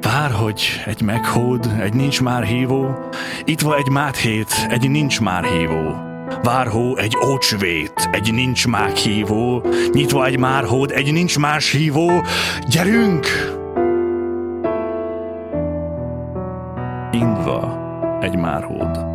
[0.00, 2.98] Vár, hogy egy meghód, egy nincs már hívó,
[3.44, 6.08] itt van egy máthét, egy nincs már hívó.
[6.42, 9.62] Várhó, egy ócsvét, egy nincs már hívó,
[9.92, 12.10] nyitva egy márhód, egy nincs más hívó.
[12.68, 13.26] Gyerünk!
[17.12, 17.78] Indva
[18.20, 19.06] egy márhód,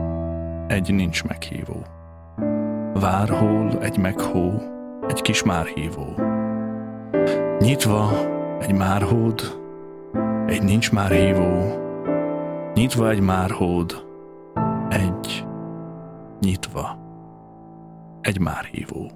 [0.68, 1.86] egy nincs meghívó.
[2.94, 4.75] Várhol egy meghó,
[5.08, 6.06] egy kis márhívó.
[7.60, 8.10] Nyitva
[8.60, 9.42] egy márhód,
[10.46, 11.84] egy nincs már hívó.
[12.74, 14.06] Nyitva egy márhód,
[14.90, 15.46] egy
[16.40, 16.98] nyitva
[18.22, 19.12] egy márhívó.